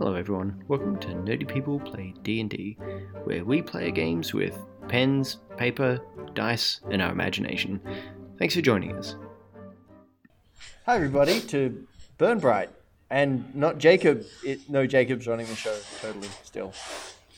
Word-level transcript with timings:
Hello 0.00 0.14
everyone, 0.14 0.64
welcome 0.66 0.98
to 1.00 1.08
Nerdy 1.08 1.46
People 1.46 1.78
Play 1.78 2.14
D&D, 2.22 2.78
where 3.24 3.44
we 3.44 3.60
play 3.60 3.90
games 3.90 4.32
with 4.32 4.58
pens, 4.88 5.40
paper, 5.58 6.00
dice, 6.32 6.80
and 6.90 7.02
our 7.02 7.12
imagination. 7.12 7.78
Thanks 8.38 8.54
for 8.54 8.62
joining 8.62 8.96
us. 8.96 9.16
Hi 10.86 10.96
everybody 10.96 11.38
to 11.42 11.86
Burn 12.16 12.38
Bright 12.38 12.70
and 13.10 13.54
not 13.54 13.76
Jacob. 13.76 14.24
It, 14.42 14.70
no, 14.70 14.86
Jacob's 14.86 15.26
running 15.26 15.44
the 15.48 15.54
show 15.54 15.76
totally 16.00 16.28
still. 16.44 16.72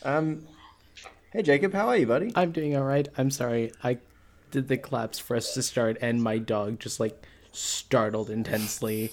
Um, 0.05 0.47
hey 1.33 1.43
Jacob, 1.43 1.75
how 1.75 1.89
are 1.89 1.97
you, 1.97 2.07
buddy? 2.07 2.31
I'm 2.37 2.53
doing 2.53 2.77
all 2.77 2.85
right. 2.85 3.09
I'm 3.19 3.33
sorry. 3.33 3.73
I 3.83 3.99
did 4.53 4.69
the 4.69 4.77
claps 4.77 5.19
for 5.19 5.35
us 5.35 5.53
to 5.55 5.65
start, 5.65 5.99
and 6.01 6.23
my 6.23 6.39
dog 6.39 6.79
just 6.79 7.01
like 7.01 7.27
startled 7.51 8.31
intensely, 8.31 9.11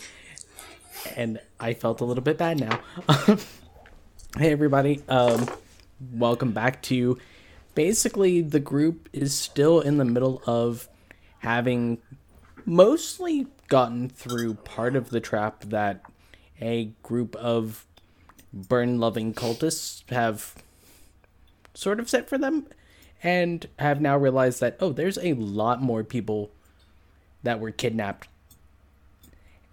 and 1.16 1.40
I 1.60 1.74
felt 1.74 2.02
a 2.02 2.06
little 2.06 2.24
bit 2.24 2.38
bad 2.38 2.60
now. 2.60 2.80
hey 4.38 4.52
everybody, 4.52 5.02
um, 5.08 5.48
welcome 6.12 6.52
back 6.52 6.82
to. 6.84 7.18
Basically, 7.76 8.42
the 8.42 8.60
group 8.60 9.10
is 9.14 9.34
still 9.34 9.80
in 9.80 9.98
the 9.98 10.06
middle 10.06 10.42
of 10.46 10.90
having 11.40 12.00
mostly 12.66 13.48
gotten 13.68 14.10
through 14.10 14.56
part 14.56 14.96
of 14.96 15.10
the 15.10 15.20
trap 15.20 15.64
that 15.66 16.04
a 16.60 16.86
group 17.04 17.36
of 17.38 17.86
burn 18.52 19.00
loving 19.00 19.34
cultists 19.34 20.10
have 20.10 20.56
sort 21.74 22.00
of 22.00 22.10
set 22.10 22.28
for 22.28 22.38
them 22.38 22.66
and 23.24 23.68
have 23.78 24.02
now 24.02 24.18
realized 24.18 24.60
that 24.60 24.76
oh 24.80 24.92
there's 24.92 25.20
a 25.20 25.34
lot 25.34 25.82
more 25.82 26.04
people 26.04 26.52
that 27.44 27.60
were 27.60 27.72
kidnapped 27.72 28.28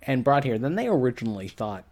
and 0.07 0.25
brought 0.25 0.45
here 0.45 0.59
than 0.59 0.75
they 0.75 0.87
originally 0.87 1.49
thought 1.49 1.85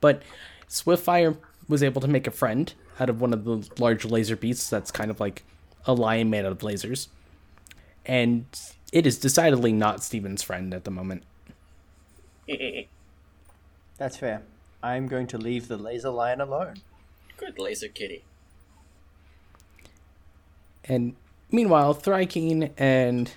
but 0.00 0.22
swiftfire 0.68 1.36
was 1.68 1.82
able 1.82 2.00
to 2.00 2.08
make 2.08 2.26
a 2.26 2.30
friend 2.30 2.74
out 3.00 3.10
of 3.10 3.20
one 3.20 3.32
of 3.32 3.44
the 3.44 3.68
large 3.78 4.04
laser 4.04 4.36
beasts 4.36 4.70
that's 4.70 4.90
kind 4.90 5.10
of 5.10 5.20
like 5.20 5.44
a 5.86 5.92
lion 5.92 6.30
made 6.30 6.44
out 6.44 6.52
of 6.52 6.58
lasers 6.58 7.08
and 8.06 8.44
it 8.92 9.06
is 9.06 9.18
decidedly 9.18 9.72
not 9.72 10.02
steven's 10.02 10.42
friend 10.42 10.72
at 10.72 10.84
the 10.84 10.90
moment 10.90 11.22
That's 13.98 14.16
fair. 14.16 14.42
I'm 14.82 15.06
going 15.06 15.26
to 15.28 15.38
leave 15.38 15.68
the 15.68 15.76
laser 15.76 16.10
lion 16.10 16.40
alone. 16.40 16.76
Good 17.36 17.58
laser 17.58 17.88
kitty. 17.88 18.24
And 20.84 21.16
meanwhile, 21.50 21.94
Thrykeen 21.94 22.70
and 22.78 23.32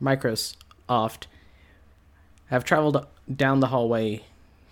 Microsoft 0.00 1.26
have 2.46 2.64
traveled 2.64 3.06
down 3.34 3.60
the 3.60 3.68
hallway, 3.68 4.24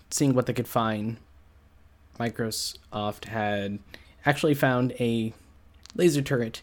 seeing 0.09 0.33
what 0.33 0.45
they 0.45 0.53
could 0.53 0.67
find. 0.67 1.17
Microsoft 2.19 3.25
had 3.25 3.79
actually 4.25 4.53
found 4.53 4.93
a 4.99 5.33
laser 5.95 6.21
turret, 6.21 6.61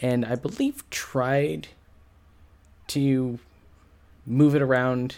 and 0.00 0.24
I 0.24 0.34
believe 0.34 0.88
tried 0.90 1.68
to 2.88 3.38
move 4.26 4.54
it 4.54 4.62
around 4.62 5.16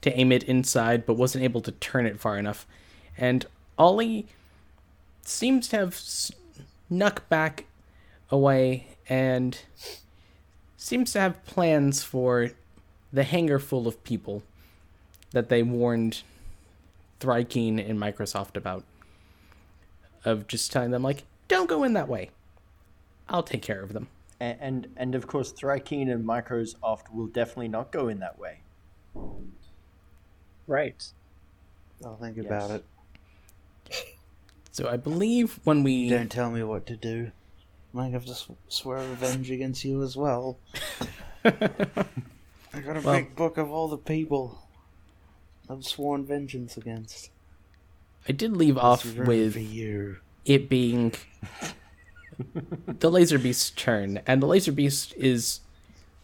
to 0.00 0.18
aim 0.18 0.32
it 0.32 0.42
inside, 0.44 1.04
but 1.04 1.14
wasn't 1.14 1.44
able 1.44 1.60
to 1.60 1.72
turn 1.72 2.06
it 2.06 2.18
far 2.18 2.38
enough. 2.38 2.66
And 3.18 3.44
Ollie 3.78 4.26
seems 5.22 5.68
to 5.68 5.76
have 5.76 5.94
snuck 5.94 7.28
back 7.28 7.66
away 8.30 8.96
and 9.08 9.58
seems 10.76 11.12
to 11.12 11.20
have 11.20 11.44
plans 11.44 12.02
for 12.02 12.52
the 13.12 13.24
hangar 13.24 13.58
full 13.58 13.86
of 13.86 14.02
people 14.04 14.42
that 15.32 15.48
they 15.48 15.62
warned 15.62 16.22
Thrykeen 17.20 17.78
and 17.88 17.98
Microsoft 17.98 18.56
about. 18.56 18.84
Of 20.24 20.46
just 20.46 20.70
telling 20.70 20.90
them, 20.90 21.02
like, 21.02 21.24
don't 21.48 21.68
go 21.68 21.82
in 21.82 21.94
that 21.94 22.08
way. 22.08 22.30
I'll 23.28 23.42
take 23.42 23.62
care 23.62 23.82
of 23.82 23.92
them. 23.92 24.08
And 24.38 24.58
and, 24.60 24.88
and 24.96 25.14
of 25.14 25.26
course, 25.26 25.52
Thrykeen 25.52 26.12
and 26.12 26.24
Microsoft 26.24 27.12
will 27.12 27.26
definitely 27.26 27.68
not 27.68 27.90
go 27.90 28.08
in 28.08 28.18
that 28.20 28.38
way. 28.38 28.60
Right. 30.66 31.02
I'll 32.04 32.16
think 32.16 32.38
about 32.38 32.70
it. 32.70 32.84
So 34.72 34.88
I 34.88 34.96
believe 34.96 35.58
when 35.64 35.82
we 35.82 36.08
Don't 36.08 36.30
tell 36.30 36.50
me 36.50 36.62
what 36.62 36.86
to 36.86 36.96
do. 36.96 37.32
I 37.92 37.96
Might 37.96 38.12
have 38.12 38.24
to 38.26 38.36
swear 38.68 38.98
revenge 38.98 39.50
against 39.50 39.84
you 39.84 40.02
as 40.02 40.16
well. 40.16 40.58
I 42.72 42.80
got 42.80 42.96
a 42.96 43.00
Well- 43.00 43.16
big 43.16 43.34
book 43.36 43.58
of 43.58 43.70
all 43.70 43.88
the 43.88 43.98
people 43.98 44.58
I've 45.68 45.84
sworn 45.84 46.24
vengeance 46.24 46.76
against. 46.76 47.30
I 48.28 48.32
did 48.32 48.56
leave 48.56 48.76
off 48.76 49.04
with 49.16 49.56
you. 49.56 50.18
it 50.44 50.68
being 50.68 51.12
the 52.98 53.10
laser 53.10 53.38
beast's 53.38 53.70
turn 53.70 54.20
and 54.26 54.42
the 54.42 54.46
laser 54.46 54.72
beast 54.72 55.12
is 55.16 55.60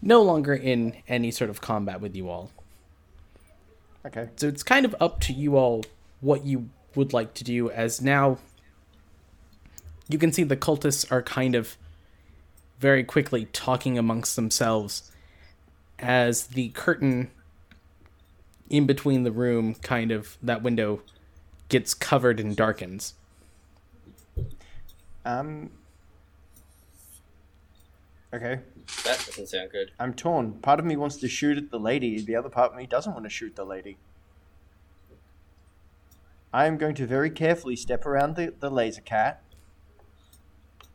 no 0.01 0.23
longer 0.23 0.55
in 0.55 0.97
any 1.09 1.31
sort 1.31 1.51
of 1.51 1.61
combat 1.61 2.01
with 2.01 2.17
you 2.17 2.29
all 2.31 2.51
Okay. 4.07 4.29
so 4.37 4.49
it's 4.49 4.63
kind 4.63 4.87
of 4.87 4.95
up 5.01 5.21
to 5.21 5.33
you 5.35 5.57
all 5.57 5.85
what 6.21 6.45
you 6.47 6.71
would 6.95 7.13
like 7.13 7.35
to 7.35 7.45
do 7.45 7.71
as 7.71 8.01
now 8.01 8.39
you 10.09 10.19
can 10.19 10.33
see 10.33 10.43
the 10.43 10.57
cultists 10.57 11.11
are 11.13 11.23
kind 11.23 11.55
of 11.55 11.77
very 12.79 13.05
quickly 13.05 13.45
talking 13.53 13.99
amongst 13.99 14.35
themselves 14.37 15.11
as 15.99 16.49
the 16.49 16.69
curtain 16.71 17.31
in 18.69 18.87
between 18.87 19.23
the 19.23 19.33
room 19.33 19.75
kind 19.77 20.11
of 20.11 20.37
that 20.43 20.63
window 20.63 21.01
gets 21.69 21.95
covered 21.95 22.39
and 22.39 22.57
darkens 22.57 23.15
Um. 25.27 25.71
Okay. 28.33 28.61
That 29.05 29.25
doesn't 29.27 29.49
sound 29.49 29.71
good. 29.73 29.91
I'm 29.99 30.15
torn. 30.15 30.53
Part 30.55 30.79
of 30.79 30.87
me 30.87 30.97
wants 30.97 31.17
to 31.17 31.29
shoot 31.29 31.59
at 31.59 31.71
the 31.71 31.81
lady. 31.81 32.21
The 32.21 32.37
other 32.37 32.49
part 32.49 32.71
of 32.71 32.79
me 32.79 32.87
doesn't 32.87 33.13
want 33.13 33.25
to 33.25 33.31
shoot 33.31 33.57
the 33.57 33.65
lady. 33.65 33.97
I 36.53 36.67
am 36.67 36.77
going 36.77 36.95
to 36.95 37.07
very 37.07 37.29
carefully 37.29 37.75
step 37.75 38.07
around 38.07 38.37
the, 38.37 38.55
the 38.61 38.71
laser 38.71 39.01
cat, 39.01 39.43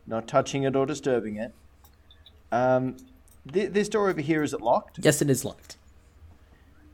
not 0.07 0.27
touching 0.27 0.63
it 0.63 0.75
or 0.75 0.85
disturbing 0.85 1.35
it. 1.35 1.53
Um, 2.51 2.95
th- 3.51 3.71
this 3.71 3.89
door 3.89 4.09
over 4.09 4.21
here 4.21 4.43
is 4.43 4.53
it 4.53 4.61
locked? 4.61 4.99
yes 5.01 5.21
it 5.21 5.29
is 5.29 5.45
locked 5.45 5.77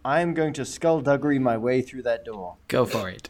I 0.06 0.22
am 0.22 0.34
going 0.34 0.54
to 0.54 0.64
skullduggery 0.64 1.38
my 1.38 1.58
way 1.58 1.82
through 1.82 2.04
that 2.04 2.24
door. 2.24 2.56
Go 2.70 2.86
for 2.86 3.10
it. 3.10 3.28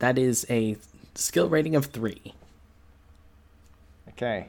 That 0.00 0.18
is 0.18 0.44
a 0.50 0.76
skill 1.14 1.48
rating 1.48 1.76
of 1.76 1.86
three. 1.86 2.34
Okay. 4.08 4.48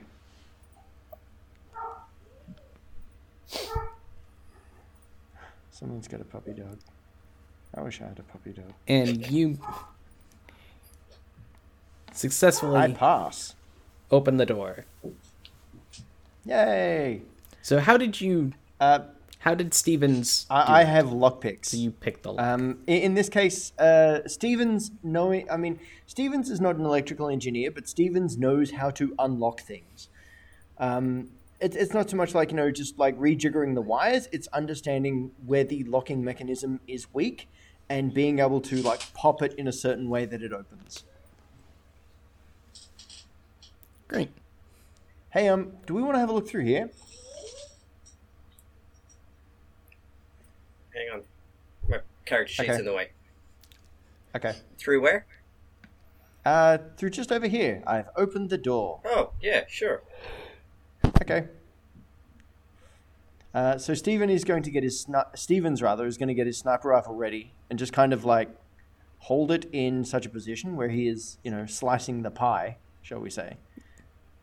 Someone's 5.71 6.07
got 6.07 6.21
a 6.21 6.25
puppy 6.25 6.53
dog. 6.53 6.79
I 7.75 7.81
wish 7.81 8.01
I 8.01 8.05
had 8.05 8.19
a 8.19 8.23
puppy 8.23 8.51
dog. 8.51 8.73
And 8.87 9.29
you 9.29 9.59
successfully 12.13 12.77
I 12.77 12.91
pass. 12.93 13.55
open 14.09 14.37
the 14.37 14.45
door. 14.45 14.85
Yay! 16.47 17.21
So 17.61 17.79
how 17.79 17.97
did 17.97 18.21
you 18.21 18.53
Uh, 18.79 18.99
how 19.39 19.53
did 19.53 19.73
Stevens 19.73 20.45
I, 20.49 20.81
I 20.81 20.83
have 20.83 21.07
lockpicks. 21.07 21.67
so 21.67 21.77
you 21.77 21.91
picked 21.91 22.23
the 22.23 22.33
lock. 22.33 22.45
Um, 22.45 22.79
in, 22.87 23.01
in 23.01 23.13
this 23.13 23.29
case, 23.29 23.71
uh, 23.77 24.27
Stevens 24.27 24.91
knowing, 25.03 25.49
I 25.49 25.57
mean, 25.57 25.79
Stevens 26.05 26.49
is 26.49 26.59
not 26.59 26.75
an 26.75 26.85
electrical 26.85 27.29
engineer, 27.29 27.71
but 27.71 27.87
Stevens 27.87 28.37
knows 28.37 28.71
how 28.71 28.89
to 28.91 29.13
unlock 29.19 29.61
things. 29.61 30.09
Um, 30.79 31.29
it, 31.59 31.75
it's 31.75 31.93
not 31.93 32.09
so 32.09 32.17
much 32.17 32.33
like, 32.35 32.51
you 32.51 32.57
know, 32.57 32.71
just 32.71 32.97
like 32.97 33.17
rejiggering 33.17 33.75
the 33.75 33.81
wires, 33.81 34.27
it's 34.31 34.47
understanding 34.47 35.31
where 35.45 35.63
the 35.63 35.83
locking 35.83 36.23
mechanism 36.23 36.79
is 36.87 37.07
weak 37.13 37.47
and 37.89 38.13
being 38.13 38.39
able 38.39 38.59
to, 38.61 38.81
like, 38.81 39.01
pop 39.13 39.41
it 39.41 39.53
in 39.53 39.67
a 39.67 39.71
certain 39.71 40.09
way 40.09 40.25
that 40.25 40.41
it 40.41 40.51
opens. 40.51 41.03
Great. 44.07 44.29
Hey, 45.31 45.49
um, 45.49 45.73
do 45.85 45.93
we 45.93 46.01
want 46.01 46.15
to 46.15 46.19
have 46.19 46.29
a 46.29 46.33
look 46.33 46.47
through 46.47 46.63
here? 46.63 46.89
Hang 50.93 51.09
on. 51.13 51.23
My 51.89 51.99
character 52.25 52.53
sheet's 52.53 52.69
Okay. 52.69 52.79
in 52.79 52.85
the 52.85 52.93
way. 52.93 53.09
Okay. 54.35 54.53
Through 54.77 55.01
where? 55.01 55.25
Uh, 56.45 56.77
through 56.95 57.09
just 57.09 57.31
over 57.31 57.47
here. 57.47 57.83
I've 57.85 58.07
opened 58.15 58.49
the 58.49 58.57
door. 58.57 59.01
Oh, 59.05 59.33
yeah, 59.41 59.65
sure. 59.67 60.01
Okay. 61.21 61.47
Uh, 63.53 63.77
so 63.77 63.93
Stephen 63.93 64.29
is 64.29 64.43
going 64.43 64.63
to 64.63 64.71
get 64.71 64.83
his 64.83 65.05
sni- 65.05 65.35
Stevens 65.37 65.81
rather 65.81 66.05
is 66.05 66.17
going 66.17 66.27
to 66.27 66.33
get 66.33 66.45
his 66.47 66.57
sniper 66.57 66.89
rifle 66.89 67.15
ready 67.15 67.53
and 67.69 67.77
just 67.77 67.91
kind 67.91 68.13
of 68.13 68.23
like 68.23 68.49
hold 69.19 69.51
it 69.51 69.65
in 69.71 70.05
such 70.05 70.25
a 70.25 70.29
position 70.29 70.75
where 70.75 70.89
he 70.89 71.07
is, 71.07 71.37
you 71.43 71.51
know, 71.51 71.65
slicing 71.65 72.21
the 72.21 72.29
pie, 72.31 72.77
shall 73.01 73.19
we 73.19 73.29
say, 73.29 73.57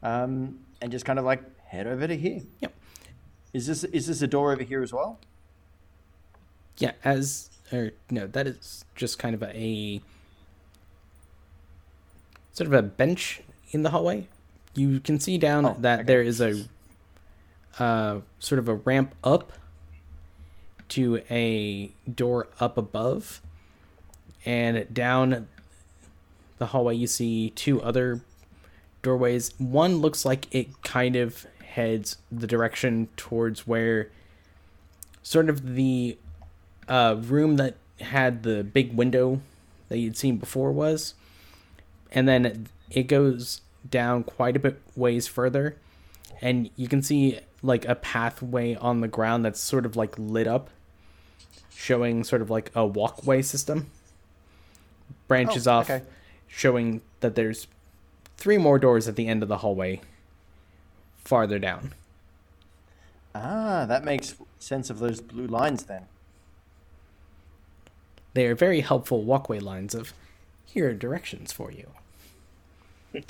um, 0.03 0.59
and 0.85 0.93
just 0.93 1.07
kind 1.07 1.19
of 1.19 1.25
like 1.25 1.43
head 1.65 1.87
over 1.87 2.07
to 2.07 2.15
here. 2.15 2.43
Yep. 2.61 2.75
Is 3.55 3.67
this 3.67 3.85
is 3.85 4.07
this 4.07 4.21
a 4.21 4.27
door 4.27 4.53
over 4.53 4.63
here 4.63 4.83
as 4.83 4.93
well? 4.93 5.19
Yeah, 6.77 6.93
as 7.03 7.49
or 7.73 7.93
no, 8.11 8.27
that 8.27 8.47
is 8.47 8.85
just 8.95 9.19
kind 9.19 9.35
of 9.35 9.43
a, 9.43 9.57
a 9.57 10.03
sort 12.53 12.67
of 12.67 12.75
a 12.75 12.83
bench 12.83 13.41
in 13.71 13.83
the 13.83 13.91
hallway. 13.91 14.29
You 14.75 15.01
can 15.01 15.19
see 15.19 15.39
down 15.39 15.65
Oh, 15.65 15.75
that 15.81 16.01
okay. 16.01 16.07
there 16.07 16.21
is 16.23 16.43
a 16.43 16.65
uh, 17.79 18.21
sort 18.39 18.59
of 18.59 18.69
a 18.69 18.75
ramp 18.75 19.15
up 19.25 19.53
to 20.91 21.23
a 21.31 21.93
door 22.13 22.49
up 22.61 22.77
above, 22.77 23.41
and 24.45 24.87
down 24.93 25.49
the 26.59 26.67
hallway 26.67 26.95
you 26.95 27.07
see 27.07 27.51
two 27.51 27.81
other 27.81 28.21
doorways. 29.05 29.53
One 29.59 29.99
looks 29.99 30.25
like 30.25 30.53
it 30.53 30.83
kind 30.83 31.15
of 31.15 31.47
heads 31.65 32.19
the 32.33 32.47
direction 32.47 33.09
towards 33.17 33.67
where 33.67 34.11
sort 35.23 35.49
of 35.49 35.75
the 35.75 36.19
uh, 36.89 37.17
room 37.21 37.57
that 37.57 37.77
had 38.01 38.43
the 38.43 38.65
big 38.65 38.95
window 38.97 39.41
that 39.89 39.99
you'd 39.99 40.17
seen 40.17 40.37
before 40.39 40.73
was. 40.73 41.15
And 42.11 42.29
then 42.29 42.67
it 42.91 43.05
goes 43.05 43.61
down 43.89 44.25
quite 44.25 44.57
a 44.57 44.59
bit 44.59 44.81
ways 44.97 45.27
further. 45.27 45.77
And 46.41 46.71
you 46.77 46.89
can 46.89 47.03
see 47.03 47.39
like 47.63 47.87
a 47.87 47.95
pathway 47.95 48.75
on 48.75 49.01
the 49.01 49.09
ground 49.09 49.45
that's 49.45 49.61
sort 49.61 49.87
of 49.87 49.97
like 49.97 50.15
lit 50.19 50.47
up, 50.47 50.71
showing 51.75 52.25
sort 52.25 52.43
of 52.43 52.51
like 52.51 52.71
a 52.75 52.85
walkway 52.87 53.43
system. 53.43 53.91
Branches 55.29 55.67
Oh, 55.67 55.73
off, 55.73 55.91
okay. 55.91 56.05
showing 56.47 57.01
that 57.21 57.35
there's 57.35 57.67
three 58.37 58.59
more 58.59 58.79
doors 58.79 59.09
at 59.09 59.17
the 59.17 59.29
end 59.29 59.43
of 59.43 59.49
the 59.49 59.59
hallway 59.59 60.01
farther 61.25 61.59
down. 61.59 61.95
Ah, 63.35 63.85
that 63.87 64.05
makes 64.05 64.37
sense 64.59 64.91
of 64.91 64.99
those 64.99 65.21
blue 65.21 65.47
lines 65.47 65.85
then. 65.85 66.07
They 68.35 68.47
are 68.47 68.55
very 68.55 68.81
helpful 68.81 69.23
walkway 69.23 69.59
lines 69.59 69.95
of 69.95 70.13
here 70.65 70.91
are 70.91 70.95
directions 70.95 71.53
for 71.53 71.71
you. 71.71 71.89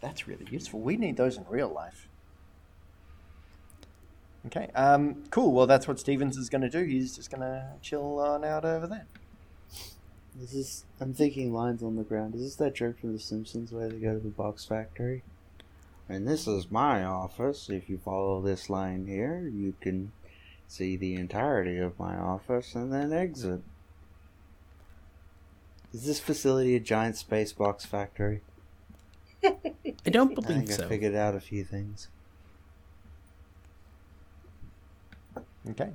That's 0.00 0.26
really 0.26 0.46
useful. 0.50 0.80
We 0.80 0.96
need 0.96 1.16
those 1.16 1.36
in 1.36 1.44
real 1.48 1.68
life. 1.68 2.08
Okay, 4.46 4.68
um, 4.74 5.22
cool. 5.30 5.52
Well, 5.52 5.66
that's 5.66 5.86
what 5.86 6.00
Stevens 6.00 6.38
is 6.38 6.48
going 6.48 6.62
to 6.62 6.70
do. 6.70 6.82
He's 6.82 7.14
just 7.14 7.30
going 7.30 7.42
to 7.42 7.66
chill 7.82 8.18
on 8.20 8.42
out 8.42 8.64
over 8.64 8.86
there. 8.86 9.04
This 10.40 10.54
is. 10.54 10.84
I'm 11.00 11.12
thinking 11.12 11.52
lines 11.52 11.82
on 11.82 11.96
the 11.96 12.02
ground. 12.02 12.34
Is 12.34 12.42
this 12.42 12.54
that 12.56 12.74
joke 12.74 12.98
from 12.98 13.12
The 13.12 13.18
Simpsons 13.18 13.72
where 13.72 13.88
they 13.88 13.98
go 13.98 14.14
to 14.14 14.20
the 14.20 14.30
box 14.30 14.64
factory? 14.64 15.22
And 16.08 16.26
this 16.26 16.48
is 16.48 16.70
my 16.70 17.04
office. 17.04 17.68
If 17.68 17.90
you 17.90 17.98
follow 17.98 18.40
this 18.40 18.70
line 18.70 19.06
here, 19.06 19.50
you 19.54 19.74
can 19.80 20.12
see 20.66 20.96
the 20.96 21.14
entirety 21.14 21.78
of 21.78 21.98
my 21.98 22.16
office 22.16 22.74
and 22.74 22.92
then 22.92 23.12
exit. 23.12 23.60
Is 25.92 26.06
this 26.06 26.20
facility 26.20 26.74
a 26.74 26.80
giant 26.80 27.16
space 27.16 27.52
box 27.52 27.84
factory? 27.84 28.40
I 29.44 29.50
don't 30.10 30.34
believe 30.34 30.50
I 30.50 30.52
believe 30.52 30.68
think 30.68 30.70
I 30.70 30.82
so. 30.82 30.88
figured 30.88 31.14
out 31.14 31.34
a 31.34 31.40
few 31.40 31.64
things. 31.64 32.08
Okay. 35.68 35.90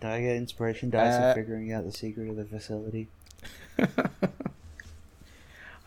Did 0.00 0.10
I 0.10 0.20
get 0.20 0.36
inspiration 0.36 0.90
dice 0.90 1.14
Uh, 1.14 1.32
for 1.34 1.40
figuring 1.40 1.72
out 1.72 1.84
the 1.84 1.92
secret 1.92 2.28
of 2.28 2.36
the 2.36 2.44
facility? 2.44 3.08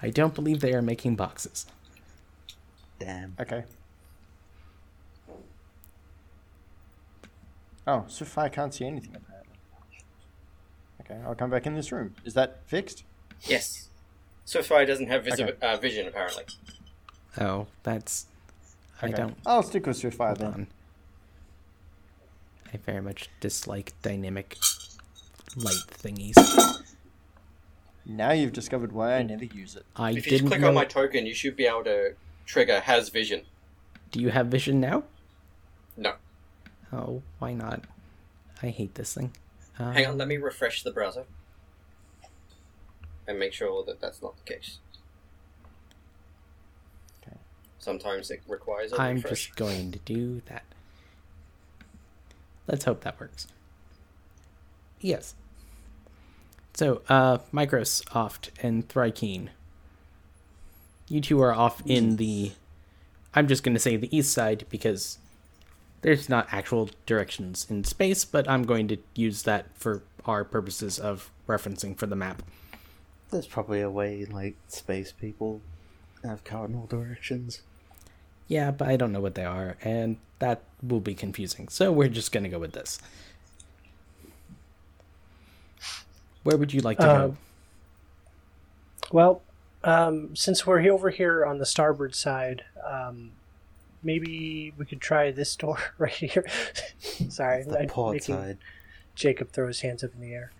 I 0.01 0.09
don't 0.09 0.33
believe 0.33 0.59
they 0.61 0.73
are 0.73 0.81
making 0.81 1.15
boxes. 1.15 1.65
Damn. 2.99 3.35
Okay. 3.39 3.63
Oh, 7.87 8.05
so 8.07 8.25
far 8.25 8.45
I 8.45 8.49
can't 8.49 8.73
see 8.73 8.85
anything 8.85 9.15
apparently. 9.15 9.55
Okay, 11.01 11.19
I'll 11.25 11.35
come 11.35 11.49
back 11.49 11.65
in 11.65 11.75
this 11.75 11.91
room. 11.91 12.15
Is 12.25 12.33
that 12.35 12.59
fixed? 12.67 13.03
Yes. 13.43 13.89
So 14.45 14.61
far, 14.61 14.81
he 14.81 14.85
doesn't 14.85 15.07
have 15.07 15.23
visi- 15.23 15.43
Okay. 15.43 15.53
uh, 15.65 15.77
vision, 15.77 16.07
apparently. 16.07 16.43
Oh, 17.39 17.67
that's. 17.83 18.25
I 19.01 19.09
don't. 19.09 19.35
I'll 19.45 19.63
stick 19.63 19.87
with 19.87 19.97
Swift 19.97 20.17
Fire 20.17 20.27
Hold 20.29 20.39
then. 20.39 20.47
on. 20.53 20.67
I 22.73 22.77
very 22.77 23.01
much 23.01 23.29
dislike 23.39 23.93
dynamic 24.01 24.57
light 25.55 25.83
thingies. 25.89 26.37
Now 28.05 28.31
you've 28.31 28.53
discovered 28.53 28.91
why 28.91 29.15
I 29.15 29.23
never 29.23 29.45
use 29.45 29.75
it. 29.75 29.85
I 29.95 30.09
If 30.11 30.15
you 30.15 30.21
just 30.23 30.31
didn't 30.31 30.47
click 30.49 30.61
know. 30.61 30.69
on 30.69 30.73
my 30.73 30.85
token, 30.85 31.25
you 31.25 31.33
should 31.33 31.55
be 31.55 31.65
able 31.65 31.83
to 31.83 32.15
trigger 32.45 32.79
has 32.79 33.09
vision. 33.09 33.43
Do 34.11 34.19
you 34.19 34.29
have 34.29 34.47
vision 34.47 34.79
now? 34.79 35.03
No. 35.97 36.15
Oh, 36.91 37.21
why 37.39 37.53
not? 37.53 37.83
I 38.63 38.67
hate 38.69 38.95
this 38.95 39.13
thing. 39.13 39.31
Um, 39.79 39.93
Hang 39.93 40.05
on, 40.07 40.17
let 40.17 40.27
me 40.27 40.37
refresh 40.37 40.83
the 40.83 40.91
browser. 40.91 41.25
And 43.27 43.37
make 43.39 43.53
sure 43.53 43.83
that 43.85 44.01
that's 44.01 44.21
not 44.21 44.35
the 44.37 44.53
case. 44.53 44.79
Okay. 47.23 47.37
Sometimes 47.79 48.31
it 48.31 48.41
requires 48.47 48.91
a 48.93 49.01
I'm 49.01 49.15
refresh. 49.17 49.45
just 49.47 49.55
going 49.55 49.91
to 49.91 49.99
do 49.99 50.41
that. 50.47 50.63
Let's 52.71 52.85
hope 52.85 53.01
that 53.01 53.19
works. 53.19 53.47
Yes. 55.01 55.35
So, 56.73 57.01
uh, 57.09 57.39
Microsoft 57.53 58.49
and 58.63 58.87
Thrykeen. 58.87 59.49
You 61.09 61.19
two 61.19 61.41
are 61.41 61.53
off 61.53 61.83
in 61.85 62.15
the. 62.15 62.53
I'm 63.33 63.47
just 63.47 63.63
going 63.63 63.75
to 63.75 63.79
say 63.79 63.97
the 63.97 64.15
east 64.15 64.31
side 64.31 64.65
because 64.69 65.17
there's 66.01 66.29
not 66.29 66.47
actual 66.51 66.89
directions 67.05 67.67
in 67.69 67.83
space, 67.83 68.23
but 68.23 68.49
I'm 68.49 68.63
going 68.63 68.87
to 68.87 68.97
use 69.15 69.43
that 69.43 69.65
for 69.75 70.03
our 70.25 70.45
purposes 70.45 70.97
of 70.97 71.29
referencing 71.47 71.97
for 71.97 72.05
the 72.05 72.15
map. 72.15 72.41
There's 73.31 73.47
probably 73.47 73.81
a 73.81 73.89
way, 73.89 74.25
like, 74.25 74.55
space 74.67 75.11
people 75.11 75.61
have 76.23 76.45
cardinal 76.45 76.87
directions. 76.87 77.61
Yeah, 78.51 78.69
but 78.71 78.89
I 78.89 78.97
don't 78.97 79.13
know 79.13 79.21
what 79.21 79.35
they 79.35 79.45
are, 79.45 79.77
and 79.81 80.17
that 80.39 80.61
will 80.85 80.99
be 80.99 81.15
confusing. 81.15 81.69
So 81.69 81.89
we're 81.89 82.09
just 82.09 82.33
going 82.33 82.43
to 82.43 82.49
go 82.49 82.59
with 82.59 82.73
this. 82.73 82.99
Where 86.43 86.57
would 86.57 86.73
you 86.73 86.81
like 86.81 86.97
to 86.97 87.09
Um, 87.09 87.31
go? 87.31 87.37
Well, 89.09 89.41
um, 89.85 90.35
since 90.35 90.67
we're 90.67 90.85
over 90.91 91.11
here 91.11 91.45
on 91.45 91.59
the 91.59 91.65
starboard 91.65 92.13
side, 92.13 92.65
um, 92.85 93.31
maybe 94.03 94.73
we 94.77 94.83
could 94.83 94.99
try 94.99 95.31
this 95.31 95.55
door 95.55 95.77
right 95.97 96.11
here. 96.11 96.45
Sorry, 97.29 97.63
The 97.63 97.79
I'm 97.79 97.87
port 97.87 98.21
side. 98.21 98.57
Jacob 99.15 99.51
throw 99.53 99.67
his 99.67 99.79
hands 99.79 100.03
up 100.03 100.13
in 100.13 100.19
the 100.19 100.33
air. 100.33 100.51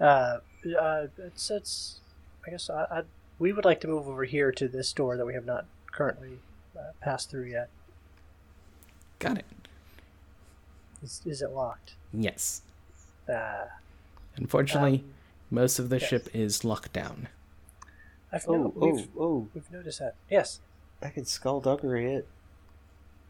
Uh, 0.00 0.38
uh, 0.76 1.06
it's 1.16 1.48
it's. 1.48 2.00
I 2.44 2.50
guess 2.50 2.68
I, 2.68 2.86
I 2.90 3.02
we 3.38 3.52
would 3.52 3.64
like 3.64 3.80
to 3.82 3.86
move 3.86 4.08
over 4.08 4.24
here 4.24 4.50
to 4.50 4.66
this 4.66 4.92
door 4.92 5.16
that 5.16 5.24
we 5.26 5.34
have 5.34 5.46
not 5.46 5.66
currently 5.92 6.38
uh, 6.76 6.92
passed 7.00 7.30
through 7.30 7.44
yet. 7.44 7.68
Got 9.18 9.38
it. 9.38 9.46
Is, 11.02 11.20
is 11.24 11.42
it 11.42 11.50
locked? 11.50 11.94
Yes. 12.12 12.62
Uh, 13.28 13.66
Unfortunately, 14.36 15.04
um, 15.04 15.14
most 15.50 15.78
of 15.78 15.88
the 15.88 15.98
yes. 15.98 16.08
ship 16.08 16.28
is 16.32 16.64
locked 16.64 16.92
down. 16.92 17.28
I've 18.32 18.46
Oh, 18.48 18.54
no, 18.54 18.74
oh, 18.80 18.86
we've, 18.86 19.08
oh. 19.18 19.48
we've 19.54 19.70
noticed 19.72 19.98
that. 19.98 20.14
Yes. 20.30 20.60
I 21.02 21.08
could 21.08 21.26
skullduggery 21.26 22.14
it. 22.14 22.28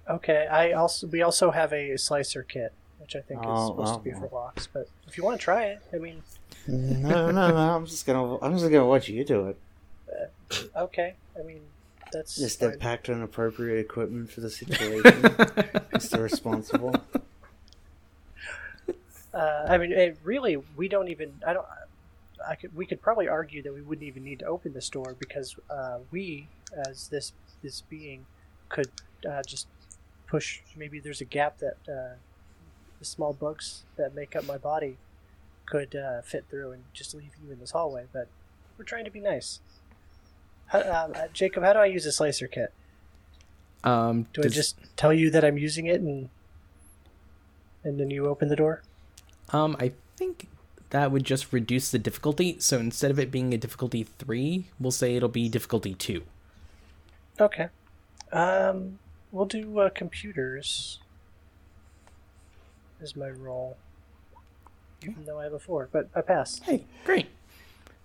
Okay. 0.09 0.47
I 0.47 0.73
also 0.73 1.07
we 1.07 1.23
also 1.23 1.51
have 1.51 1.73
a 1.73 1.97
slicer 1.97 2.43
kit, 2.43 2.73
which 2.99 3.15
I 3.17 3.21
think 3.21 3.41
is 3.41 3.47
Oh, 3.49 3.69
supposed 3.69 3.95
oh, 3.95 3.99
to 3.99 4.03
be 4.03 4.13
for 4.13 4.29
oh. 4.31 4.35
locks. 4.37 4.67
But 4.67 4.89
if 5.07 5.17
you 5.17 5.25
want 5.25 5.41
to 5.41 5.45
try 5.45 5.65
it, 5.67 5.81
I 5.93 5.99
mean, 5.99 6.23
No, 6.67 7.31
no, 7.31 7.49
no. 7.49 7.57
I'm 7.57 7.87
just 7.87 8.07
gonna. 8.07 8.39
I'm 8.41 8.53
just 8.53 8.65
gonna 8.65 8.87
watch 8.87 9.09
you 9.09 9.25
do 9.25 9.49
it. 9.49 9.59
okay. 10.77 11.15
I 11.39 11.43
mean, 11.45 11.61
that's 12.13 12.37
Just 12.37 12.61
fine. 12.61 12.71
have 12.71 12.81
packed 12.81 13.09
on 13.09 13.23
appropriate 13.23 13.79
equipment 13.81 14.31
for 14.31 14.41
the 14.41 14.51
situation. 14.51 15.03
Mr. 15.93 16.23
Responsible. 16.23 16.95
Uh, 19.33 19.67
I 19.69 19.79
mean, 19.79 19.93
it 19.93 20.19
really, 20.25 20.57
we 20.77 20.89
don't 20.89 21.09
even. 21.09 21.33
I 21.47 21.53
don't. 21.53 21.67
I 22.47 22.55
could. 22.57 22.75
We 22.75 22.87
could 22.87 23.01
probably 23.01 23.29
argue 23.29 23.63
that 23.63 23.73
we 23.73 23.81
wouldn't 23.81 24.07
even 24.07 24.25
need 24.25 24.41
to 24.41 24.47
open 24.47 24.73
this 24.73 24.89
door 24.89 25.15
because 25.19 25.57
uh, 25.69 25.99
we, 26.11 26.49
as 26.87 27.09
this 27.09 27.33
this 27.63 27.83
being, 27.83 28.27
could 28.69 28.91
uh, 29.29 29.43
just 29.47 29.69
push. 30.27 30.61
Maybe 30.77 30.99
there's 30.99 31.21
a 31.21 31.27
gap 31.27 31.59
that 31.59 31.77
uh, 31.89 32.17
the 32.99 33.05
small 33.05 33.33
bugs 33.33 33.85
that 33.97 34.15
make 34.15 34.35
up 34.35 34.47
my 34.47 34.59
body 34.59 34.97
could 35.67 35.95
uh, 35.95 36.23
fit 36.23 36.47
through 36.51 36.73
and 36.73 36.83
just 36.93 37.15
leave 37.15 37.31
you 37.45 37.53
in 37.53 37.61
this 37.61 37.71
hallway. 37.71 38.07
But 38.13 38.29
we're 38.77 38.85
trying 38.85 39.05
to 39.05 39.11
be 39.11 39.21
nice. 39.21 39.61
How, 40.71 40.81
um, 41.05 41.13
uh, 41.15 41.27
Jacob, 41.33 41.65
how 41.65 41.73
do 41.73 41.79
I 41.81 41.87
use 41.87 42.07
a 42.07 42.13
slicer 42.13 42.47
kit? 42.47 42.73
Um, 43.83 44.27
Do 44.33 44.43
I 44.45 44.49
just 44.49 44.77
tell 44.97 45.13
you 45.13 45.31
that 45.31 45.45
I'm 45.45 45.59
using 45.59 45.87
it 45.87 46.01
and 46.01 46.29
and 47.83 47.99
then 47.99 48.11
you 48.11 48.27
open 48.27 48.49
the 48.49 48.57
door? 48.57 48.83
Um, 49.53 49.75
I 49.81 49.93
think 50.17 50.49
that 50.91 51.11
would 51.11 51.25
just 51.25 51.53
reduce 51.53 51.91
the 51.91 51.99
difficulty. 51.99 52.57
So 52.61 52.79
instead 52.79 53.11
of 53.11 53.19
it 53.19 53.31
being 53.31 53.55
a 53.55 53.57
difficulty 53.57 54.05
three, 54.05 54.67
we'll 54.79 54.91
say 54.91 55.17
it'll 55.17 55.29
be 55.31 55.49
difficulty 55.49 55.95
two. 55.95 56.25
Okay. 57.41 57.69
Um, 58.33 58.99
we'll 59.33 59.47
do 59.47 59.79
uh, 59.81 59.89
computers 59.91 60.99
is 63.01 63.17
my 63.17 63.31
role. 63.31 63.79
even 65.03 65.25
though 65.25 65.39
I 65.41 65.45
have 65.45 65.55
a 65.55 65.59
four, 65.59 65.89
but 65.91 66.09
I 66.15 66.21
pass. 66.21 66.61
Hey, 66.61 66.85
great. 67.07 67.29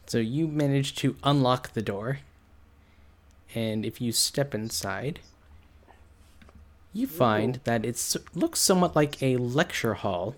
So 0.07 0.19
you 0.19 0.47
managed 0.47 0.97
to 0.99 1.17
unlock 1.23 1.73
the 1.73 1.81
door. 1.81 2.19
And 3.55 3.85
if 3.85 4.01
you 4.01 4.11
step 4.11 4.53
inside, 4.53 5.21
you 6.93 7.07
find 7.07 7.59
that 7.63 7.85
it 7.85 8.15
looks 8.35 8.59
somewhat 8.59 8.95
like 8.95 9.21
a 9.23 9.37
lecture 9.37 9.95
hall. 9.95 10.35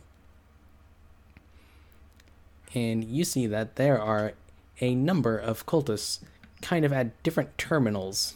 And 2.74 3.04
you 3.04 3.24
see 3.24 3.48
that 3.48 3.76
there 3.76 4.00
are 4.00 4.34
a 4.80 4.94
number 4.94 5.38
of 5.38 5.66
cultists 5.66 6.20
kind 6.62 6.86
of 6.86 6.94
at 6.94 7.22
different 7.24 7.58
terminals. 7.58 8.36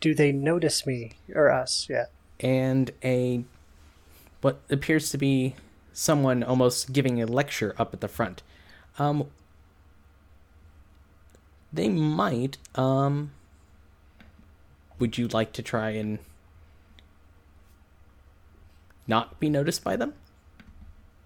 Do 0.00 0.14
they 0.14 0.32
notice 0.32 0.86
me 0.86 1.12
or 1.34 1.50
us 1.50 1.88
yet? 1.90 2.10
And 2.40 2.90
a 3.04 3.44
what 4.40 4.60
appears 4.70 5.10
to 5.10 5.18
be 5.18 5.56
someone 5.92 6.44
almost 6.44 6.92
giving 6.92 7.20
a 7.20 7.26
lecture 7.26 7.74
up 7.78 7.92
at 7.92 8.00
the 8.00 8.08
front. 8.08 8.42
Um, 8.98 9.26
they 11.72 11.88
might. 11.88 12.58
Um, 12.74 13.32
would 14.98 15.18
you 15.18 15.28
like 15.28 15.52
to 15.52 15.62
try 15.62 15.90
and 15.90 16.18
not 19.06 19.38
be 19.40 19.48
noticed 19.48 19.84
by 19.84 19.96
them? 19.96 20.14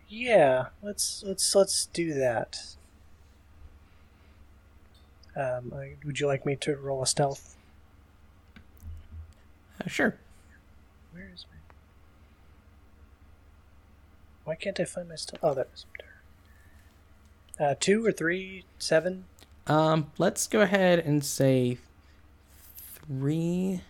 Yeah, 0.08 0.66
let's 0.82 1.22
let's 1.26 1.54
let's 1.54 1.86
do 1.86 2.12
that. 2.14 2.58
Um, 5.34 5.72
I, 5.74 5.94
would 6.04 6.20
you 6.20 6.26
like 6.26 6.44
me 6.44 6.56
to 6.56 6.76
roll 6.76 7.02
a 7.02 7.06
stealth? 7.06 7.56
Uh, 9.80 9.88
sure. 9.88 10.16
Where 11.12 11.30
is 11.32 11.46
my? 11.50 11.58
Why 14.44 14.54
can't 14.54 14.78
I 14.78 14.84
find 14.84 15.08
my 15.08 15.14
stealth? 15.16 15.40
Oh, 15.42 15.54
that 15.54 15.68
is 15.74 15.86
there. 15.98 17.68
Uh, 17.68 17.74
two 17.78 18.04
or 18.04 18.12
three, 18.12 18.64
seven. 18.78 19.24
Um, 19.66 20.10
let's 20.18 20.46
go 20.46 20.60
ahead 20.60 20.98
and 20.98 21.24
say 21.24 21.78
three. 22.76 23.82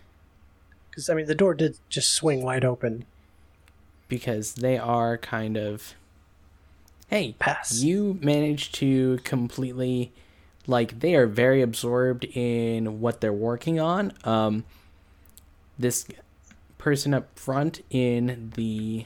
Because 0.89 1.09
I 1.09 1.13
mean, 1.15 1.25
the 1.25 1.35
door 1.35 1.53
did 1.53 1.77
just 1.89 2.11
swing 2.11 2.43
wide 2.43 2.63
open. 2.63 3.05
Because 4.07 4.55
they 4.55 4.77
are 4.77 5.17
kind 5.17 5.57
of. 5.57 5.95
Hey, 7.07 7.35
Pass. 7.39 7.81
You 7.81 8.17
managed 8.21 8.75
to 8.75 9.19
completely, 9.23 10.11
like, 10.67 10.99
they 10.99 11.15
are 11.15 11.27
very 11.27 11.61
absorbed 11.61 12.25
in 12.25 12.99
what 13.01 13.21
they're 13.21 13.33
working 13.33 13.79
on. 13.79 14.13
Um, 14.23 14.63
this 15.77 16.07
person 16.77 17.13
up 17.13 17.37
front 17.37 17.81
in 17.89 18.51
the 18.55 19.05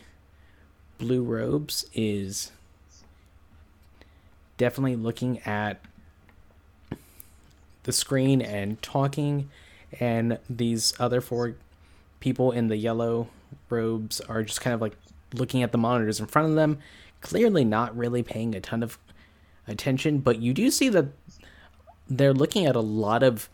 blue 0.97 1.23
robes 1.23 1.85
is 1.93 2.51
definitely 4.57 4.95
looking 4.95 5.39
at 5.39 5.79
the 7.87 7.93
screen 7.93 8.41
and 8.41 8.79
talking, 8.83 9.49
and 9.99 10.37
these 10.49 10.93
other 10.99 11.21
four 11.21 11.55
people 12.19 12.51
in 12.51 12.67
the 12.67 12.75
yellow 12.75 13.29
robes 13.69 14.19
are 14.21 14.43
just 14.43 14.59
kind 14.59 14.73
of 14.73 14.81
like 14.81 14.97
looking 15.33 15.63
at 15.63 15.71
the 15.71 15.77
monitors 15.77 16.19
in 16.19 16.25
front 16.25 16.49
of 16.49 16.55
them, 16.55 16.79
clearly 17.21 17.63
not 17.63 17.97
really 17.97 18.21
paying 18.21 18.53
a 18.53 18.59
ton 18.59 18.83
of 18.83 18.97
attention. 19.69 20.19
But 20.19 20.39
you 20.39 20.53
do 20.53 20.69
see 20.69 20.89
that 20.89 21.05
they're 22.09 22.33
looking 22.33 22.65
at 22.65 22.75
a 22.75 22.81
lot 22.81 23.23
of 23.23 23.47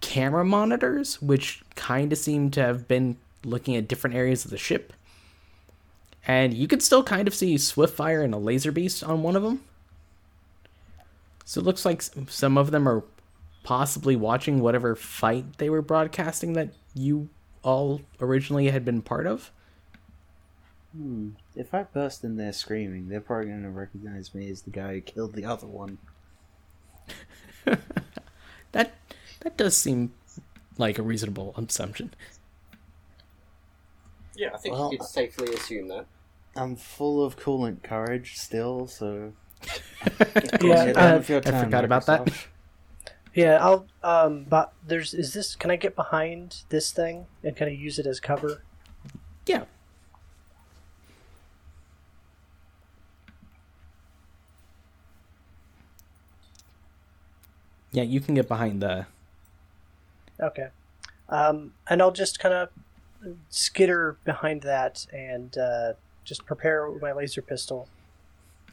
camera 0.00 0.42
monitors, 0.42 1.20
which 1.20 1.62
kind 1.74 2.12
of 2.12 2.18
seem 2.18 2.50
to 2.52 2.62
have 2.62 2.88
been 2.88 3.18
looking 3.44 3.76
at 3.76 3.86
different 3.86 4.16
areas 4.16 4.46
of 4.46 4.50
the 4.50 4.56
ship. 4.56 4.94
And 6.26 6.54
you 6.54 6.66
could 6.66 6.82
still 6.82 7.04
kind 7.04 7.28
of 7.28 7.34
see 7.34 7.56
Swiftfire 7.56 8.24
and 8.24 8.32
a 8.32 8.38
laser 8.38 8.72
beast 8.72 9.04
on 9.04 9.22
one 9.22 9.36
of 9.36 9.42
them. 9.42 9.60
So 11.50 11.60
it 11.60 11.64
looks 11.64 11.84
like 11.84 12.00
some 12.00 12.56
of 12.56 12.70
them 12.70 12.88
are 12.88 13.02
possibly 13.64 14.14
watching 14.14 14.60
whatever 14.60 14.94
fight 14.94 15.58
they 15.58 15.68
were 15.68 15.82
broadcasting 15.82 16.52
that 16.52 16.68
you 16.94 17.28
all 17.64 18.02
originally 18.20 18.68
had 18.68 18.84
been 18.84 19.02
part 19.02 19.26
of. 19.26 19.50
Hmm. 20.96 21.30
If 21.56 21.74
I 21.74 21.82
burst 21.82 22.22
in 22.22 22.36
there 22.36 22.52
screaming, 22.52 23.08
they're 23.08 23.20
probably 23.20 23.48
going 23.48 23.64
to 23.64 23.70
recognize 23.70 24.32
me 24.32 24.48
as 24.48 24.62
the 24.62 24.70
guy 24.70 24.94
who 24.94 25.00
killed 25.00 25.34
the 25.34 25.44
other 25.44 25.66
one. 25.66 25.98
that 27.64 28.94
that 29.40 29.56
does 29.56 29.76
seem 29.76 30.12
like 30.78 31.00
a 31.00 31.02
reasonable 31.02 31.52
assumption. 31.56 32.14
Yeah, 34.36 34.50
I 34.54 34.58
think 34.58 34.76
Well, 34.76 34.92
you 34.92 34.98
could 34.98 35.08
safely 35.08 35.52
assume 35.52 35.88
that. 35.88 36.06
I'm 36.54 36.76
full 36.76 37.24
of 37.24 37.36
coolant 37.36 37.82
courage 37.82 38.36
still, 38.36 38.86
so. 38.86 39.32
Yeah, 40.60 40.92
uh, 40.96 41.06
on 41.06 41.18
with 41.18 41.28
your 41.28 41.42
I 41.44 41.64
forgot 41.64 41.84
about 41.84 42.06
that. 42.06 42.32
Yeah, 43.34 43.58
I'll. 43.60 43.86
Um, 44.02 44.44
but 44.48 44.72
there's 44.86 45.14
is 45.14 45.32
this? 45.34 45.54
Can 45.54 45.70
I 45.70 45.76
get 45.76 45.94
behind 45.94 46.62
this 46.68 46.90
thing 46.90 47.26
and 47.44 47.56
kind 47.56 47.70
of 47.70 47.78
use 47.78 47.98
it 47.98 48.06
as 48.06 48.18
cover? 48.18 48.62
Yeah. 49.46 49.64
Yeah, 57.92 58.04
you 58.04 58.20
can 58.20 58.34
get 58.34 58.48
behind 58.48 58.82
the 58.82 59.06
Okay. 60.40 60.68
Um, 61.28 61.74
and 61.88 62.00
I'll 62.00 62.12
just 62.12 62.38
kind 62.38 62.54
of 62.54 62.70
skitter 63.50 64.16
behind 64.24 64.62
that 64.62 65.06
and 65.12 65.56
uh, 65.58 65.92
just 66.24 66.46
prepare 66.46 66.90
my 67.00 67.12
laser 67.12 67.42
pistol 67.42 67.88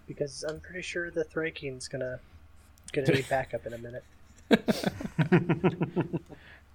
because 0.08 0.44
I'm 0.44 0.60
pretty 0.60 0.82
sure 0.82 1.12
the 1.12 1.24
Thraken's 1.24 1.88
gonna 1.88 2.20
gonna 2.94 3.12
need 3.12 3.28
backup 3.30 3.66
in 3.66 3.74
a 3.74 3.78
minute. 3.78 4.04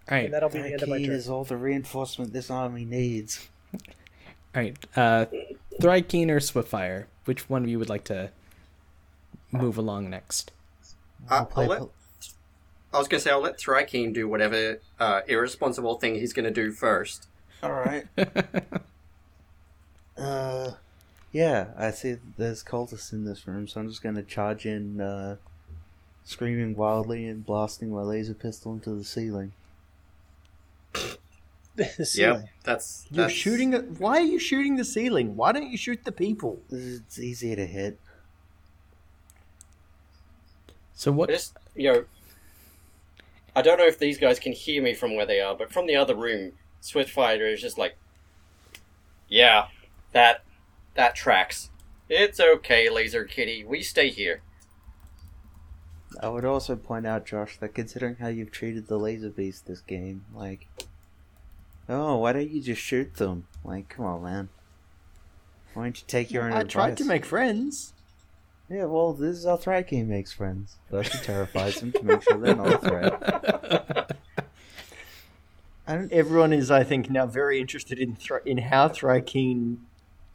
All 0.09 0.11
right. 0.11 0.25
And 0.25 0.35
that'll 0.35 0.51
be 0.51 0.61
the 0.61 0.73
end 0.73 0.83
of 0.83 0.89
my 0.89 0.99
Thrakeen 0.99 1.07
turn. 1.07 1.15
is 1.15 1.29
all 1.29 1.45
the 1.45 1.57
reinforcement 1.57 2.33
this 2.33 2.51
army 2.51 2.85
needs. 2.85 3.49
All 3.75 4.63
right. 4.63 4.77
Uh 4.95 5.27
Thrykeen 5.81 6.29
or 6.29 6.39
Swiftfire, 6.39 7.07
which 7.25 7.49
one 7.49 7.63
of 7.63 7.69
you 7.69 7.79
would 7.79 7.89
like 7.89 8.05
to 8.05 8.31
move 9.51 9.79
along 9.79 10.11
next? 10.11 10.53
Uh, 11.29 11.45
play 11.45 11.65
I'll 11.65 11.71
let, 11.71 11.83
I 12.93 12.99
was 12.99 13.09
going 13.09 13.21
to 13.21 13.25
say, 13.25 13.31
I'll 13.31 13.41
let 13.41 13.59
Thrykeen 13.59 14.13
do 14.13 14.29
whatever 14.29 14.81
uh, 15.01 15.23
irresponsible 15.27 15.99
thing 15.99 16.17
he's 16.17 16.33
going 16.33 16.45
to 16.45 16.51
do 16.51 16.73
first. 16.73 17.27
Alright. 17.63 18.07
uh, 20.17 20.73
yeah, 21.33 21.69
I 21.79 21.91
see 21.91 22.17
there's 22.37 22.63
cultists 22.63 23.13
in 23.13 23.25
this 23.25 23.47
room, 23.49 23.67
so 23.67 23.81
I'm 23.81 23.89
just 23.89 24.03
going 24.03 24.15
to 24.17 24.23
charge 24.23 24.67
in, 24.67 25.01
uh, 25.01 25.37
screaming 26.25 26.77
wildly 26.77 27.27
and 27.27 27.45
blasting 27.45 27.91
my 27.91 28.03
laser 28.03 28.35
pistol 28.35 28.73
into 28.75 28.91
the 28.95 29.05
ceiling. 29.05 29.53
The 31.75 31.85
Yep, 31.97 32.07
ceiling. 32.07 32.49
that's. 32.65 33.07
You're 33.11 33.17
that's- 33.25 33.33
shooting 33.39 33.73
at. 33.73 33.93
Why 33.99 34.19
are 34.19 34.21
you 34.21 34.39
shooting 34.39 34.77
the 34.77 34.85
ceiling? 34.85 35.37
Why 35.37 35.53
don't 35.53 35.71
you 35.71 35.79
shoot 35.79 36.05
the 36.05 36.13
people? 36.13 36.61
It's 36.71 37.19
easier 37.19 37.57
to 37.57 37.65
hit. 37.65 37.99
So 40.95 41.13
what 41.13 41.31
Just, 41.31 41.57
you 41.75 41.91
know, 41.93 42.05
I 43.57 43.63
don't 43.63 43.79
know 43.79 43.87
if 43.87 43.99
these 43.99 44.19
guys 44.19 44.39
can 44.39 44.53
hear 44.53 44.83
me 44.83 44.93
from 44.93 45.17
where 45.17 45.25
they 45.25 45.41
are, 45.41 45.55
but 45.55 45.73
from 45.73 45.87
the 45.87 45.97
other 45.97 46.15
room, 46.15 46.53
Swiftfire 46.83 47.51
is 47.53 47.61
just 47.63 47.79
like, 47.79 47.97
yeah, 49.29 49.69
that 50.13 50.45
that 50.95 51.15
tracks. 51.15 51.71
It's 52.09 52.41
okay, 52.41 52.91
Laser 52.91 53.25
Kitty. 53.25 53.65
We 53.65 53.83
stay 53.83 54.11
here. 54.11 54.43
I 56.21 56.29
would 56.29 56.45
also 56.45 56.77
point 56.77 57.07
out, 57.07 57.25
Josh, 57.25 57.57
that 57.59 57.75
considering 57.75 58.17
how 58.17 58.29
you've 58.29 58.51
treated 58.51 58.87
the 58.87 58.99
laser 58.99 59.31
beast 59.31 59.67
this 59.67 59.81
game, 59.81 60.25
like, 60.35 60.69
oh, 61.89 62.19
why 62.19 62.33
don't 62.35 62.51
you 62.51 62.61
just 62.61 62.83
shoot 62.83 63.15
them? 63.15 63.47
Like, 63.65 63.89
come 63.89 64.05
on, 64.05 64.23
man. 64.23 64.49
Why 65.75 65.85
don't 65.85 65.99
you 65.99 66.05
take 66.07 66.31
your 66.31 66.45
own 66.45 66.53
I 66.53 66.61
advice? 66.61 66.73
tried 66.73 66.97
to 66.99 67.05
make 67.05 67.25
friends. 67.25 67.95
Yeah, 68.69 68.85
well, 68.85 69.13
this 69.13 69.39
is 69.39 69.45
how 69.45 69.57
Thraken 69.57 70.07
makes 70.07 70.33
friends. 70.33 70.77
First, 70.91 71.13
he 71.15 71.19
terrifies 71.25 71.81
them 71.81 71.93
to 71.93 72.03
make 72.03 72.23
sure 72.23 72.39
they're 72.39 72.55
not 72.57 72.73
a 72.73 72.79
threat. 72.79 74.17
I 75.87 75.95
don't. 75.97 76.13
Everyone 76.13 76.53
is, 76.53 76.71
I 76.71 76.85
think, 76.85 77.11
now 77.11 77.27
very 77.27 77.61
interested 77.61 77.99
in 77.99 78.17
Thra- 78.17 78.43
in 78.47 78.59
how 78.59 78.89
Thrykeen 78.89 79.79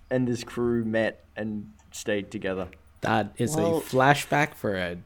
and 0.10 0.28
his 0.28 0.44
crew 0.44 0.84
met 0.86 1.24
and 1.36 1.72
stayed 1.92 2.32
together. 2.32 2.68
that 3.02 3.32
is 3.38 3.56
Well- 3.56 3.78
a 3.78 3.82
flashback 3.82 4.54
for 4.56 4.76
a 4.76 4.98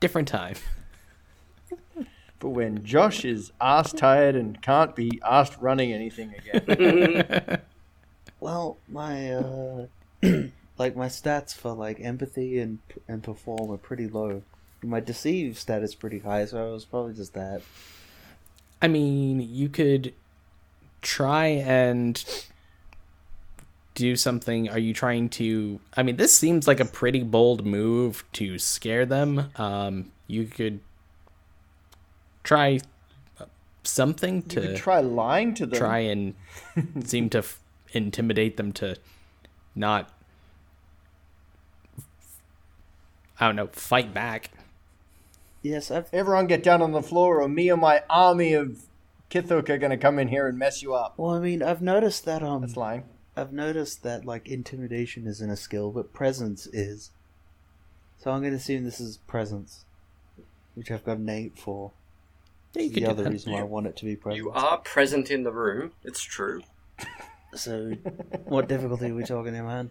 different 0.00 0.28
time. 0.28 0.56
But 2.38 2.50
when 2.50 2.84
Josh 2.84 3.24
is 3.24 3.50
ass 3.62 3.92
tired 3.94 4.36
and 4.36 4.60
can't 4.60 4.94
be 4.94 5.18
asked 5.24 5.56
running 5.58 5.90
anything 5.92 6.34
again, 6.34 7.60
Well, 8.40 8.76
my 8.88 9.32
uh, 9.32 9.86
like 10.78 10.94
my 10.94 11.06
stats 11.06 11.54
for 11.54 11.72
like 11.72 11.98
empathy 12.00 12.58
and 12.60 12.78
and 13.08 13.22
perform 13.22 13.70
are 13.70 13.78
pretty 13.78 14.06
low. 14.06 14.42
My 14.82 15.00
deceive 15.00 15.58
stat 15.58 15.82
is 15.82 15.94
pretty 15.94 16.18
high, 16.18 16.44
so 16.44 16.68
it 16.68 16.72
was 16.72 16.84
probably 16.84 17.14
just 17.14 17.32
that. 17.32 17.62
I 18.82 18.88
mean, 18.88 19.40
you 19.40 19.70
could 19.70 20.12
try 21.00 21.46
and 21.46 22.22
do 23.96 24.14
something? 24.14 24.68
Are 24.68 24.78
you 24.78 24.94
trying 24.94 25.28
to? 25.30 25.80
I 25.96 26.04
mean, 26.04 26.16
this 26.16 26.36
seems 26.36 26.68
like 26.68 26.78
a 26.78 26.84
pretty 26.84 27.24
bold 27.24 27.66
move 27.66 28.22
to 28.34 28.58
scare 28.60 29.04
them. 29.04 29.50
Um, 29.56 30.12
you 30.28 30.44
could 30.44 30.78
try 32.44 32.78
something 33.82 34.36
You 34.36 34.42
to 34.42 34.60
could 34.60 34.76
try 34.76 35.00
lying 35.00 35.54
to 35.54 35.66
them. 35.66 35.78
try 35.78 35.98
and 35.98 36.34
seem 37.04 37.28
to 37.30 37.38
f- 37.38 37.58
intimidate 37.92 38.56
them 38.56 38.72
to 38.74 38.96
not 39.74 40.10
I 43.38 43.46
don't 43.46 43.56
know, 43.56 43.66
fight 43.68 44.14
back. 44.14 44.50
Yes, 45.62 45.90
I've 45.90 46.08
Everyone 46.12 46.46
get 46.46 46.62
down 46.62 46.80
on 46.80 46.92
the 46.92 47.02
floor, 47.02 47.40
or 47.42 47.48
me 47.48 47.68
and 47.68 47.80
my 47.80 48.02
army 48.08 48.52
of 48.54 48.82
Kithuk 49.30 49.68
are 49.68 49.78
going 49.78 49.90
to 49.90 49.96
come 49.96 50.18
in 50.18 50.28
here 50.28 50.46
and 50.46 50.58
mess 50.58 50.82
you 50.82 50.94
up. 50.94 51.14
well, 51.18 51.32
I 51.34 51.40
mean, 51.40 51.62
I've 51.62 51.82
noticed 51.82 52.24
that 52.24 52.42
um, 52.42 52.62
That's 52.62 52.76
lying. 52.76 53.04
I've 53.36 53.52
noticed 53.52 54.02
that 54.02 54.24
like 54.24 54.48
intimidation 54.48 55.26
isn't 55.26 55.50
a 55.50 55.56
skill, 55.56 55.90
but 55.90 56.12
presence 56.12 56.66
is. 56.66 57.10
So 58.18 58.30
I'm 58.30 58.42
gonna 58.42 58.56
assume 58.56 58.84
this 58.84 59.00
is 59.00 59.18
presence, 59.18 59.84
which 60.74 60.90
I've 60.90 61.04
got 61.04 61.18
an 61.18 61.28
eight 61.28 61.58
for. 61.58 61.92
Yeah, 62.74 62.82
you 62.82 62.90
the 62.90 63.06
other 63.06 63.30
reason 63.30 63.52
why 63.52 63.60
I 63.60 63.64
want 63.64 63.86
it 63.86 63.96
to 63.96 64.04
be 64.04 64.16
present. 64.16 64.42
You 64.42 64.50
are 64.50 64.78
present 64.78 65.30
in 65.30 65.42
the 65.44 65.52
room. 65.52 65.92
It's 66.04 66.22
true. 66.22 66.62
So, 67.54 67.92
what 68.44 68.68
difficulty 68.68 69.10
are 69.10 69.14
we 69.14 69.22
talking 69.24 69.54
here, 69.54 69.64
man? 69.64 69.90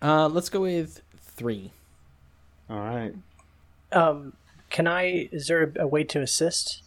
Uh, 0.00 0.28
let's 0.28 0.48
go 0.48 0.62
with 0.62 1.02
three. 1.18 1.72
All 2.70 2.78
right. 2.78 3.12
Um, 3.92 4.32
can 4.70 4.86
I? 4.86 5.28
Is 5.30 5.48
there 5.48 5.74
a, 5.76 5.82
a 5.82 5.86
way 5.86 6.04
to 6.04 6.22
assist? 6.22 6.82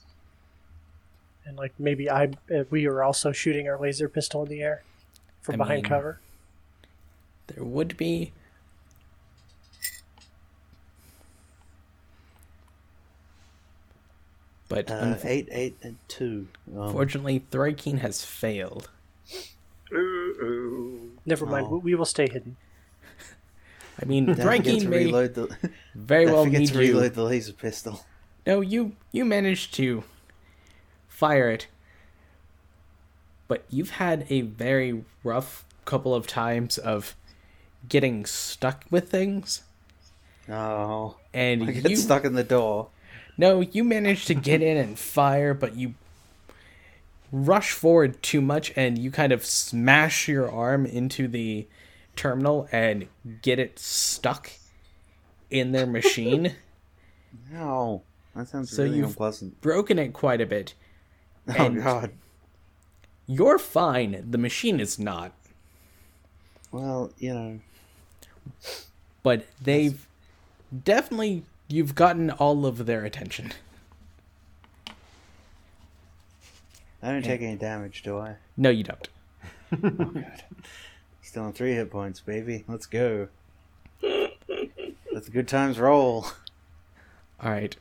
And 1.45 1.57
like 1.57 1.73
maybe 1.79 2.09
I, 2.09 2.25
uh, 2.53 2.63
we 2.69 2.85
are 2.87 3.03
also 3.03 3.31
shooting 3.31 3.67
our 3.67 3.77
laser 3.79 4.07
pistol 4.09 4.43
in 4.43 4.49
the 4.49 4.61
air 4.61 4.83
from 5.41 5.55
I 5.55 5.57
behind 5.57 5.83
mean- 5.83 5.89
cover. 5.89 6.19
There 7.47 7.63
would 7.63 7.97
be. 7.97 8.31
But 14.69 14.89
Uh, 14.89 15.03
unf- 15.15 15.25
eight, 15.25 15.47
eight, 15.51 15.77
and 15.83 15.97
two. 16.07 16.47
Um, 16.73 16.83
unfortunately, 16.83 17.45
Thrykeen 17.51 17.99
has 17.99 18.23
failed. 18.25 18.89
Ooh, 19.91 19.95
ooh. 19.97 21.11
Never 21.25 21.45
mind. 21.45 21.67
Oh. 21.69 21.75
We, 21.77 21.91
we 21.91 21.95
will 21.95 22.05
stay 22.05 22.27
hidden. 22.27 22.55
I 24.01 24.05
mean, 24.05 24.25
don't 24.25 24.37
Thrykeen 24.37 24.87
may 24.87 25.11
the. 25.11 25.55
very 25.95 26.25
don't 26.25 26.33
well 26.33 26.43
forget 26.45 26.59
need 26.61 26.67
to 26.69 26.73
you. 26.85 26.93
reload 26.93 27.13
the 27.13 27.23
laser 27.23 27.53
pistol. 27.53 28.05
No, 28.47 28.61
you 28.61 28.95
you 29.11 29.25
managed 29.25 29.73
to 29.75 30.03
fire 31.13 31.49
it, 31.51 31.67
but 33.47 33.63
you've 33.69 33.91
had 33.91 34.25
a 34.29 34.41
very 34.41 35.03
rough 35.23 35.63
couple 35.85 36.15
of 36.15 36.25
times 36.27 36.77
of 36.77 37.15
getting 37.87 38.25
stuck 38.25 38.85
with 38.89 39.09
things, 39.09 39.63
Oh, 40.49 41.17
and 41.33 41.63
I 41.63 41.71
get 41.71 41.89
you 41.89 41.95
stuck 41.95 42.25
in 42.25 42.33
the 42.33 42.43
door. 42.43 42.89
no, 43.37 43.61
you 43.61 43.83
managed 43.83 44.27
to 44.27 44.33
get 44.33 44.61
in 44.61 44.75
and 44.77 44.97
fire, 44.97 45.53
but 45.53 45.75
you 45.75 45.93
rush 47.31 47.71
forward 47.71 48.21
too 48.21 48.41
much, 48.41 48.73
and 48.75 48.97
you 48.97 49.11
kind 49.11 49.31
of 49.31 49.45
smash 49.45 50.27
your 50.27 50.51
arm 50.51 50.85
into 50.85 51.27
the 51.27 51.67
terminal 52.15 52.67
and 52.71 53.07
get 53.41 53.59
it 53.59 53.79
stuck 53.79 54.51
in 55.49 55.71
their 55.71 55.87
machine. 55.87 56.55
No, 57.51 58.03
that 58.35 58.47
sounds 58.47 58.69
So 58.69 58.83
really 58.83 58.97
you've- 58.97 59.07
unpleasant. 59.07 59.59
broken 59.59 59.97
it 59.97 60.13
quite 60.13 60.39
a 60.39 60.45
bit. 60.45 60.75
Oh 61.57 61.65
And- 61.65 61.83
God. 61.83 62.11
You're 63.25 63.57
fine. 63.59 64.25
The 64.29 64.37
machine 64.37 64.79
is 64.81 64.99
not. 64.99 65.31
Well, 66.71 67.11
you 67.17 67.33
know, 67.33 67.59
But 69.23 69.45
they've 69.61 70.05
definitely 70.83 71.43
you've 71.69 71.95
gotten 71.95 72.31
all 72.31 72.65
of 72.65 72.85
their 72.85 73.05
attention. 73.05 73.53
I 77.01 77.11
don't 77.11 77.23
take 77.23 77.41
any 77.41 77.55
damage, 77.55 78.03
do 78.03 78.17
I? 78.17 78.35
No, 78.57 78.69
you 78.69 78.83
don't. 78.83 79.09
Oh 79.71 79.89
God. 79.89 80.43
Still 81.21 81.43
on 81.45 81.53
three 81.53 81.73
hit 81.73 81.89
points, 81.89 82.19
baby. 82.19 82.63
Let's 82.67 82.85
go. 82.85 83.27
Let 84.01 85.23
the 85.25 85.31
good 85.31 85.47
times 85.47 85.79
roll. 85.79 86.25
All 87.41 87.49
right. 87.51 87.75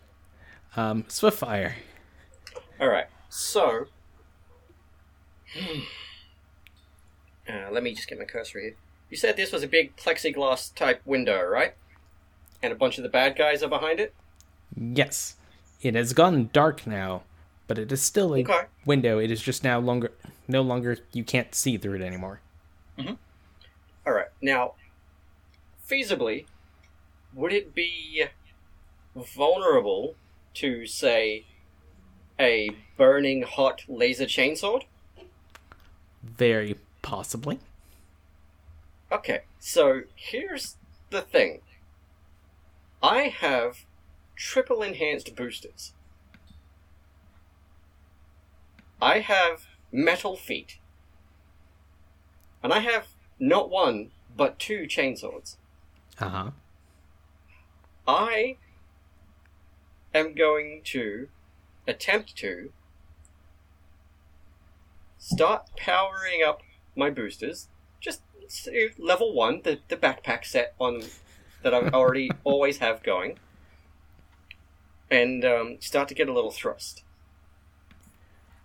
Um, 0.77 1.03
Swiftfire. 1.05 1.73
All 2.81 2.89
right. 2.89 3.07
So, 3.35 3.87
uh, 7.49 7.71
let 7.71 7.83
me 7.83 7.95
just 7.95 8.07
get 8.07 8.19
my 8.19 8.27
cursor 8.27 8.61
here. 8.61 8.77
You 9.09 9.17
said 9.17 9.39
this 9.39 9.53
was 9.53 9.63
a 9.63 9.69
big 9.69 9.97
plexiglass 9.97 10.75
type 10.75 11.01
window, 11.07 11.43
right? 11.43 11.73
And 12.63 12.75
a 12.75 12.77
bunch 12.77 12.99
of 12.99 13.05
the 13.05 13.09
bad 13.09 13.35
guys 13.39 13.63
are 13.63 13.71
behind 13.71 14.01
it. 14.01 14.15
Yes, 14.77 15.37
it 15.81 15.95
has 15.95 16.13
gone 16.13 16.51
dark 16.53 16.87
now, 16.87 17.23
but 17.69 17.79
it 17.79 17.91
is 17.91 18.03
still 18.03 18.37
a 18.37 18.41
Okay. 18.41 18.67
window. 18.85 19.19
It 19.19 19.31
is 19.31 19.41
just 19.41 19.65
now 19.65 19.79
longer, 19.81 20.13
no 20.47 20.61
longer 20.61 20.99
you 21.15 21.25
can't 21.25 21.55
see 21.55 21.79
through 21.79 21.95
it 21.95 22.03
anymore. 22.03 22.41
All 24.07 24.13
right. 24.13 24.27
Now, 24.43 24.75
feasibly, 25.91 26.45
would 27.35 27.55
it 27.55 27.75
be 27.75 28.27
vulnerable 29.17 30.17
to 30.55 30.85
say 30.87 31.47
a 32.43 32.71
burning 32.97 33.43
hot 33.43 33.85
laser 33.89 34.27
chainsword? 34.27 34.83
Very 36.23 36.77
possibly. 37.01 37.59
Okay, 39.11 39.43
so 39.59 40.03
here's 40.15 40.77
the 41.11 41.21
thing. 41.23 41.61
I 43.03 43.25
have 43.29 43.85
triple 44.37 44.83
enhanced 44.83 45.35
boosters. 45.37 45.93
I 49.01 49.19
have 49.19 49.67
metal 49.91 50.37
feet. 50.37 50.79
And 52.63 52.73
I 52.73 52.79
have 52.79 53.09
not 53.39 53.69
one, 53.69 54.13
but 54.37 54.59
two 54.59 54.87
chainswords. 54.87 55.57
Uh 56.21 56.29
huh. 56.29 56.51
I 58.07 58.57
am 60.15 60.35
going 60.35 60.83
to 60.85 61.29
attempt 61.87 62.37
to 62.37 62.73
start 65.19 65.71
powering 65.77 66.43
up 66.43 66.63
my 66.97 67.11
boosters. 67.11 67.69
Just 68.01 68.23
s- 68.45 68.69
level 68.99 69.35
one, 69.35 69.63
the, 69.63 69.79
the 69.89 69.97
backpack 69.97 70.45
set 70.45 70.75
on 70.79 71.03
that 71.63 71.73
I 71.75 71.89
already 71.89 72.31
always 72.45 72.79
have 72.79 73.03
going, 73.03 73.39
and 75.11 75.45
um, 75.45 75.77
start 75.81 76.09
to 76.09 76.15
get 76.15 76.29
a 76.29 76.33
little 76.33 76.51
thrust. 76.51 77.05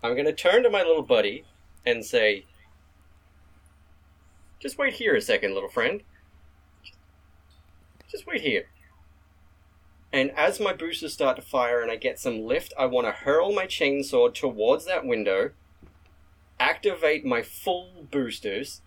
I'm 0.03 0.13
going 0.13 0.25
to 0.25 0.33
turn 0.33 0.63
to 0.63 0.69
my 0.69 0.83
little 0.83 1.03
buddy 1.03 1.45
and 1.85 2.05
say, 2.05 2.45
"Just 4.59 4.77
wait 4.77 4.93
here 4.93 5.15
a 5.15 5.21
second, 5.21 5.53
little 5.53 5.69
friend. 5.69 6.01
Just 8.09 8.25
wait 8.25 8.41
here." 8.41 8.65
And 10.11 10.31
as 10.31 10.59
my 10.59 10.73
boosters 10.73 11.13
start 11.13 11.35
to 11.35 11.41
fire 11.41 11.81
and 11.81 11.91
I 11.91 11.95
get 11.95 12.19
some 12.19 12.45
lift, 12.45 12.73
I 12.77 12.85
want 12.85 13.07
to 13.07 13.11
hurl 13.11 13.51
my 13.51 13.65
chainsaw 13.65 14.33
towards 14.33 14.85
that 14.85 15.05
window, 15.05 15.51
activate 16.59 17.25
my 17.25 17.41
full 17.41 18.07
boosters, 18.09 18.81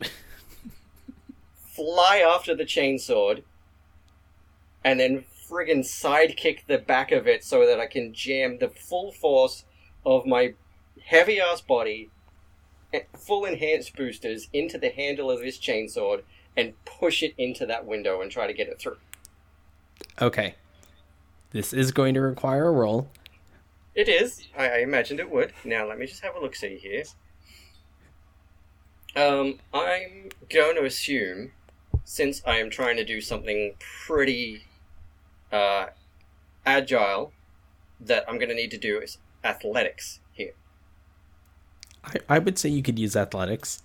fly 1.56 2.18
after 2.18 2.54
the 2.54 2.64
chainsaw, 2.64 3.42
and 4.84 5.00
then 5.00 5.24
friggin' 5.48 5.80
sidekick 5.80 6.66
the 6.66 6.78
back 6.78 7.10
of 7.10 7.26
it 7.26 7.42
so 7.42 7.66
that 7.66 7.80
I 7.80 7.86
can 7.86 8.12
jam 8.12 8.58
the 8.58 8.68
full 8.68 9.12
force 9.12 9.64
of 10.04 10.26
my 10.26 10.54
heavy 11.06 11.40
ass 11.40 11.60
body, 11.60 12.10
eh, 12.92 13.00
full 13.16 13.44
enhanced 13.44 13.96
boosters, 13.96 14.48
into 14.52 14.78
the 14.78 14.90
handle 14.90 15.30
of 15.30 15.40
this 15.40 15.58
chainsaw 15.58 16.22
and 16.56 16.74
push 16.84 17.22
it 17.22 17.34
into 17.38 17.64
that 17.66 17.86
window 17.86 18.20
and 18.20 18.30
try 18.30 18.46
to 18.46 18.52
get 18.52 18.68
it 18.68 18.78
through. 18.78 18.98
Okay. 20.20 20.54
This 21.52 21.72
is 21.72 21.92
going 21.92 22.14
to 22.14 22.20
require 22.20 22.68
a 22.68 22.72
roll. 22.72 23.08
It 23.94 24.08
is. 24.08 24.46
I, 24.56 24.68
I 24.68 24.78
imagined 24.78 25.18
it 25.18 25.30
would. 25.30 25.52
Now 25.64 25.88
let 25.88 25.98
me 25.98 26.06
just 26.06 26.22
have 26.22 26.36
a 26.36 26.40
look 26.40 26.54
see 26.54 26.76
here. 26.76 27.04
Um, 29.16 29.58
I'm 29.74 30.30
going 30.48 30.76
to 30.76 30.84
assume, 30.84 31.52
since 32.04 32.42
I 32.46 32.58
am 32.58 32.70
trying 32.70 32.96
to 32.96 33.04
do 33.04 33.20
something 33.20 33.74
pretty 34.06 34.62
uh, 35.50 35.86
agile, 36.64 37.32
that 37.98 38.24
I'm 38.28 38.36
going 38.36 38.48
to 38.48 38.54
need 38.54 38.70
to 38.70 38.78
do 38.78 39.00
is 39.00 39.18
athletics 39.42 40.20
here. 40.32 40.52
I, 42.04 42.14
I 42.28 42.38
would 42.38 42.58
say 42.58 42.68
you 42.68 42.82
could 42.82 42.98
use 42.98 43.16
athletics. 43.16 43.82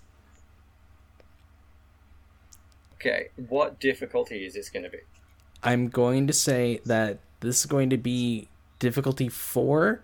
Okay, 2.96 3.30
what 3.36 3.80
difficulty 3.80 4.46
is 4.46 4.54
this 4.54 4.70
going 4.70 4.84
to 4.84 4.90
be? 4.90 5.00
I'm 5.66 5.90
going 5.90 6.28
to 6.28 6.34
say 6.34 6.80
that 6.86 7.18
this 7.40 7.62
is 7.62 7.66
going 7.66 7.90
to 7.90 7.98
be 7.98 8.48
difficulty 8.78 9.30
four 9.30 10.02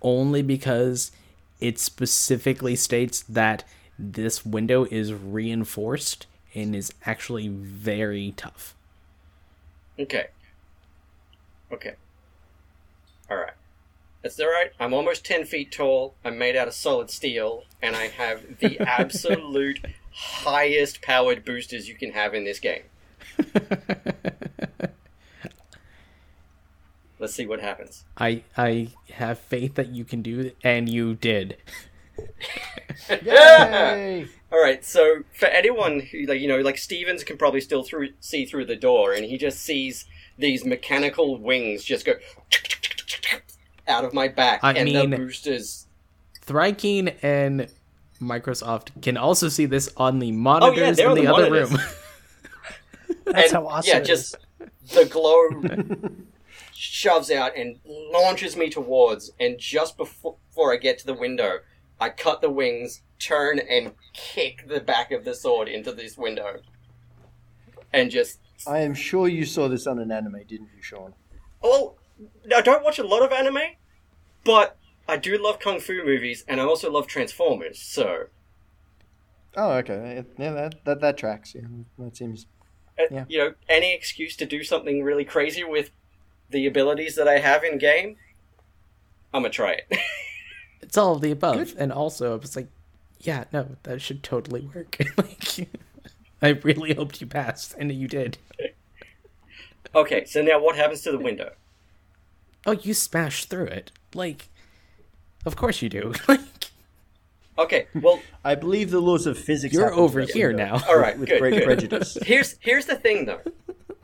only 0.00 0.42
because 0.42 1.12
it 1.60 1.78
specifically 1.78 2.74
states 2.74 3.22
that 3.28 3.62
this 3.98 4.44
window 4.44 4.86
is 4.90 5.12
reinforced 5.12 6.26
and 6.54 6.74
is 6.74 6.92
actually 7.04 7.48
very 7.48 8.32
tough. 8.36 8.74
Okay. 9.98 10.28
Okay. 11.70 11.94
Alright. 13.30 13.52
That's 14.22 14.40
alright. 14.40 14.72
I'm 14.80 14.94
almost 14.94 15.26
10 15.26 15.44
feet 15.44 15.70
tall. 15.70 16.14
I'm 16.24 16.38
made 16.38 16.56
out 16.56 16.68
of 16.68 16.74
solid 16.74 17.10
steel. 17.10 17.64
And 17.82 17.94
I 17.94 18.08
have 18.08 18.58
the 18.60 18.80
absolute 18.88 19.84
highest 20.12 21.02
powered 21.02 21.44
boosters 21.44 21.88
you 21.88 21.96
can 21.96 22.12
have 22.12 22.34
in 22.34 22.44
this 22.44 22.58
game. 22.58 22.82
Let's 27.22 27.34
see 27.34 27.46
what 27.46 27.60
happens. 27.60 28.04
I 28.18 28.42
I 28.56 28.88
have 29.12 29.38
faith 29.38 29.76
that 29.76 29.90
you 29.94 30.04
can 30.04 30.22
do 30.22 30.40
it, 30.40 30.56
and 30.64 30.88
you 30.88 31.14
did. 31.14 31.56
Yay! 33.24 34.26
All 34.50 34.60
right, 34.60 34.84
so 34.84 35.22
for 35.32 35.46
anyone 35.46 36.00
who, 36.00 36.26
like, 36.26 36.40
you 36.40 36.48
know, 36.48 36.58
like 36.58 36.76
Stevens 36.78 37.22
can 37.22 37.36
probably 37.38 37.60
still 37.60 37.84
through 37.84 38.08
see 38.18 38.44
through 38.44 38.64
the 38.66 38.74
door, 38.74 39.12
and 39.12 39.24
he 39.24 39.38
just 39.38 39.60
sees 39.60 40.04
these 40.36 40.64
mechanical 40.64 41.38
wings 41.38 41.84
just 41.84 42.04
go 42.04 42.14
out 43.86 44.04
of 44.04 44.12
my 44.12 44.26
back, 44.26 44.58
I 44.64 44.72
and 44.72 44.84
mean- 44.86 45.10
the 45.10 45.16
boosters. 45.16 45.86
Thrykeen 46.44 47.14
and 47.22 47.68
Microsoft 48.20 49.00
can 49.00 49.16
also 49.16 49.48
see 49.48 49.66
this 49.66 49.92
on 49.96 50.18
the 50.18 50.30
oh, 50.30 50.34
monitors 50.34 50.96
they're 50.96 51.06
in 51.06 51.10
on 51.12 51.16
the, 51.16 51.22
the 51.22 51.32
other 51.32 51.50
monitors. 51.50 51.70
room. 51.70 51.80
That's 53.26 53.52
and, 53.52 53.62
how 53.62 53.68
awesome 53.68 53.88
Yeah, 53.90 53.98
it 53.98 54.04
just 54.06 54.34
is. 54.58 54.90
the 54.90 55.04
glow 55.04 55.48
shoves 56.82 57.30
out 57.30 57.56
and 57.56 57.78
launches 57.86 58.56
me 58.56 58.68
towards, 58.68 59.30
and 59.38 59.56
just 59.58 59.96
before, 59.96 60.36
before 60.48 60.72
I 60.72 60.76
get 60.76 60.98
to 60.98 61.06
the 61.06 61.14
window, 61.14 61.58
I 62.00 62.08
cut 62.10 62.40
the 62.40 62.50
wings, 62.50 63.02
turn, 63.20 63.60
and 63.60 63.92
kick 64.12 64.66
the 64.66 64.80
back 64.80 65.12
of 65.12 65.24
the 65.24 65.34
sword 65.34 65.68
into 65.68 65.92
this 65.92 66.18
window, 66.18 66.60
and 67.92 68.10
just 68.10 68.40
I 68.66 68.80
am 68.80 68.94
sure 68.94 69.28
you 69.28 69.44
saw 69.44 69.68
this 69.68 69.86
on 69.86 69.98
an 70.00 70.10
anime, 70.10 70.40
didn't 70.48 70.70
you, 70.76 70.82
Sean? 70.82 71.14
Well, 71.62 71.96
I 72.54 72.60
don't 72.60 72.82
watch 72.84 72.98
a 72.98 73.06
lot 73.06 73.22
of 73.22 73.30
anime, 73.32 73.76
but 74.44 74.76
I 75.08 75.16
do 75.18 75.38
love 75.40 75.60
kung 75.60 75.78
fu 75.78 76.04
movies, 76.04 76.44
and 76.48 76.60
I 76.60 76.64
also 76.64 76.90
love 76.90 77.06
Transformers. 77.06 77.80
So, 77.80 78.24
Oh, 79.56 79.72
okay. 79.74 80.24
Yeah, 80.38 80.52
that 80.52 80.84
that, 80.84 81.00
that 81.00 81.16
tracks. 81.18 81.54
Yeah, 81.54 81.62
that 81.98 82.16
seems. 82.16 82.46
uh, 82.98 83.04
Yeah. 83.10 83.24
you 83.28 83.38
know, 83.38 83.54
any 83.68 83.94
excuse 83.94 84.34
to 84.38 84.46
do 84.46 84.64
something 84.64 85.02
really 85.04 85.24
crazy 85.24 85.62
with 85.62 85.90
the 86.52 86.66
abilities 86.66 87.16
that 87.16 87.26
I 87.28 87.38
have 87.38 87.64
in 87.64 87.78
game, 87.78 88.16
I'm 89.34 89.42
gonna 89.42 89.50
try 89.50 89.72
it. 89.72 89.98
It's 90.84 90.98
all 90.98 91.14
of 91.14 91.20
the 91.22 91.30
above, 91.30 91.74
and 91.78 91.92
also 91.92 92.32
I 92.32 92.36
was 92.36 92.56
like, 92.56 92.66
yeah, 93.20 93.44
no, 93.52 93.76
that 93.84 94.02
should 94.02 94.22
totally 94.24 94.68
work. 94.74 94.98
like, 95.16 95.68
I 96.42 96.48
really 96.48 96.92
hoped 96.92 97.20
you 97.20 97.26
passed, 97.28 97.74
and 97.78 97.90
you 97.92 98.08
did. 98.08 98.36
okay, 99.94 100.24
so 100.24 100.42
now 100.42 100.60
what 100.60 100.74
happens 100.76 101.00
to 101.02 101.12
the 101.12 101.20
window? 101.20 101.52
Oh, 102.66 102.72
you 102.72 102.94
smashed 102.94 103.48
through 103.48 103.66
it. 103.66 103.92
Like, 104.12 104.48
of 105.46 105.54
course 105.56 105.80
you 105.82 105.88
do. 105.88 106.12
like, 106.28 106.40
Okay, 107.58 107.86
well, 107.94 108.20
I 108.44 108.54
believe 108.54 108.90
the 108.90 109.00
laws 109.00 109.26
of 109.26 109.38
physics. 109.38 109.72
you're 109.72 109.92
over 109.94 110.20
here 110.22 110.48
window 110.48 110.64
now. 110.78 110.82
all 110.88 110.98
right, 110.98 111.18
with 111.18 111.28
good, 111.28 111.38
great 111.38 111.54
good. 111.54 111.64
prejudice. 111.64 112.18
Here's 112.22 112.56
here's 112.60 112.86
the 112.86 112.96
thing, 112.96 113.26
though. 113.26 113.40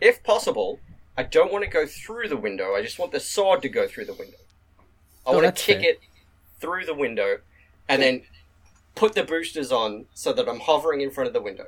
If 0.01 0.23
possible, 0.23 0.79
I 1.19 1.25
don't 1.25 1.53
want 1.53 1.65
to 1.65 1.71
go 1.71 1.85
through 1.85 2.29
the 2.29 2.37
window. 2.37 2.75
I 2.77 2.81
just 2.83 2.99
want 2.99 3.11
the 3.11 3.19
sword 3.21 3.61
to 3.63 3.69
go 3.69 3.89
through 3.89 4.05
the 4.05 4.15
window. 4.15 4.37
I 5.27 5.31
Oh, 5.31 5.35
want 5.43 5.55
to 5.57 5.63
kick 5.63 5.81
fair. 5.81 5.91
it 5.91 6.01
through 6.61 6.87
the 6.87 6.95
window, 6.95 7.39
and 7.89 8.01
then 8.01 8.23
put 8.95 9.15
the 9.15 9.25
boosters 9.25 9.73
on 9.73 10.07
so 10.15 10.33
that 10.33 10.49
I'm 10.49 10.61
hovering 10.61 11.01
in 11.01 11.11
front 11.11 11.27
of 11.27 11.35
the 11.35 11.41
window. 11.43 11.67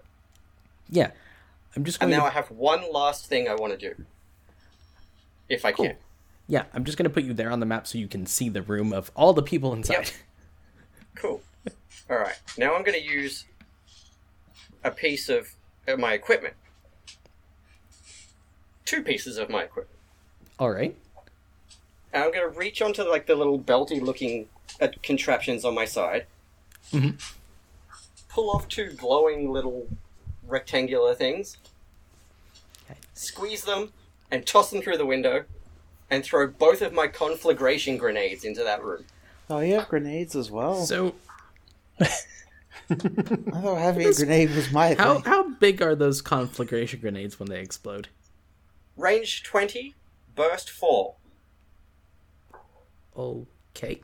Yeah, 0.89 1.11
I'm 1.77 1.85
just 1.85 2.01
And 2.01 2.11
going. 2.11 2.21
now 2.21 2.27
I 2.27 2.31
have 2.31 2.51
one 2.53 2.91
last 2.93 3.27
thing 3.27 3.49
I 3.49 3.55
want 3.57 3.79
to 3.79 3.95
do, 3.95 4.05
if 5.49 5.65
I 5.65 5.73
Cool. 5.73 5.87
can. 5.89 5.97
yeah, 6.47 6.65
I'm 6.73 6.85
just 6.85 6.97
gonna 6.97 7.11
put 7.11 7.25
you 7.25 7.35
there 7.35 7.51
on 7.51 7.59
the 7.61 7.67
map 7.67 7.87
so 7.89 7.99
you 7.99 8.09
can 8.09 8.27
see 8.27 8.49
the 8.49 8.63
room 8.63 8.93
of 8.93 9.11
all 9.17 9.33
the 9.33 9.43
people 9.43 9.73
inside. 9.73 9.93
Yep. 9.95 10.07
Cool. 11.17 11.43
All 12.11 12.19
right. 12.19 12.39
Now 12.57 12.75
I'm 12.75 12.83
going 12.83 12.99
to 12.99 13.05
use 13.05 13.45
a 14.85 14.91
piece 14.91 15.29
of 15.29 15.49
uh, 15.87 15.97
my 15.97 16.15
equipment. 16.15 16.55
Two 18.91 19.05
pieces 19.05 19.39
of 19.39 19.49
my 19.49 19.63
equipment. 19.63 19.97
All 20.59 20.73
right. 20.73 20.97
And 22.13 22.25
I'm 22.25 22.33
going 22.33 22.53
to 22.53 22.59
reach 22.59 22.83
onto 22.83 23.05
like 23.09 23.25
the 23.25 23.37
little 23.37 23.57
belty 23.57 24.03
looking 24.03 24.49
uh, 24.81 24.89
contraptions 25.01 25.65
on 25.65 25.77
my 25.77 25.85
side. 25.85 26.27
Mhm. 26.93 27.23
Pull 28.29 28.51
off 28.51 28.67
two 28.67 28.91
glowing 28.97 29.53
little 29.53 29.87
rectangular 30.45 31.15
things. 31.15 31.59
Squeeze 33.15 33.63
them 33.63 33.93
and 34.33 34.45
toss 34.45 34.71
them 34.73 34.83
through 34.83 34.97
the 34.99 35.07
window. 35.07 35.45
And 36.11 36.25
throw 36.25 36.49
both 36.49 36.83
of 36.83 36.93
my 36.93 37.07
conflagration 37.07 37.97
grenades 37.97 38.45
into 38.45 38.65
that 38.65 38.83
room. 38.83 39.05
Oh, 39.49 39.61
you 39.61 39.75
have 39.75 39.87
grenades 39.89 40.35
as 40.35 40.51
well. 40.51 40.85
So 40.85 41.15
I 42.01 42.07
thought 42.97 43.79
having 43.79 44.09
a 44.09 44.13
grenade 44.13 44.51
was 44.51 44.73
my 44.73 44.95
how 44.95 45.15
thing. 45.15 45.23
how 45.23 45.49
big 45.51 45.81
are 45.81 45.95
those 45.95 46.21
conflagration 46.21 46.99
grenades 46.99 47.39
when 47.39 47.49
they 47.49 47.61
explode? 47.61 48.09
Range 49.01 49.43
20, 49.43 49.95
burst 50.37 50.69
4. 50.69 51.15
Okay. 53.17 54.01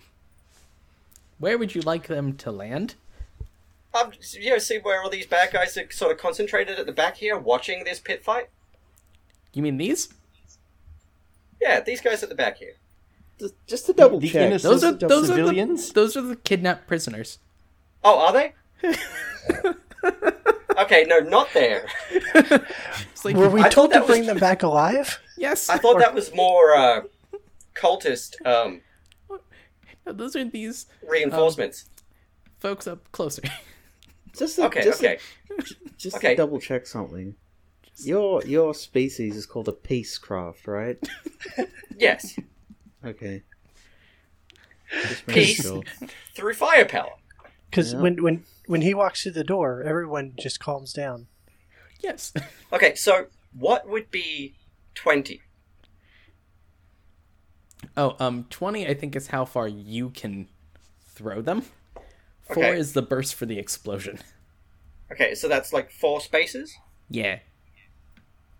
Where 1.38 1.58
would 1.58 1.74
you 1.74 1.82
like 1.82 2.06
them 2.06 2.34
to 2.38 2.50
land? 2.50 2.94
Um, 3.92 4.12
you 4.32 4.50
know, 4.50 4.58
see 4.58 4.78
where 4.78 5.02
all 5.02 5.10
these 5.10 5.26
bad 5.26 5.52
guys 5.52 5.76
are 5.76 5.90
sort 5.90 6.12
of 6.12 6.18
concentrated 6.18 6.78
at 6.78 6.86
the 6.86 6.92
back 6.92 7.16
here, 7.16 7.38
watching 7.38 7.84
this 7.84 8.00
pit 8.00 8.24
fight. 8.24 8.48
You 9.52 9.62
mean 9.62 9.76
these? 9.76 10.08
Yeah, 11.60 11.80
these 11.80 12.00
guys 12.00 12.22
at 12.22 12.30
the 12.30 12.34
back 12.34 12.58
here. 12.58 12.74
Just, 13.38 13.54
just 13.66 13.86
to 13.86 13.92
double 13.92 14.18
The 14.18 14.30
check. 14.30 14.60
Those 14.62 14.82
are 14.82 14.88
of 14.92 15.00
those 15.00 15.30
are 15.30 15.34
civilians. 15.34 15.88
the, 15.88 15.94
those 15.94 16.16
are 16.16 16.22
the 16.22 16.36
kidnapped 16.36 16.86
prisoners. 16.86 17.38
Oh, 18.02 18.18
are 18.18 18.32
they? 18.32 18.54
okay, 20.78 21.04
no, 21.08 21.18
not 21.20 21.48
there. 21.54 21.86
Like 23.24 23.34
Were 23.34 23.48
we 23.48 23.60
I 23.62 23.68
told 23.68 23.90
to 23.90 23.94
that 23.94 24.02
was- 24.02 24.16
bring 24.16 24.26
them 24.26 24.38
back 24.38 24.62
alive? 24.62 25.18
yes. 25.36 25.68
I 25.68 25.78
thought 25.78 25.98
that 25.98 26.14
was 26.14 26.32
more 26.34 26.74
uh, 26.76 27.00
cultist 27.74 28.34
um, 28.46 28.80
No, 30.06 30.12
those 30.12 30.36
are 30.36 30.44
these 30.44 30.86
reinforcements. 31.08 31.86
folks 32.60 32.86
up 32.86 33.10
closer. 33.12 33.42
Just 34.38 34.56
to, 34.56 34.66
okay, 34.66 34.82
just 34.84 35.02
okay. 35.02 35.18
To, 35.58 35.74
just 35.96 36.16
Okay. 36.18 36.30
to 36.30 36.36
double 36.36 36.60
check 36.60 36.86
something. 36.86 37.34
Your 38.04 38.42
your 38.44 38.74
species 38.74 39.34
is 39.34 39.46
called 39.46 39.66
a 39.68 39.72
peacecraft, 39.72 40.66
right? 40.66 40.98
Yes, 41.98 42.38
Okay. 43.04 43.42
Peace. 45.26 45.62
sure. 45.62 45.82
through 46.34 46.54
firepower. 46.54 47.14
Because 47.70 47.92
Yeah. 47.94 48.00
when, 48.00 48.22
when, 48.22 48.44
when 48.66 48.82
he 48.82 48.94
walks 48.94 49.22
through 49.22 49.32
the 49.32 49.44
door, 49.44 49.82
everyone 49.82 50.32
just 50.38 50.60
calms 50.60 50.92
down. 50.92 51.26
yes. 52.00 52.32
Okay, 52.72 52.94
so 52.96 53.26
what 53.56 53.88
would 53.88 54.10
be 54.10 54.54
20? 54.96 55.40
Oh, 57.96 58.16
um, 58.18 58.44
twenty 58.50 58.86
I 58.86 58.94
think 58.94 59.14
is 59.14 59.28
how 59.28 59.44
far 59.44 59.68
you 59.68 60.10
can 60.10 60.48
throw 61.14 61.40
them. 61.40 61.62
Four 62.42 62.64
Okay. 62.64 62.78
is 62.78 62.92
the 62.92 63.02
burst 63.02 63.34
for 63.36 63.46
the 63.46 63.58
explosion. 63.58 64.18
Okay, 65.12 65.34
so 65.36 65.46
that's 65.48 65.72
like 65.72 65.90
four 65.90 66.20
spaces? 66.20 66.76
Yeah. 67.08 67.38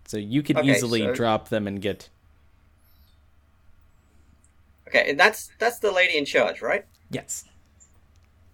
So 0.05 0.17
you 0.17 0.41
could 0.41 0.57
Okay, 0.57 0.71
easily 0.71 1.01
so- 1.01 1.13
drop 1.13 1.49
them 1.49 1.67
and 1.67 1.81
get 1.81 2.09
Okay, 4.87 5.09
and 5.09 5.19
that's 5.19 5.49
that's 5.59 5.79
the 5.79 5.91
lady 5.91 6.17
in 6.17 6.23
charge, 6.25 6.61
right? 6.61 6.85
yes. 7.11 7.43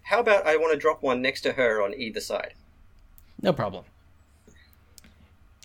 How 0.03 0.19
about 0.19 0.45
I 0.45 0.57
want 0.57 0.73
to 0.73 0.77
drop 0.79 1.01
one 1.01 1.21
next 1.21 1.41
to 1.41 1.53
her 1.53 1.81
on 1.81 1.93
either 1.93 2.19
side? 2.19 2.53
No 3.41 3.53
problem. 3.53 3.85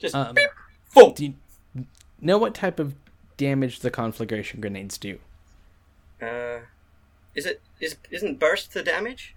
Just 0.00 0.14
Um, 0.14 0.34
beep, 0.34 0.48
boom. 0.94 1.12
do 1.14 1.24
you 1.24 1.34
know 2.20 2.38
what 2.38 2.54
type 2.54 2.78
of 2.78 2.94
damage 3.36 3.80
the 3.80 3.90
conflagration 3.90 4.60
grenades 4.60 4.96
do? 4.98 5.18
Uh, 6.22 6.60
is 7.34 7.46
it 7.46 7.60
is 7.80 7.96
isn't 8.10 8.38
burst 8.38 8.72
the 8.74 8.82
damage? 8.82 9.34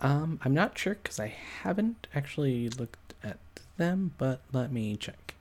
Um, 0.00 0.40
I'm 0.44 0.54
not 0.54 0.76
sure 0.78 0.94
because 0.94 1.20
I 1.20 1.28
haven't 1.28 2.06
actually 2.14 2.68
looked 2.68 3.14
at 3.22 3.38
them, 3.76 4.14
but 4.18 4.40
let 4.52 4.72
me 4.72 4.96
check. 4.96 5.34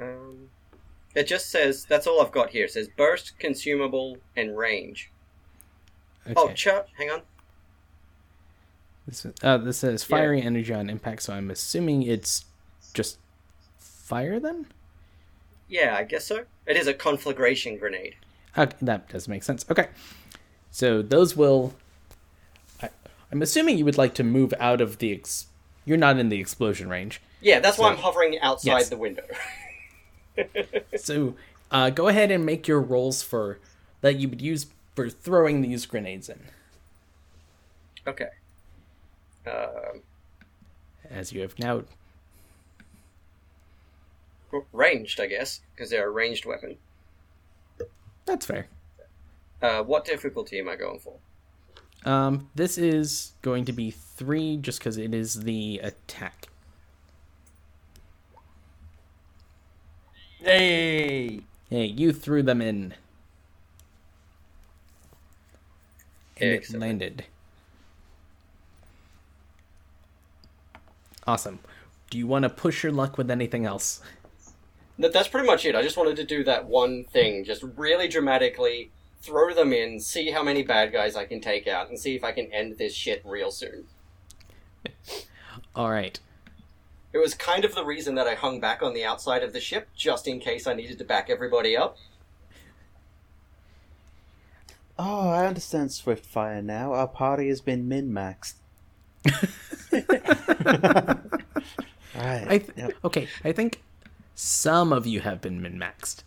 Um, 0.00 0.48
it 1.14 1.24
just 1.26 1.50
says 1.50 1.84
that's 1.86 2.06
all 2.06 2.20
I've 2.20 2.32
got 2.32 2.50
here. 2.50 2.64
It 2.66 2.72
says 2.72 2.88
burst, 2.88 3.38
consumable, 3.38 4.18
and 4.36 4.56
range. 4.56 5.10
Okay. 6.26 6.34
Oh, 6.36 6.52
ch- 6.52 6.68
hang 6.98 7.10
on. 7.10 7.22
This, 9.06 9.24
is- 9.24 9.34
uh, 9.42 9.58
this 9.58 9.78
says 9.78 10.02
fiery 10.04 10.40
energy 10.42 10.72
on 10.72 10.88
impact, 10.88 11.22
so 11.22 11.34
I'm 11.34 11.50
assuming 11.50 12.02
it's 12.02 12.44
just 12.94 13.18
fire 13.78 14.38
then? 14.40 14.66
Yeah, 15.68 15.96
I 15.98 16.04
guess 16.04 16.26
so. 16.26 16.44
It 16.66 16.76
is 16.76 16.86
a 16.86 16.94
conflagration 16.94 17.76
grenade. 17.78 18.16
Okay, 18.56 18.76
that 18.82 19.08
does 19.08 19.26
make 19.28 19.42
sense. 19.42 19.64
Okay. 19.70 19.88
So 20.70 21.02
those 21.02 21.36
will. 21.36 21.74
I, 22.82 22.90
I'm 23.32 23.42
assuming 23.42 23.78
you 23.78 23.84
would 23.84 23.98
like 23.98 24.14
to 24.14 24.24
move 24.24 24.54
out 24.60 24.80
of 24.80 24.98
the. 24.98 25.12
Ex- 25.12 25.46
You're 25.84 25.96
not 25.98 26.18
in 26.18 26.28
the 26.28 26.38
explosion 26.40 26.88
range, 26.88 27.20
Yeah, 27.40 27.60
that's 27.60 27.76
why 27.78 27.90
I'm 27.90 27.96
hovering 27.98 28.38
outside 28.40 28.70
Yes. 28.78 28.88
the 28.88 28.96
window. 28.96 29.24
so 30.96 31.34
uh, 31.70 31.90
go 31.90 32.08
ahead 32.08 32.30
and 32.30 32.44
make 32.46 32.66
your 32.68 32.80
rolls 32.80 33.22
for 33.22 33.58
that 34.00 34.16
you 34.16 34.28
would 34.28 34.40
use 34.42 34.66
for 34.94 35.08
throwing 35.10 35.60
these 35.62 35.86
grenades 35.86 36.28
in, 36.28 36.38
okay. 38.06 38.28
Um, 39.46 40.02
as 41.10 41.32
you 41.32 41.40
have 41.42 41.58
now. 41.58 41.82
ranged, 44.72 45.20
I 45.20 45.26
guess, 45.26 45.60
because 45.74 45.90
they're 45.90 46.08
a 46.08 46.10
ranged 46.10 46.46
weapon. 46.46 46.76
That's 48.24 48.46
fair. 48.46 48.68
Uh, 49.60 49.82
what 49.82 50.04
difficulty 50.04 50.58
am 50.58 50.68
I 50.68 50.76
going 50.76 50.98
for? 50.98 51.14
Um, 52.04 52.50
this 52.54 52.76
is 52.76 53.32
going 53.42 53.64
to 53.64 53.72
be 53.72 53.90
three, 53.90 54.56
just 54.56 54.78
because 54.78 54.96
it 54.96 55.14
is 55.14 55.42
the 55.42 55.80
attack. 55.82 56.48
Hey. 60.40 61.40
Hey, 61.70 61.86
you 61.86 62.12
threw 62.12 62.42
them 62.42 62.60
in. 62.60 62.94
And 66.36 66.50
it 66.50 66.74
landed. 66.74 67.24
Awesome. 71.26 71.58
Do 72.10 72.18
you 72.18 72.26
want 72.26 72.42
to 72.44 72.48
push 72.48 72.82
your 72.82 72.92
luck 72.92 73.16
with 73.16 73.30
anything 73.30 73.64
else? 73.64 74.00
That, 74.98 75.12
that's 75.12 75.28
pretty 75.28 75.46
much 75.46 75.64
it. 75.64 75.74
I 75.74 75.82
just 75.82 75.96
wanted 75.96 76.16
to 76.16 76.24
do 76.24 76.44
that 76.44 76.66
one 76.66 77.04
thing, 77.04 77.44
just 77.44 77.64
really 77.76 78.08
dramatically 78.08 78.90
throw 79.20 79.54
them 79.54 79.72
in, 79.72 79.98
see 80.00 80.30
how 80.30 80.42
many 80.42 80.62
bad 80.62 80.92
guys 80.92 81.16
I 81.16 81.24
can 81.24 81.40
take 81.40 81.66
out, 81.66 81.88
and 81.88 81.98
see 81.98 82.14
if 82.14 82.22
I 82.22 82.32
can 82.32 82.52
end 82.52 82.76
this 82.78 82.94
shit 82.94 83.22
real 83.24 83.50
soon. 83.50 83.86
All 85.74 85.90
right. 85.90 86.20
It 87.12 87.18
was 87.18 87.34
kind 87.34 87.64
of 87.64 87.74
the 87.74 87.84
reason 87.84 88.16
that 88.16 88.26
I 88.26 88.34
hung 88.34 88.60
back 88.60 88.82
on 88.82 88.92
the 88.92 89.04
outside 89.04 89.42
of 89.42 89.52
the 89.52 89.60
ship, 89.60 89.88
just 89.96 90.28
in 90.28 90.40
case 90.40 90.66
I 90.66 90.74
needed 90.74 90.98
to 90.98 91.04
back 91.04 91.30
everybody 91.30 91.76
up. 91.76 91.96
Oh, 94.98 95.30
I 95.30 95.46
understand 95.46 95.90
Swiftfire 95.90 96.62
now. 96.62 96.92
Our 96.92 97.08
party 97.08 97.48
has 97.48 97.60
been 97.60 97.88
min 97.88 98.10
maxed. 98.10 98.54
Right. 99.92 101.16
I 102.14 102.58
th- 102.58 102.70
yep. 102.76 102.92
okay. 103.04 103.28
I 103.44 103.52
think 103.52 103.82
some 104.34 104.92
of 104.92 105.06
you 105.06 105.20
have 105.20 105.40
been 105.40 105.60
min 105.62 105.78
maxed. 105.78 106.22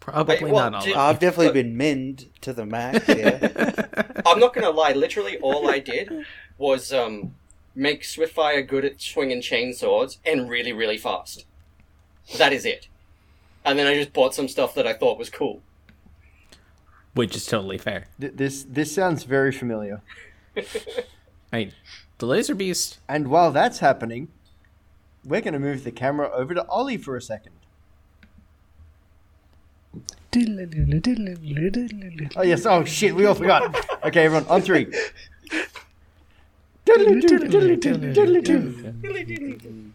Probably 0.00 0.38
Wait, 0.42 0.52
what? 0.52 0.70
not 0.70 0.74
all. 0.74 0.84
Did- 0.84 0.92
of 0.94 0.98
I've 0.98 1.18
definitely 1.18 1.48
But- 1.48 1.54
been 1.54 1.76
minned 1.76 2.26
to 2.42 2.52
the 2.52 2.66
max. 2.66 3.06
Yeah. 3.08 3.86
I'm 4.26 4.40
not 4.40 4.54
gonna 4.54 4.70
lie, 4.70 4.92
literally 4.92 5.38
all 5.38 5.68
I 5.70 5.78
did 5.78 6.24
was 6.56 6.92
um, 6.92 7.34
make 7.74 8.02
Swiftfire 8.02 8.66
good 8.66 8.84
at 8.84 9.00
swinging 9.00 9.40
chain 9.42 9.72
chainswords 9.72 10.18
and 10.24 10.48
really, 10.48 10.72
really 10.72 10.98
fast. 10.98 11.44
That 12.36 12.52
is 12.52 12.64
it. 12.66 12.88
And 13.64 13.78
then 13.78 13.86
I 13.86 13.94
just 13.94 14.12
bought 14.12 14.34
some 14.34 14.48
stuff 14.48 14.74
that 14.74 14.86
I 14.86 14.92
thought 14.94 15.18
was 15.18 15.30
cool. 15.30 15.60
which 17.14 17.34
is 17.36 17.44
totally 17.46 17.78
fair. 17.78 18.06
Th- 18.20 18.32
This 18.34 18.64
this 18.64 18.94
sounds 18.94 19.24
very 19.24 19.52
familiar. 19.52 20.00
Right. 21.52 21.72
The 22.18 22.26
laser 22.26 22.54
beast. 22.54 22.98
And 23.08 23.28
while 23.28 23.52
that's 23.52 23.78
happening, 23.78 24.28
we're 25.24 25.40
going 25.40 25.54
to 25.54 25.60
move 25.60 25.84
the 25.84 25.92
camera 25.92 26.30
over 26.30 26.54
to 26.54 26.66
Ollie 26.68 26.96
for 26.96 27.16
a 27.16 27.22
second. 27.22 27.52
Oh 32.36 32.42
yes. 32.42 32.66
Oh 32.66 32.84
shit. 32.84 33.14
We 33.14 33.24
all 33.24 33.34
forgot. 33.34 33.74
Okay, 34.04 34.26
everyone 34.26 34.46
on 34.48 34.62
three. 34.62 34.86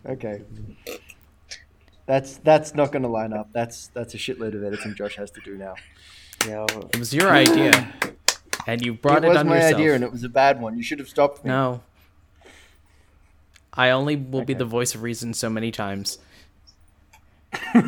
Okay. 0.05 0.41
That's 2.05 2.37
that's 2.37 2.75
not 2.75 2.91
going 2.91 3.03
to 3.03 3.09
line 3.09 3.33
up. 3.33 3.49
That's 3.53 3.87
that's 3.87 4.13
a 4.13 4.17
shitload 4.17 4.55
of 4.55 4.63
editing 4.63 4.95
Josh 4.95 5.15
has 5.15 5.31
to 5.31 5.41
do 5.41 5.55
now. 5.57 5.75
yeah. 6.47 6.65
It 6.93 6.99
was 6.99 7.13
your 7.13 7.29
idea, 7.29 7.93
and 8.67 8.83
you 8.83 8.93
brought 8.95 9.23
it 9.23 9.27
it, 9.27 9.29
was 9.29 9.37
on 9.37 9.47
my 9.47 9.63
idea, 9.63 9.93
and 9.95 10.03
it 10.03 10.11
was 10.11 10.23
a 10.23 10.29
bad 10.29 10.59
one. 10.59 10.75
You 10.77 10.83
should 10.83 10.99
have 10.99 11.07
stopped 11.07 11.45
me. 11.45 11.49
No. 11.49 11.81
I 13.75 13.89
only 13.89 14.15
will 14.15 14.43
be 14.45 14.53
the 14.53 14.65
voice 14.65 14.93
of 14.95 15.01
reason 15.03 15.33
so 15.33 15.49
many 15.49 15.71
times. 15.71 16.19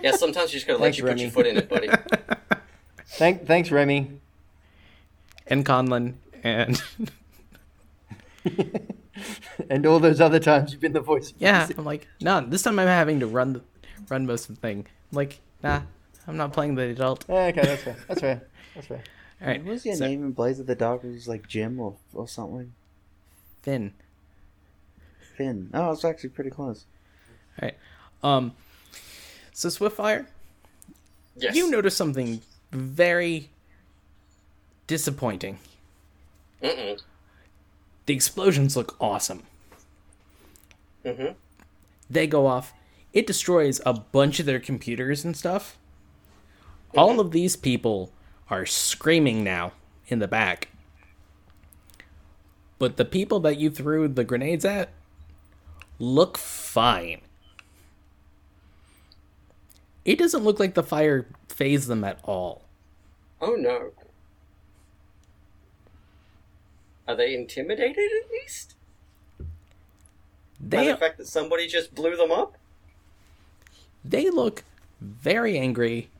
Yeah, 0.00 0.12
sometimes 0.12 0.52
you 0.52 0.58
just 0.60 0.66
gotta 0.68 0.78
let 0.78 0.94
Thanks, 0.94 0.98
you 0.98 1.02
put 1.02 1.08
Remy. 1.08 1.22
your 1.22 1.30
foot 1.32 1.46
in 1.48 1.56
it, 1.56 1.68
buddy. 1.68 1.88
Thank, 3.08 3.46
thanks, 3.46 3.72
Remy. 3.72 4.12
And 5.48 5.66
Conlon, 5.66 6.14
and 6.44 6.80
And 9.68 9.84
all 9.86 9.98
those 9.98 10.20
other 10.20 10.38
times 10.38 10.70
you've 10.72 10.80
been 10.80 10.92
the 10.92 11.00
voice. 11.00 11.32
of 11.32 11.36
yeah, 11.40 11.62
reason. 11.62 11.80
I'm 11.80 11.84
like, 11.84 12.06
nah. 12.20 12.40
This 12.42 12.62
time 12.62 12.78
I'm 12.78 12.86
having 12.86 13.18
to 13.20 13.26
run, 13.26 13.54
the, 13.54 13.62
run 14.08 14.24
most 14.26 14.48
of 14.48 14.54
the 14.54 14.60
thing. 14.60 14.86
I'm 15.10 15.16
like, 15.16 15.40
nah, 15.64 15.80
I'm 16.28 16.36
not 16.36 16.52
playing 16.52 16.76
the 16.76 16.82
adult. 16.82 17.24
Yeah, 17.28 17.46
okay, 17.46 17.62
that's 17.62 17.82
fair. 17.82 17.96
That's 18.06 18.20
fair. 18.20 18.42
That's 18.76 18.86
fair. 18.86 19.02
All 19.42 19.48
right, 19.48 19.64
What 19.64 19.72
was 19.72 19.84
your 19.84 19.96
so- 19.96 20.06
name 20.06 20.22
in 20.24 20.30
Blades 20.30 20.60
in 20.60 20.66
the 20.66 20.76
Dark? 20.76 21.02
It 21.02 21.08
was 21.10 21.26
like 21.26 21.48
Jim 21.48 21.80
or, 21.80 21.96
or 22.14 22.28
something. 22.28 22.72
Finn. 23.62 23.94
Finn. 25.38 25.70
Oh, 25.72 25.92
it's 25.92 26.04
actually 26.04 26.30
pretty 26.30 26.50
close. 26.50 26.84
All 27.62 27.68
right. 27.68 27.76
Um. 28.22 28.52
So 29.52 29.68
Swiftfire, 29.68 30.26
Yes. 31.36 31.54
you 31.56 31.70
notice 31.70 31.96
something 31.96 32.42
very 32.72 33.48
disappointing. 34.86 35.58
Mm-mm. 36.62 37.00
The 38.06 38.14
explosions 38.14 38.76
look 38.76 38.96
awesome. 39.00 39.42
Mm-hmm. 41.04 41.32
they 42.10 42.26
go 42.26 42.46
off. 42.46 42.74
It 43.12 43.26
destroys 43.26 43.80
a 43.86 43.92
bunch 43.94 44.40
of 44.40 44.46
their 44.46 44.58
computers 44.60 45.24
and 45.24 45.36
stuff. 45.36 45.78
All 46.96 47.20
of 47.20 47.30
these 47.30 47.54
people 47.56 48.12
are 48.50 48.66
screaming 48.66 49.42
now 49.44 49.72
in 50.08 50.18
the 50.18 50.28
back. 50.28 50.68
But 52.78 52.96
the 52.96 53.04
people 53.04 53.40
that 53.40 53.58
you 53.58 53.70
threw 53.70 54.08
the 54.08 54.24
grenades 54.24 54.64
at 54.64 54.90
look 55.98 56.38
fine. 56.38 57.20
It 60.04 60.18
doesn't 60.18 60.44
look 60.44 60.58
like 60.58 60.74
the 60.74 60.82
fire 60.82 61.28
phased 61.48 61.88
them 61.88 62.04
at 62.04 62.18
all. 62.24 62.62
Oh 63.40 63.54
no. 63.56 63.92
Are 67.08 67.16
they 67.16 67.34
intimidated 67.34 68.10
at 68.24 68.30
least? 68.30 68.76
By 70.70 70.84
They 70.84 70.86
the 70.86 70.96
fact 70.96 71.18
that 71.18 71.26
somebody 71.26 71.66
just 71.66 71.94
blew 71.94 72.16
them 72.16 72.30
up? 72.30 72.56
they 74.04 74.30
look 74.30 74.64
very 75.00 75.58
angry 75.58 76.10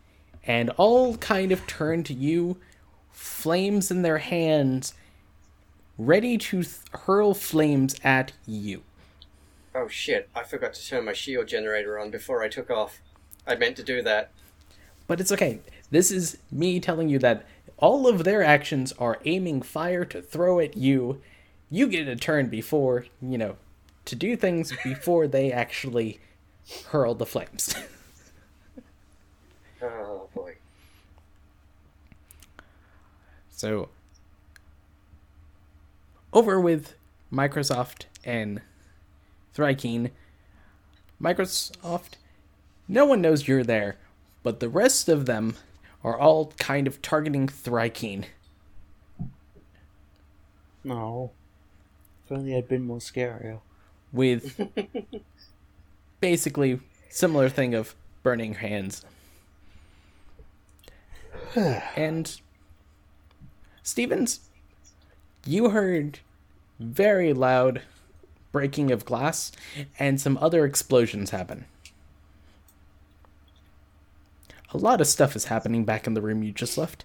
and 0.44 0.70
all 0.70 1.16
kind 1.18 1.52
of 1.52 1.66
turn 1.66 2.02
to 2.04 2.14
you, 2.14 2.58
flames 3.10 3.90
in 3.90 4.02
their 4.02 4.18
hands, 4.18 4.94
ready 5.98 6.38
to 6.38 6.62
th- 6.62 6.76
hurl 6.92 7.34
flames 7.34 7.96
at 8.04 8.32
you. 8.46 8.82
Oh 9.80 9.86
shit, 9.86 10.28
I 10.34 10.42
forgot 10.42 10.74
to 10.74 10.84
turn 10.84 11.04
my 11.04 11.12
shield 11.12 11.46
generator 11.46 12.00
on 12.00 12.10
before 12.10 12.42
I 12.42 12.48
took 12.48 12.68
off. 12.68 13.00
I 13.46 13.54
meant 13.54 13.76
to 13.76 13.84
do 13.84 14.02
that. 14.02 14.32
But 15.06 15.20
it's 15.20 15.30
okay. 15.30 15.60
This 15.92 16.10
is 16.10 16.38
me 16.50 16.80
telling 16.80 17.08
you 17.08 17.20
that 17.20 17.46
all 17.76 18.08
of 18.08 18.24
their 18.24 18.42
actions 18.42 18.92
are 18.98 19.20
aiming 19.24 19.62
fire 19.62 20.04
to 20.06 20.20
throw 20.20 20.58
at 20.58 20.76
you. 20.76 21.20
You 21.70 21.86
get 21.86 22.08
a 22.08 22.16
turn 22.16 22.48
before, 22.48 23.06
you 23.22 23.38
know, 23.38 23.54
to 24.06 24.16
do 24.16 24.34
things 24.34 24.72
before 24.82 25.28
they 25.28 25.52
actually 25.52 26.18
hurl 26.88 27.14
the 27.14 27.26
flames. 27.26 27.74
Oh 29.80 30.28
boy. 30.34 30.56
So, 33.52 33.90
over 36.32 36.60
with 36.60 36.96
Microsoft 37.32 38.06
and 38.24 38.60
Thrykeen. 39.56 40.10
Microsoft, 41.20 42.12
no 42.86 43.04
one 43.04 43.20
knows 43.20 43.48
you're 43.48 43.64
there, 43.64 43.96
but 44.42 44.60
the 44.60 44.68
rest 44.68 45.08
of 45.08 45.26
them 45.26 45.56
are 46.04 46.18
all 46.18 46.52
kind 46.58 46.86
of 46.86 47.02
targeting 47.02 47.48
Thrykeen. 47.48 48.24
No. 50.84 51.32
If 52.24 52.32
only 52.32 52.56
I'd 52.56 52.68
been 52.68 52.84
more 52.84 52.98
scarier. 52.98 53.60
with 54.12 54.60
basically 56.20 56.80
similar 57.08 57.48
thing 57.48 57.74
of 57.74 57.94
burning 58.22 58.54
hands. 58.54 59.04
and 61.56 62.40
Stevens, 63.82 64.40
you 65.46 65.70
heard 65.70 66.20
very 66.78 67.32
loud 67.32 67.82
breaking 68.52 68.90
of 68.90 69.04
glass 69.04 69.52
and 69.98 70.20
some 70.20 70.38
other 70.38 70.64
explosions 70.64 71.30
happen. 71.30 71.66
A 74.72 74.78
lot 74.78 75.00
of 75.00 75.06
stuff 75.06 75.34
is 75.34 75.46
happening 75.46 75.84
back 75.84 76.06
in 76.06 76.14
the 76.14 76.20
room 76.20 76.42
you 76.42 76.52
just 76.52 76.76
left. 76.76 77.04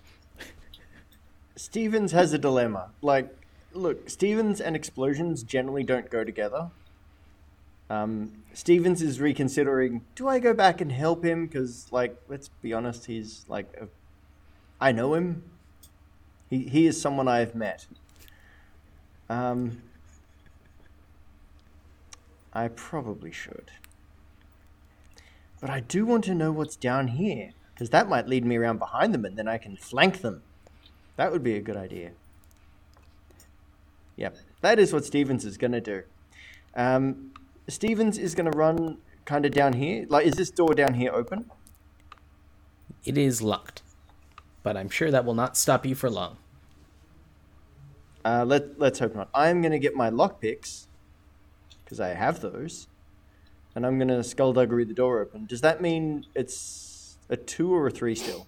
Stevens 1.55 2.11
has 2.11 2.33
a 2.33 2.37
dilemma. 2.37 2.89
Like, 3.01 3.33
look, 3.73 4.09
Stevens 4.09 4.59
and 4.59 4.75
explosions 4.75 5.43
generally 5.43 5.83
don't 5.83 6.09
go 6.09 6.23
together. 6.23 6.71
Um, 7.89 8.43
Stevens 8.53 9.01
is 9.01 9.21
reconsidering. 9.21 10.01
Do 10.15 10.27
I 10.27 10.39
go 10.39 10.53
back 10.53 10.81
and 10.81 10.91
help 10.91 11.23
him? 11.23 11.45
Because, 11.45 11.87
like, 11.91 12.19
let's 12.27 12.49
be 12.61 12.73
honest, 12.73 13.05
he's 13.05 13.45
like, 13.47 13.67
a, 13.79 13.87
I 14.81 14.91
know 14.91 15.13
him. 15.13 15.43
He 16.49 16.63
he 16.63 16.87
is 16.87 16.99
someone 16.99 17.27
I've 17.27 17.55
met. 17.55 17.85
Um, 19.29 19.81
I 22.53 22.67
probably 22.67 23.31
should, 23.31 23.71
but 25.59 25.69
I 25.69 25.79
do 25.79 26.05
want 26.05 26.23
to 26.25 26.35
know 26.35 26.51
what's 26.51 26.75
down 26.75 27.07
here 27.07 27.51
because 27.73 27.89
that 27.89 28.07
might 28.07 28.27
lead 28.27 28.45
me 28.45 28.55
around 28.57 28.77
behind 28.77 29.13
them, 29.13 29.25
and 29.25 29.35
then 29.35 29.47
I 29.47 29.57
can 29.57 29.75
flank 29.75 30.21
them. 30.21 30.43
That 31.15 31.31
would 31.31 31.43
be 31.43 31.55
a 31.55 31.61
good 31.61 31.77
idea. 31.77 32.11
Yep, 34.15 34.37
that 34.61 34.77
is 34.77 34.93
what 34.93 35.05
Stevens 35.05 35.43
is 35.43 35.57
going 35.57 35.71
to 35.71 35.81
do. 35.81 36.03
Um, 36.75 37.33
Stevens 37.67 38.17
is 38.17 38.35
going 38.35 38.51
to 38.51 38.57
run 38.57 38.99
kind 39.25 39.45
of 39.45 39.51
down 39.51 39.73
here. 39.73 40.05
Like, 40.07 40.25
is 40.25 40.35
this 40.35 40.51
door 40.51 40.73
down 40.73 40.93
here 40.93 41.11
open? 41.11 41.49
It 43.05 43.17
is 43.17 43.41
locked, 43.41 43.81
but 44.61 44.77
I'm 44.77 44.89
sure 44.89 45.11
that 45.11 45.25
will 45.25 45.33
not 45.33 45.57
stop 45.57 45.85
you 45.85 45.95
for 45.95 46.09
long. 46.09 46.37
Uh, 48.23 48.45
let 48.45 48.79
Let's 48.79 48.99
hope 48.99 49.15
not. 49.15 49.29
I'm 49.33 49.61
going 49.61 49.71
to 49.71 49.79
get 49.79 49.95
my 49.95 50.09
lockpicks 50.09 50.87
because 51.93 51.99
I 51.99 52.15
have 52.15 52.41
those, 52.41 52.87
and 53.75 53.85
I'm 53.85 53.99
going 53.99 54.07
to 54.07 54.23
skullduggery 54.23 54.83
the 54.83 54.95
door 54.95 55.21
open. 55.21 55.45
Does 55.45 55.61
that 55.61 55.79
mean 55.79 56.25
it's 56.33 57.17
a 57.29 57.37
two 57.37 57.71
or 57.71 57.85
a 57.85 57.91
three 57.91 58.15
still? 58.15 58.47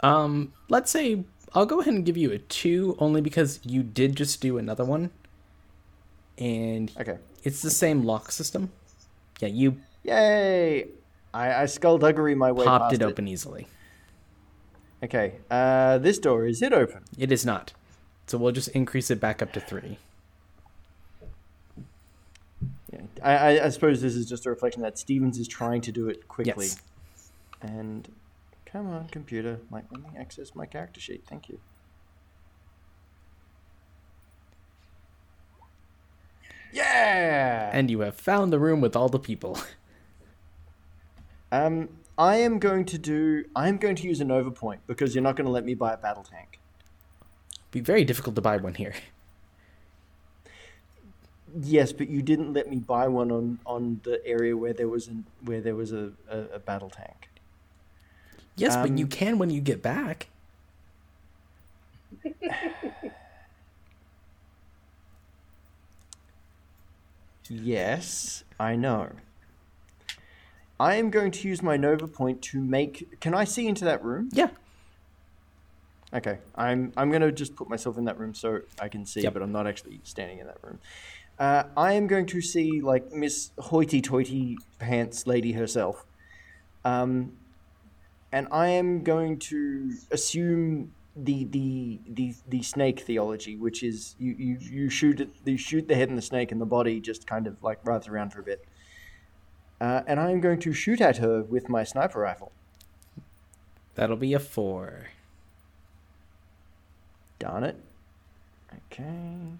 Um, 0.00 0.52
let's 0.68 0.90
say 0.90 1.24
I'll 1.54 1.64
go 1.64 1.80
ahead 1.80 1.94
and 1.94 2.04
give 2.04 2.18
you 2.18 2.30
a 2.30 2.38
two, 2.38 2.94
only 2.98 3.22
because 3.22 3.58
you 3.64 3.82
did 3.82 4.16
just 4.16 4.42
do 4.42 4.58
another 4.58 4.84
one, 4.84 5.10
and 6.36 6.92
Okay. 7.00 7.16
it's 7.42 7.62
the 7.62 7.70
same 7.70 8.02
lock 8.04 8.30
system. 8.30 8.70
Yeah, 9.40 9.48
you 9.48 9.78
Yay! 10.04 10.88
I, 11.32 11.62
I 11.62 11.66
skullduggery 11.66 12.34
my 12.34 12.52
way 12.52 12.66
popped 12.66 12.92
it 12.92 13.02
open 13.02 13.28
easily. 13.28 13.66
Okay. 15.02 15.36
Uh, 15.50 15.96
this 15.98 16.18
door 16.18 16.44
is 16.46 16.60
it 16.60 16.72
open? 16.74 17.04
It 17.16 17.32
is 17.32 17.46
not, 17.46 17.72
so 18.26 18.36
we'll 18.36 18.52
just 18.52 18.68
increase 18.68 19.10
it 19.10 19.20
back 19.20 19.40
up 19.40 19.52
to 19.54 19.60
three. 19.60 19.98
Yeah. 22.92 23.00
I, 23.22 23.60
I, 23.66 23.68
suppose 23.70 24.00
this 24.00 24.14
is 24.14 24.28
just 24.28 24.46
a 24.46 24.50
reflection 24.50 24.82
that 24.82 24.98
Stevens 24.98 25.38
is 25.38 25.48
trying 25.48 25.80
to 25.82 25.92
do 25.92 26.08
it 26.08 26.28
quickly. 26.28 26.66
Yes. 26.66 26.82
And 27.62 28.08
come 28.66 28.88
on, 28.88 29.08
computer, 29.08 29.60
like 29.70 29.84
let 29.90 30.02
me 30.02 30.10
access 30.18 30.54
my 30.54 30.66
character 30.66 31.00
sheet. 31.00 31.24
Thank 31.28 31.48
you. 31.48 31.58
Yeah. 36.72 37.70
And 37.72 37.90
you 37.90 38.00
have 38.00 38.16
found 38.16 38.52
the 38.52 38.58
room 38.58 38.80
with 38.80 38.94
all 38.94 39.08
the 39.08 39.18
people. 39.18 39.58
Um, 41.50 41.88
I 42.18 42.36
am 42.36 42.58
going 42.58 42.84
to 42.86 42.98
do. 42.98 43.44
I 43.56 43.68
am 43.68 43.78
going 43.78 43.96
to 43.96 44.02
use 44.02 44.20
a 44.20 44.24
Nova 44.24 44.50
Point 44.50 44.82
because 44.86 45.14
you're 45.14 45.22
not 45.22 45.36
going 45.36 45.46
to 45.46 45.50
let 45.50 45.64
me 45.64 45.72
buy 45.74 45.94
a 45.94 45.96
battle 45.96 46.22
tank. 46.22 46.60
Be 47.70 47.80
very 47.80 48.04
difficult 48.04 48.34
to 48.34 48.42
buy 48.42 48.58
one 48.58 48.74
here. 48.74 48.92
Yes, 51.56 51.92
but 51.92 52.08
you 52.08 52.22
didn't 52.22 52.52
let 52.52 52.68
me 52.68 52.76
buy 52.78 53.08
one 53.08 53.30
on, 53.30 53.58
on 53.64 54.00
the 54.04 54.24
area 54.26 54.56
where 54.56 54.72
there 54.72 54.88
was 54.88 55.08
an, 55.08 55.24
where 55.44 55.60
there 55.60 55.74
was 55.74 55.92
a, 55.92 56.12
a, 56.30 56.38
a 56.54 56.58
battle 56.58 56.90
tank. 56.90 57.28
Yes, 58.56 58.76
but 58.76 58.90
Um, 58.90 58.96
you 58.96 59.06
can 59.06 59.38
when 59.38 59.50
you 59.50 59.60
get 59.60 59.82
back. 59.82 60.28
Yes, 67.48 68.44
I 68.60 68.76
know. 68.76 69.12
I 70.78 70.96
am 70.96 71.10
going 71.10 71.30
to 71.32 71.48
use 71.48 71.62
my 71.62 71.76
Nova 71.76 72.06
Point 72.06 72.42
to 72.42 72.60
make. 72.60 73.20
Can 73.20 73.34
I 73.34 73.44
see 73.44 73.66
into 73.66 73.84
that 73.84 74.04
room? 74.04 74.28
Yeah. 74.32 74.50
Okay, 76.12 76.38
I'm 76.54 76.92
I'm 76.96 77.10
gonna 77.10 77.32
just 77.32 77.54
put 77.56 77.68
myself 77.68 77.98
in 77.98 78.04
that 78.04 78.18
room 78.18 78.34
so 78.34 78.60
I 78.80 78.88
can 78.88 79.04
see, 79.04 79.22
Yep. 79.22 79.34
but 79.34 79.42
I'm 79.42 79.52
not 79.52 79.66
actually 79.66 80.00
standing 80.04 80.38
in 80.38 80.46
that 80.46 80.56
room. 80.62 80.78
Uh, 81.38 81.64
I 81.76 81.92
am 81.92 82.06
going 82.08 82.26
to 82.26 82.40
see 82.40 82.80
like 82.80 83.12
Miss 83.12 83.52
Hoity-Toity 83.58 84.58
Pants 84.78 85.26
Lady 85.26 85.52
herself, 85.52 86.04
um, 86.84 87.32
and 88.32 88.48
I 88.50 88.68
am 88.68 89.04
going 89.04 89.38
to 89.38 89.92
assume 90.10 90.92
the 91.14 91.44
the 91.44 92.00
the 92.08 92.34
the 92.48 92.62
snake 92.62 93.00
theology, 93.00 93.56
which 93.56 93.82
is 93.82 94.16
you 94.18 94.34
you 94.38 94.58
you 94.60 94.90
shoot 94.90 95.20
it, 95.20 95.30
you 95.44 95.56
shoot 95.56 95.86
the 95.86 95.94
head 95.94 96.08
and 96.08 96.18
the 96.18 96.22
snake, 96.22 96.50
and 96.50 96.60
the 96.60 96.66
body 96.66 97.00
just 97.00 97.26
kind 97.26 97.46
of 97.46 97.62
like 97.62 97.78
writhes 97.84 98.08
around 98.08 98.32
for 98.32 98.40
a 98.40 98.44
bit. 98.44 98.64
Uh, 99.80 100.02
and 100.08 100.18
I 100.18 100.30
am 100.32 100.40
going 100.40 100.58
to 100.60 100.72
shoot 100.72 101.00
at 101.00 101.18
her 101.18 101.42
with 101.42 101.68
my 101.68 101.84
sniper 101.84 102.20
rifle. 102.20 102.50
That'll 103.94 104.16
be 104.16 104.34
a 104.34 104.40
four. 104.40 105.08
Darn 107.38 107.62
it. 107.62 107.76
Okay. 108.92 109.52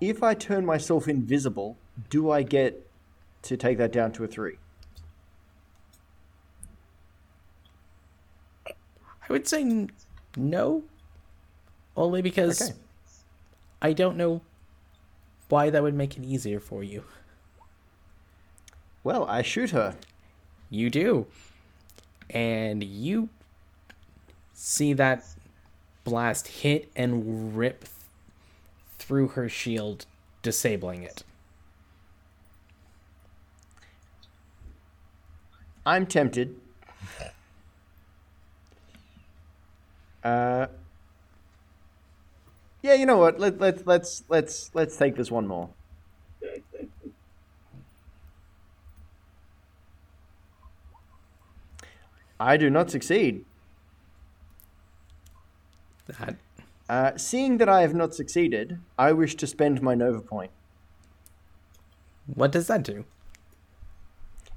If 0.00 0.22
I 0.22 0.34
turn 0.34 0.64
myself 0.64 1.08
invisible, 1.08 1.76
do 2.08 2.30
I 2.30 2.42
get 2.42 2.88
to 3.42 3.56
take 3.56 3.78
that 3.78 3.92
down 3.92 4.12
to 4.12 4.24
a 4.24 4.26
three? 4.26 4.58
I 8.66 9.32
would 9.32 9.46
say 9.46 9.88
no. 10.36 10.84
Only 11.96 12.22
because 12.22 12.62
Okay. 12.62 12.72
I 13.82 13.92
don't 13.92 14.16
know 14.16 14.42
why 15.48 15.70
that 15.70 15.82
would 15.82 15.94
make 15.94 16.16
it 16.16 16.24
easier 16.24 16.60
for 16.60 16.82
you. 16.82 17.04
Well, 19.02 19.24
I 19.26 19.42
shoot 19.42 19.70
her. 19.70 19.96
You 20.70 20.90
do. 20.90 21.26
And 22.30 22.84
you 22.84 23.30
see 24.52 24.92
that 24.94 25.24
blast 26.04 26.48
hit 26.48 26.90
and 26.94 27.56
rip 27.56 27.84
through 29.08 29.28
her 29.28 29.48
shield, 29.48 30.04
disabling 30.42 31.02
it. 31.02 31.24
I'm 35.86 36.04
tempted. 36.04 36.60
Uh, 40.22 40.66
yeah, 42.82 42.92
you 42.92 43.06
know 43.06 43.16
what? 43.16 43.40
Let, 43.40 43.58
let, 43.58 43.86
let's 43.86 44.24
let's 44.28 44.70
let's 44.74 44.94
take 44.98 45.16
this 45.16 45.30
one 45.30 45.46
more. 45.46 45.70
I 52.38 52.58
do 52.58 52.68
not 52.68 52.90
succeed. 52.90 53.46
That 56.08 56.36
Uh, 56.88 57.12
seeing 57.16 57.58
that 57.58 57.68
I 57.68 57.82
have 57.82 57.94
not 57.94 58.14
succeeded, 58.14 58.78
I 58.98 59.12
wish 59.12 59.34
to 59.36 59.46
spend 59.46 59.82
my 59.82 59.94
Nova 59.94 60.20
Point. 60.20 60.50
what 62.34 62.52
does 62.52 62.66
that 62.66 62.82
do? 62.82 63.04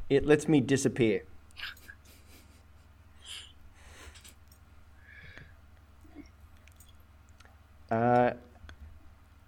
It 0.09 0.25
lets 0.25 0.47
me 0.47 0.61
disappear. 0.61 1.23
Uh, 7.89 8.31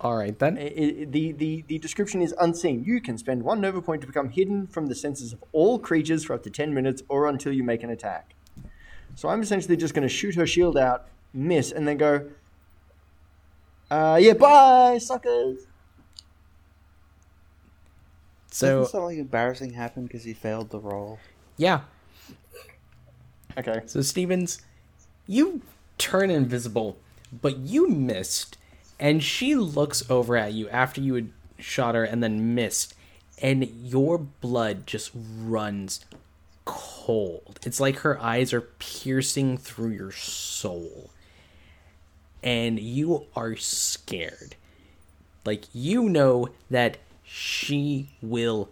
All 0.02 0.17
right 0.17 0.38
then. 0.38 0.58
i 0.58 0.65
i 0.65 1.06
the, 1.10 1.32
the, 1.32 1.63
the 1.67 1.78
description 1.80 2.22
is 2.22 2.36
unseen. 2.39 2.84
You 2.84 3.00
can 3.00 3.17
spend 3.17 3.43
one 3.43 3.62
Nova 3.62 3.82
Point 3.82 4.02
to 4.02 4.08
become 4.08 4.30
hidden 4.30 4.67
from 4.67 4.88
the 4.88 4.96
senses 4.96 5.32
of 5.32 5.41
all 5.54 5.80
creatures 5.80 6.26
for 6.26 6.34
up 6.34 6.43
to 6.43 6.50
10 6.50 6.74
minutes 6.74 7.02
or 7.08 7.28
until 7.28 7.54
you 7.54 7.63
make 7.63 7.84
an 7.84 7.89
attack. 7.89 8.36
So 9.15 9.30
I'm 9.30 9.41
essentially 9.41 9.77
just 9.77 9.94
going 9.94 10.08
to 10.08 10.13
shoot 10.13 10.36
her 10.36 10.46
shield 10.46 10.77
out, 10.77 11.08
miss, 11.34 11.71
and 11.71 11.88
then 11.88 11.98
go, 11.98 12.29
uh, 13.92 14.17
yeah, 14.21 14.34
bye, 14.34 14.98
suckers. 15.00 15.67
So 18.52 18.79
Doesn't 18.79 18.92
something 18.92 19.19
embarrassing 19.19 19.73
happened 19.73 20.08
because 20.08 20.23
he 20.23 20.34
failed 20.34 20.69
the 20.69 20.79
roll? 20.79 21.19
yeah, 21.58 21.81
Okay. 23.58 23.81
So 23.86 24.02
Stevens, 24.02 24.62
you 25.27 25.62
turn 25.98 26.31
invisible, 26.31 26.98
but 27.31 27.58
you 27.60 27.88
missed, 27.88 28.58
and 29.00 29.23
she 29.23 29.56
looks 29.56 30.10
over 30.10 30.36
at 30.38 30.54
you 30.54 30.67
after 30.69 31.02
you 31.02 31.13
had 31.15 31.29
shot 31.60 31.96
her 31.96 32.04
and 32.04 32.23
then 32.23 32.56
missed, 32.56 32.96
and 33.42 33.63
your 33.65 34.17
blood 34.17 34.88
just 34.88 35.12
runs 35.13 36.04
cold. 36.65 37.60
It's 37.63 37.79
like 37.79 37.98
her 38.00 38.19
eyes 38.19 38.54
are 38.54 38.62
piercing 38.62 39.58
through 39.58 39.92
your 39.92 40.12
soul. 40.12 41.12
And 42.44 42.79
you 42.79 43.25
are 43.35 43.56
scared. 43.56 44.56
Like 45.46 45.65
you 45.73 46.10
know 46.10 46.50
that 46.69 46.98
she 47.23 48.10
will 48.21 48.69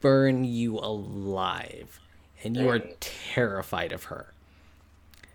burn 0.00 0.44
you 0.44 0.78
alive 0.78 1.98
and 2.44 2.56
you 2.56 2.68
are 2.68 2.80
terrified 3.00 3.92
of 3.92 4.04
her. 4.04 4.32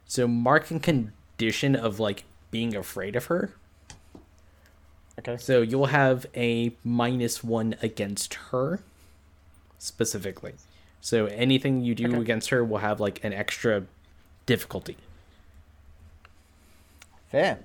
So 0.06 0.28
mark 0.28 0.70
and 0.72 0.82
condition 0.82 1.76
of 1.76 2.00
like 2.00 2.24
being 2.52 2.76
afraid 2.76 3.16
of 3.16 3.26
her. 3.26 3.52
Okay. 5.20 5.38
So 5.38 5.62
you'll 5.62 5.88
have 5.88 6.26
a 6.36 6.74
minus 6.84 7.44
one 7.44 7.76
against 7.82 8.36
her 8.52 8.80
specifically. 9.78 10.54
So 11.02 11.26
anything 11.26 11.82
you 11.82 11.96
do 11.96 12.08
Okay. 12.08 12.18
against 12.20 12.50
her 12.50 12.64
will 12.64 12.78
have 12.80 13.00
like 13.00 13.24
an 13.24 13.34
extra 13.34 13.84
difficulty 14.46 14.98
Fair. 17.32 17.60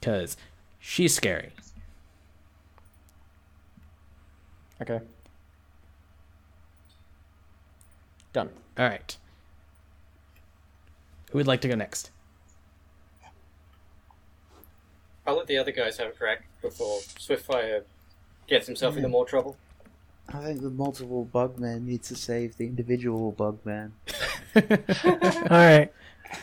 because 0.00 0.36
she's 0.80 1.14
scary. 1.14 1.50
Okay. 4.80 5.00
Done. 8.32 8.48
All 8.78 8.88
right. 8.88 9.16
Who 11.30 11.38
would 11.38 11.46
like 11.46 11.60
to 11.60 11.68
go 11.68 11.74
next? 11.74 12.10
I'll 15.26 15.36
let 15.36 15.46
the 15.46 15.58
other 15.58 15.70
guys 15.70 15.98
have 15.98 16.08
a 16.08 16.12
crack 16.12 16.44
before 16.60 16.98
Swiftfire 17.00 17.82
gets 18.48 18.66
himself 18.66 18.96
into 18.96 19.08
more 19.08 19.24
trouble. 19.24 19.56
I 20.28 20.42
think 20.42 20.62
the 20.62 20.70
multiple 20.70 21.28
bugman 21.32 21.84
needs 21.86 22.08
to 22.08 22.16
save 22.16 22.56
the 22.56 22.66
individual 22.66 23.32
bugman. 23.32 23.92
All 25.50 25.58
right. 25.58 25.92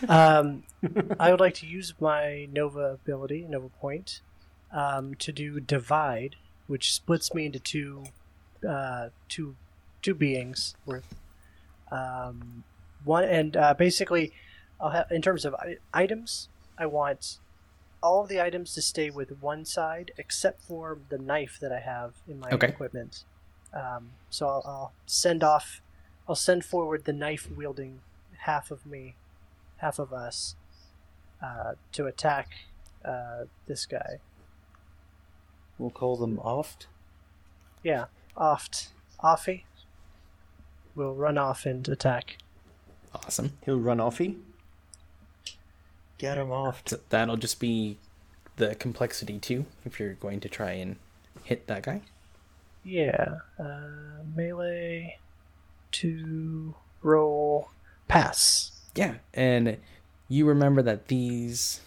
Um, 0.07 0.63
I 1.19 1.31
would 1.31 1.39
like 1.39 1.55
to 1.55 1.65
use 1.67 1.93
my 1.99 2.47
Nova 2.51 2.79
ability, 2.93 3.45
Nova 3.49 3.69
Point, 3.69 4.21
um, 4.71 5.15
to 5.15 5.31
do 5.31 5.59
divide, 5.59 6.35
which 6.67 6.93
splits 6.93 7.33
me 7.33 7.45
into 7.45 7.59
two, 7.59 8.03
uh, 8.67 9.09
two, 9.27 9.55
two 10.01 10.13
beings 10.13 10.75
worth. 10.85 11.15
Um, 11.91 12.63
one 13.03 13.23
and 13.23 13.55
uh, 13.57 13.73
basically, 13.73 14.31
I'll 14.79 14.91
have 14.91 15.11
in 15.11 15.21
terms 15.21 15.45
of 15.45 15.55
I- 15.55 15.77
items, 15.93 16.49
I 16.77 16.85
want 16.85 17.37
all 18.01 18.23
of 18.23 18.29
the 18.29 18.39
items 18.41 18.73
to 18.75 18.81
stay 18.81 19.09
with 19.09 19.41
one 19.41 19.65
side 19.65 20.11
except 20.17 20.61
for 20.61 20.99
the 21.09 21.17
knife 21.17 21.57
that 21.61 21.71
I 21.71 21.79
have 21.79 22.13
in 22.27 22.39
my 22.39 22.49
Okay. 22.51 22.67
equipment. 22.67 23.23
Um, 23.73 24.11
so 24.29 24.47
I'll, 24.47 24.63
I'll 24.65 24.93
send 25.05 25.43
off, 25.43 25.81
I'll 26.27 26.35
send 26.35 26.63
forward 26.63 27.05
the 27.05 27.13
knife 27.13 27.49
wielding 27.55 27.99
half 28.43 28.71
of 28.71 28.85
me, 28.85 29.15
half 29.79 29.99
of 29.99 30.13
us, 30.13 30.55
uh, 31.41 31.73
to 31.93 32.05
attack 32.05 32.49
uh, 33.03 33.45
this 33.67 33.85
guy. 33.85 34.19
We'll 35.77 35.89
call 35.89 36.17
them 36.17 36.39
oft. 36.39 36.87
Yeah, 37.83 38.05
oft, 38.35 38.89
offy. 39.23 39.63
We'll 40.95 41.15
run 41.15 41.37
off 41.37 41.65
and 41.65 41.87
attack. 41.87 42.37
Awesome. 43.15 43.53
He'll 43.65 43.79
run 43.79 43.99
offy. 43.99 44.37
Get 46.17 46.37
him 46.37 46.51
oft. 46.51 46.89
So 46.89 46.99
that'll 47.09 47.37
just 47.37 47.59
be 47.59 47.97
the 48.57 48.75
complexity 48.75 49.39
too, 49.39 49.65
if 49.85 49.99
you're 49.99 50.13
going 50.13 50.41
to 50.41 50.49
try 50.49 50.71
and 50.71 50.97
hit 51.43 51.67
that 51.67 51.83
guy. 51.83 52.01
Yeah, 52.83 53.39
uh, 53.57 54.23
melee, 54.35 55.17
to 55.91 56.75
roll, 57.01 57.69
pass. 58.07 58.71
Yeah, 58.99 59.15
and 59.33 59.77
you 60.27 60.45
remember 60.45 60.81
that 60.81 61.07
these 61.07 61.79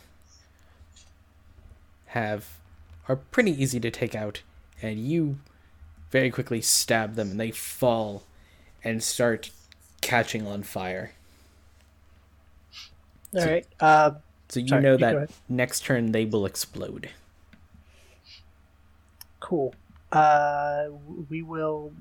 have 2.06 2.58
are 3.06 3.16
pretty 3.16 3.50
easy 3.62 3.78
to 3.80 3.90
take 3.90 4.14
out, 4.14 4.40
and 4.80 4.98
you 4.98 5.38
very 6.10 6.30
quickly 6.30 6.62
stab 6.62 7.14
them, 7.16 7.32
and 7.32 7.38
they 7.40 7.50
fall 7.50 8.22
and 8.82 9.02
start 9.02 9.50
catching 10.00 10.46
on 10.46 10.62
fire. 10.62 11.12
All 13.36 13.44
right. 13.44 13.66
Uh, 13.78 14.12
So 14.48 14.60
you 14.60 14.68
Sorry, 14.68 14.82
know 14.82 14.96
that 14.96 15.14
ahead. 15.16 15.30
next 15.50 15.84
turn 15.84 16.12
they 16.12 16.24
will 16.24 16.46
explode. 16.46 17.10
Cool. 19.40 19.74
Uh, 20.10 20.86
we 21.28 21.42
will 21.42 21.92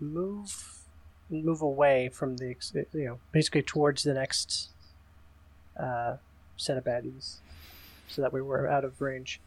move 0.00 0.83
move 1.42 1.62
away 1.62 2.08
from 2.10 2.36
the 2.36 2.54
you 2.92 3.04
know 3.06 3.18
basically 3.32 3.62
towards 3.62 4.02
the 4.02 4.14
next 4.14 4.68
uh, 5.78 6.16
set 6.56 6.76
of 6.76 6.84
baddies, 6.84 7.36
so 8.08 8.20
that 8.22 8.32
we 8.32 8.42
were 8.42 8.68
out 8.68 8.84
of 8.84 9.00
range. 9.00 9.40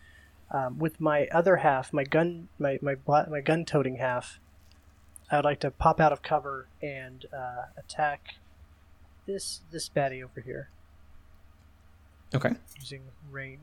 Um, 0.50 0.80
with 0.80 1.00
my 1.02 1.28
other 1.28 1.58
half, 1.58 1.92
my 1.94 2.04
gun, 2.04 2.48
my 2.58 2.80
my 2.82 2.96
bla- 2.96 3.28
my 3.30 3.42
gun 3.42 3.66
toting 3.66 3.98
half, 3.98 4.40
I 5.30 5.36
would 5.38 5.46
like 5.46 5.60
to 5.62 5.72
pop 5.72 6.00
out 6.00 6.12
of 6.14 6.22
cover 6.22 6.68
and 6.82 7.26
uh, 7.34 7.64
attack 7.78 8.36
this 9.26 9.62
this 9.72 9.90
baddie 9.90 10.24
over 10.24 10.40
here 10.42 10.70
Okay. 12.34 12.52
using 12.80 13.02
range. 13.30 13.60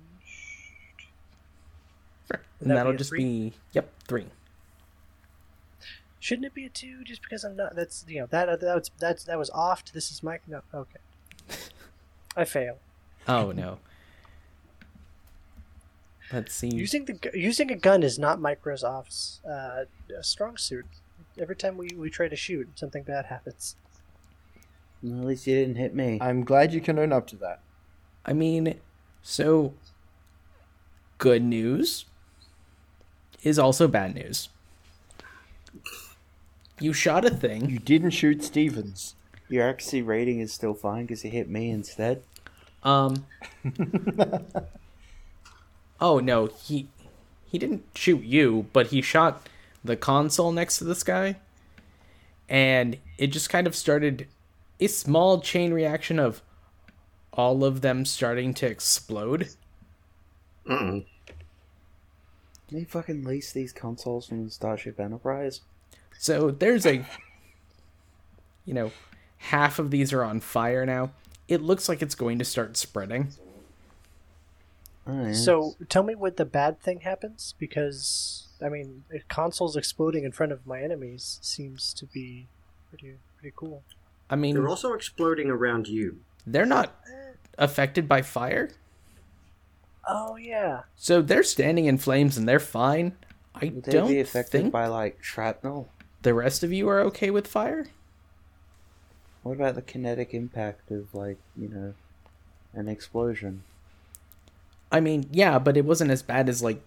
Sure. 2.31 2.41
Would 2.61 2.63
And 2.63 2.71
that 2.71 2.75
that'll 2.75 2.93
be 2.93 2.99
just 2.99 3.11
three? 3.11 3.19
be 3.25 3.53
yep, 3.73 3.89
three. 4.07 4.27
Shouldn't 6.25 6.47
it 6.47 6.55
be 6.55 6.65
a 6.65 6.71
two? 6.71 7.05
Just 7.05 7.21
because 7.21 7.45
I'm 7.45 7.55
not. 7.55 7.77
That's 7.77 8.03
you 8.09 8.21
know 8.21 8.27
that 8.31 8.59
that 8.59 8.75
was 8.75 8.91
that's 8.99 9.25
that 9.25 9.39
was 9.39 9.51
off. 9.51 9.85
This 9.93 10.11
is 10.11 10.23
my 10.23 10.39
no. 10.49 10.63
Okay, 10.73 11.01
I 12.37 12.47
fail. 12.47 12.79
Oh 13.29 13.53
no. 13.53 13.77
Let's 16.33 16.55
see. 16.55 16.75
Using 16.75 17.05
the 17.05 17.31
using 17.35 17.71
a 17.71 17.77
gun 17.77 18.03
is 18.03 18.19
not 18.19 18.39
Microsoft's 18.39 19.41
uh, 19.47 19.85
a 20.19 20.23
strong 20.23 20.57
suit. 20.57 20.87
Every 21.39 21.57
time 21.57 21.77
we, 21.77 21.89
we 21.95 22.09
try 22.09 22.29
to 22.29 22.37
shoot, 22.37 22.71
something 22.75 23.03
bad 23.03 23.27
happens. 23.27 23.77
Well, 25.03 25.21
at 25.21 25.27
least 25.27 25.47
you 25.47 25.57
didn't 25.57 25.77
hit 25.77 25.95
me. 25.95 26.17
I'm 26.23 26.43
glad 26.43 26.73
you 26.73 26.81
can 26.81 26.99
own 26.99 27.13
up 27.13 27.27
to 27.29 27.37
that. 27.37 27.61
I 28.25 28.33
mean, 28.33 28.81
so 29.23 29.75
good 31.19 31.43
news 31.43 32.07
is 33.43 33.59
also 33.59 33.87
bad 33.87 34.15
news. 34.15 34.49
You 36.81 36.93
shot 36.93 37.25
a 37.25 37.31
thing. 37.31 37.71
You 37.71 37.79
didn't 37.79 38.11
shoot 38.11 38.43
Stevens. 38.43 39.15
Your 39.49 39.69
accuracy 39.69 40.03
rating 40.03 40.41
is 40.41 40.53
still 40.53 40.75
fine 40.75 41.07
because 41.07 41.25
you 41.25 41.31
hit 41.31 41.49
me 41.49 41.71
instead. 41.71 42.23
Um. 42.83 43.27
oh 46.01 46.19
no, 46.19 46.47
he 46.47 46.89
he 47.45 47.59
didn't 47.59 47.85
shoot 47.95 48.25
you, 48.25 48.67
but 48.73 48.89
he 48.89 49.01
shot 49.01 49.47
the 49.85 49.97
console 49.97 50.51
next 50.51 50.79
to 50.79 50.85
this 50.85 51.03
guy, 51.03 51.37
and 52.49 52.99
it 53.19 53.29
just 53.29 53.51
kind 53.51 53.67
of 53.67 53.77
started 53.77 54.27
a 54.81 54.89
small 54.89 55.41
chain 55.41 55.73
reaction 55.73 56.19
of 56.19 56.43
all 57.33 57.65
of 57.65 57.81
them 57.81 58.05
starting 58.05 58.55
to 58.55 58.67
explode. 58.67 59.49
Mm-mm. 60.67 61.05
Did 62.69 62.79
he 62.79 62.85
fucking 62.85 63.25
lease 63.25 63.53
these 63.53 63.73
consoles 63.73 64.27
from 64.27 64.45
the 64.45 64.51
Starship 64.51 64.99
Enterprise? 64.99 65.61
So 66.25 66.51
there's 66.51 66.87
a, 66.87 67.05
you 68.65 68.73
know, 68.73 68.93
half 69.37 69.79
of 69.79 69.91
these 69.91 70.11
are 70.15 70.25
on 70.25 70.41
fire 70.41 70.87
now. 70.87 71.11
It 71.49 71.61
looks 71.61 71.87
like 71.87 72.01
it's 72.01 72.15
going 72.15 72.39
to 72.39 72.47
start 72.47 72.79
spreading. 72.79 73.29
Yeah. 75.07 75.35
So 75.35 75.75
tell 75.91 76.03
me 76.03 76.15
what 76.15 76.39
the 76.39 76.47
bad 76.47 76.81
thing 76.81 77.01
happens 77.01 77.55
because 77.59 78.49
I 78.65 78.71
mean 78.71 79.05
consoles 79.29 79.77
exploding 79.77 80.25
in 80.25 80.33
front 80.33 80.51
of 80.51 80.67
my 80.67 80.81
enemies 80.81 81.39
seems 81.43 81.93
to 81.93 82.07
be 82.07 82.47
pretty 82.89 83.17
pretty 83.39 83.53
cool. 83.55 83.83
I 84.31 84.37
mean, 84.37 84.55
They're 84.55 84.67
also 84.67 84.95
exploding 84.95 85.51
around 85.51 85.89
you. 85.89 86.21
they're 86.47 86.65
not 86.65 87.05
affected 87.59 88.09
by 88.09 88.23
fire. 88.23 88.71
Oh 90.09 90.37
yeah, 90.37 90.85
So 90.97 91.21
they're 91.21 91.43
standing 91.43 91.85
in 91.85 91.99
flames 91.99 92.39
and 92.39 92.49
they're 92.49 92.59
fine. 92.59 93.13
I 93.55 93.67
Would 93.67 93.85
they 93.85 93.93
don't 93.93 94.09
be 94.09 94.21
affected 94.21 94.63
think 94.63 94.73
by 94.73 94.87
like 94.87 95.23
shrapnel? 95.23 95.91
The 96.25 96.35
rest 96.35 96.63
of 96.65 96.73
you 96.73 96.89
are 96.89 97.01
okay 97.01 97.31
with 97.31 97.47
fire. 97.47 97.87
What 99.45 99.53
about 99.53 99.75
the 99.77 99.83
kinetic 99.83 100.35
impact 100.35 100.91
of 100.91 101.15
like 101.15 101.39
you 101.57 101.69
know 101.69 101.95
an 102.73 102.89
explosion? 102.89 103.63
I 104.91 105.01
mean, 105.01 105.29
yeah, 105.31 105.59
but 105.59 105.77
it 105.77 105.85
wasn't 105.85 106.11
as 106.11 106.23
bad 106.23 106.49
as 106.49 106.63
like 106.63 106.81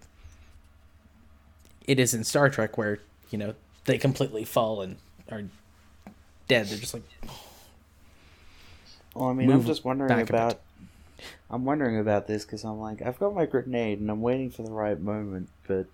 it 1.86 1.98
is 1.98 2.12
in 2.14 2.24
Star 2.24 2.50
Trek, 2.50 2.76
where 2.76 2.98
you 3.30 3.38
know 3.38 3.54
they 3.84 3.96
completely 3.96 4.44
fall 4.44 4.82
and 4.82 4.96
are 5.30 5.44
dead. 6.48 6.66
They're 6.66 6.78
just 6.78 6.94
like, 6.94 7.04
Well, 9.14 9.28
I 9.28 9.32
mean, 9.32 9.50
I'm 9.50 9.64
just 9.64 9.84
wondering 9.84 10.08
back 10.08 10.24
a 10.24 10.26
bit. 10.26 10.30
about. 10.30 10.60
I'm 11.50 11.64
wondering 11.64 11.98
about 11.98 12.26
this 12.26 12.44
because 12.44 12.62
I'm 12.64 12.78
like, 12.78 13.00
I've 13.02 13.18
got 13.18 13.34
my 13.34 13.46
grenade 13.46 14.00
and 14.00 14.10
I'm 14.10 14.20
waiting 14.20 14.50
for 14.50 14.62
the 14.62 14.70
right 14.70 15.00
moment, 15.00 15.48
but 15.66 15.86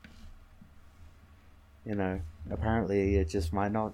you 1.87 1.95
know, 1.95 2.20
apparently 2.51 3.16
it 3.16 3.28
just 3.28 3.53
might 3.53 3.72
not 3.72 3.93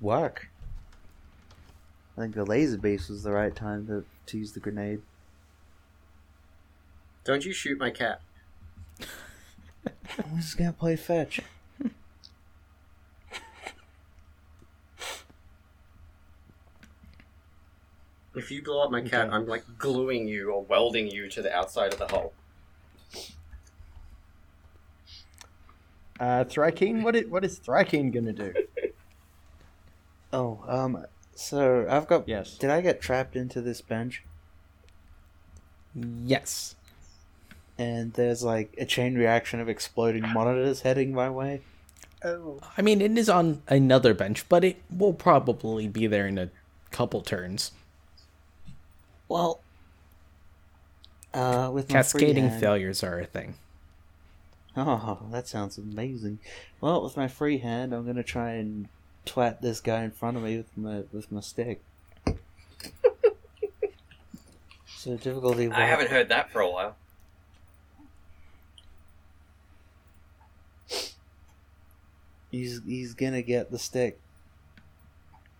work. 0.00 0.48
I 2.16 2.22
think 2.22 2.34
the 2.34 2.44
laser 2.44 2.78
beast 2.78 3.10
was 3.10 3.22
the 3.22 3.32
right 3.32 3.54
time 3.54 3.86
to, 3.88 4.04
to 4.26 4.38
use 4.38 4.52
the 4.52 4.60
grenade. 4.60 5.02
Don't 7.24 7.44
you 7.44 7.52
shoot 7.52 7.78
my 7.78 7.90
cat. 7.90 8.20
I'm 9.00 10.36
just 10.36 10.56
gonna 10.56 10.72
play 10.72 10.96
fetch. 10.96 11.40
If 18.34 18.50
you 18.50 18.62
blow 18.62 18.84
up 18.84 18.90
my 18.90 19.00
cat, 19.00 19.30
I'm 19.32 19.46
like 19.46 19.64
Gluing 19.78 20.28
you 20.28 20.50
or 20.50 20.62
welding 20.62 21.10
you 21.10 21.28
to 21.30 21.42
the 21.42 21.54
outside 21.54 21.92
of 21.94 21.98
the 21.98 22.06
hull. 22.06 22.34
Uh, 26.18 26.44
Thrykeen, 26.44 27.02
what 27.02 27.14
is, 27.16 27.26
what 27.26 27.44
is 27.44 27.58
Thrykeen 27.60 28.12
gonna 28.12 28.32
do? 28.32 28.52
Oh, 30.32 30.58
um, 30.66 31.06
so 31.34 31.86
I've 31.88 32.06
got. 32.08 32.28
Yes. 32.28 32.58
Did 32.58 32.68
I 32.68 32.80
get 32.80 33.00
trapped 33.00 33.36
into 33.36 33.62
this 33.62 33.80
bench? 33.80 34.22
Yes. 35.94 36.74
And 37.78 38.12
there's 38.14 38.42
like 38.42 38.74
a 38.76 38.84
chain 38.84 39.14
reaction 39.14 39.60
of 39.60 39.68
exploding 39.68 40.28
monitors 40.28 40.80
heading 40.82 41.14
my 41.14 41.30
way. 41.30 41.62
Oh, 42.24 42.60
I 42.76 42.82
mean, 42.82 43.00
it 43.00 43.16
is 43.16 43.28
on 43.30 43.62
another 43.68 44.14
bench, 44.14 44.46
but 44.48 44.64
it 44.64 44.82
will 44.90 45.12
probably 45.14 45.86
be 45.86 46.06
there 46.06 46.26
in 46.26 46.38
a 46.38 46.50
couple 46.90 47.20
turns. 47.22 47.70
Well, 49.28 49.60
uh, 51.32 51.70
with 51.72 51.88
my 51.90 52.02
free 52.02 52.20
Cascading 52.20 52.48
hand- 52.48 52.60
failures 52.60 53.02
are 53.02 53.20
a 53.20 53.26
thing. 53.26 53.54
Oh, 54.78 55.18
that 55.30 55.48
sounds 55.48 55.78
amazing. 55.78 56.38
Well, 56.82 57.02
with 57.02 57.16
my 57.16 57.28
free 57.28 57.58
hand, 57.58 57.94
I'm 57.94 58.04
gonna 58.04 58.22
try 58.22 58.50
and 58.52 58.88
twat 59.24 59.62
this 59.62 59.80
guy 59.80 60.02
in 60.04 60.10
front 60.10 60.36
of 60.36 60.42
me 60.42 60.58
with 60.58 60.76
my 60.76 61.02
with 61.12 61.32
my 61.32 61.40
stick. 61.40 61.82
so 64.86 65.16
difficulty. 65.16 65.64
I 65.66 65.68
one. 65.68 65.80
haven't 65.80 66.10
heard 66.10 66.28
that 66.28 66.50
for 66.50 66.60
a 66.60 66.70
while. 66.70 66.94
He's 72.50 72.80
he's 72.86 73.14
gonna 73.14 73.42
get 73.42 73.70
the 73.70 73.78
stick. 73.78 74.18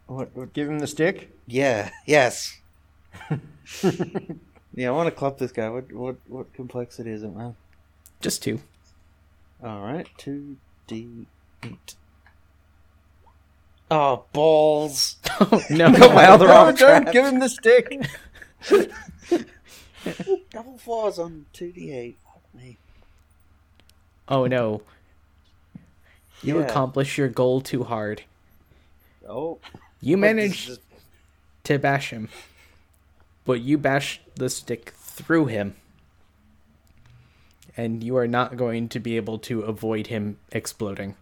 What? 0.07 0.35
what 0.37 0.53
Give 0.53 0.69
him 0.69 0.79
the 0.79 0.87
stick. 0.87 1.31
yeah. 1.47 1.91
Yes. 2.07 2.59
Yeah, 4.79 4.89
I 4.89 4.91
want 4.91 5.07
to 5.07 5.11
club 5.11 5.39
this 5.39 5.53
guy. 5.53 5.71
What 5.71 5.91
what 5.91 6.17
what 6.29 6.53
complexity 6.53 7.11
is 7.11 7.23
it, 7.23 7.35
man? 7.35 7.57
Just 8.21 8.43
two. 8.43 8.61
All 9.67 9.83
right, 9.83 10.07
two 10.17 10.57
D 10.87 11.27
eight. 11.65 11.97
Oh 13.91 14.25
balls! 14.33 15.17
Oh, 15.41 15.61
no. 15.69 15.93
Got 15.93 16.15
my 16.15 16.25
other 16.27 16.47
No, 16.47 16.53
arm 16.55 16.75
don't 16.75 17.03
trapped. 17.03 17.13
give 17.13 17.27
him 17.27 17.41
the 17.41 17.49
stick. 17.51 18.09
Double 20.51 20.79
fours 20.79 21.19
on 21.19 21.45
two 21.53 21.73
D 21.73 21.91
eight. 21.93 22.17
Fuck 22.25 22.43
me. 22.55 22.79
Oh, 24.29 24.47
no. 24.47 24.81
You 26.43 26.59
Yeah. 26.61 26.65
accomplish 26.67 27.19
your 27.19 27.29
goal 27.29 27.61
too 27.61 27.85
hard. 27.85 28.23
Oh, 29.29 29.59
You 30.01 30.17
managed 30.17 30.71
is- 30.71 30.79
to 31.65 31.79
bash 31.79 32.11
him, 32.11 32.29
but 33.45 33.61
you 33.61 33.77
bashed 33.77 34.23
the 34.37 34.49
stick 34.49 34.91
through 34.97 35.47
him. 35.47 35.77
And 37.77 38.03
you 38.03 38.17
are 38.17 38.29
not 38.29 38.57
going 38.57 38.89
to 38.91 39.01
be 39.01 39.17
able 39.17 39.39
to 39.41 39.63
avoid 39.63 40.07
him 40.07 40.39
exploding. 40.53 41.17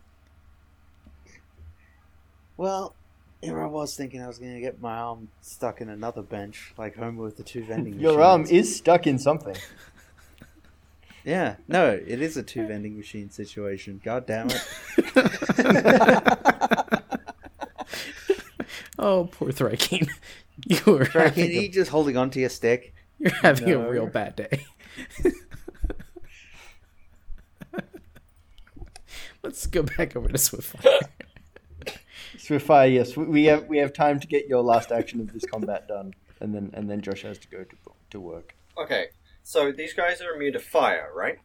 Well, 2.56 2.94
here 3.42 3.60
I 3.60 3.66
was 3.66 3.96
thinking 3.96 4.22
I 4.22 4.28
was 4.28 4.38
going 4.38 4.54
to 4.54 4.60
get 4.60 4.80
my 4.80 4.94
arm 4.94 5.28
stuck 5.42 5.80
in 5.80 5.88
another 5.88 6.22
bench, 6.22 6.72
like 6.78 6.96
Homer 6.96 7.22
with 7.24 7.36
the 7.36 7.42
two 7.42 7.64
vending 7.64 7.98
Your 7.98 8.18
machines. 8.18 8.24
arm 8.24 8.44
is 8.56 8.76
stuck 8.76 9.06
in 9.06 9.18
something. 9.18 9.56
Yeah, 11.26 11.56
no, 11.68 11.88
it 11.88 12.20
is 12.20 12.36
a 12.36 12.42
two 12.42 12.66
vending 12.66 12.98
machine 12.98 13.30
situation. 13.30 13.98
God 14.04 14.26
damn 14.26 14.48
it. 14.50 14.62
Oh, 18.98 19.28
poor 19.32 19.50
Thrykeen. 19.50 20.08
You 20.66 20.98
are 20.98 21.04
Frank, 21.04 21.34
having, 21.34 21.50
are 21.50 21.54
you 21.54 21.60
a, 21.62 21.68
just 21.68 21.90
holding 21.90 22.16
onto 22.16 22.38
your 22.40 22.48
stick? 22.48 22.94
you're 23.18 23.32
having 23.32 23.68
No. 23.70 23.82
a 23.86 23.90
real 23.90 24.06
bad 24.06 24.36
day. 24.36 24.64
Let's 29.44 29.66
go 29.66 29.82
back 29.82 30.16
over 30.16 30.26
to 30.28 30.34
Swiftfire. 30.38 31.00
Swiftfire, 32.38 32.92
yes, 32.92 33.14
we- 33.16 33.26
we 33.26 33.44
have 33.44 33.66
we 33.68 33.76
have 33.78 33.92
time 33.92 34.18
to 34.18 34.26
get 34.26 34.46
your 34.48 34.62
last 34.62 34.90
action 34.90 35.20
of 35.20 35.32
this 35.34 35.44
combat 35.44 35.86
done, 35.86 36.14
and 36.40 36.54
then 36.54 36.70
and 36.72 36.88
then 36.90 37.02
Josh 37.02 37.22
has 37.22 37.38
to 37.40 37.48
go 37.48 37.62
to 37.62 37.76
to 38.10 38.20
work. 38.20 38.54
Okay, 38.78 39.08
so 39.42 39.70
these 39.70 39.92
guys 39.92 40.20
are 40.22 40.34
immune 40.34 40.54
to 40.54 40.58
fire, 40.60 41.10
right? 41.14 41.38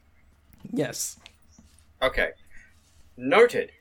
yes. 0.72 1.18
Okay. 2.02 2.32
Noted. 3.18 3.72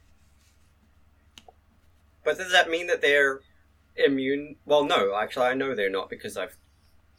But 2.24 2.36
does 2.38 2.50
that 2.50 2.68
mean 2.68 2.88
that 2.88 3.00
they're 3.00 3.40
immune? 3.96 4.56
Well, 4.66 4.84
no, 4.84 5.14
actually, 5.16 5.46
I 5.46 5.54
know 5.54 5.74
they're 5.76 5.88
not 5.90 6.10
because 6.10 6.36
I've 6.36 6.56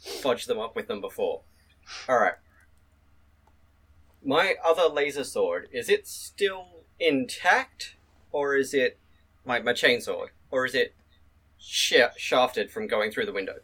fudged 0.04 0.48
them 0.48 0.60
up 0.60 0.76
with 0.76 0.88
them 0.88 1.00
before. 1.00 1.42
Alright. 2.10 2.36
My 4.24 4.56
other 4.64 4.88
laser 4.94 5.24
sword, 5.24 5.70
is 5.72 5.88
it 5.90 6.06
still 6.08 6.79
intact? 7.00 7.96
Or 8.32 8.56
is 8.56 8.74
it 8.74 9.00
like 9.46 9.64
my 9.64 9.74
chainsaw? 9.74 10.28
Or 10.52 10.66
is 10.66 10.76
it 10.76 10.94
sh- 11.58 11.94
shafted 12.18 12.72
from 12.72 12.88
going 12.88 13.12
through 13.12 13.26
the 13.26 13.34
window? 13.34 13.56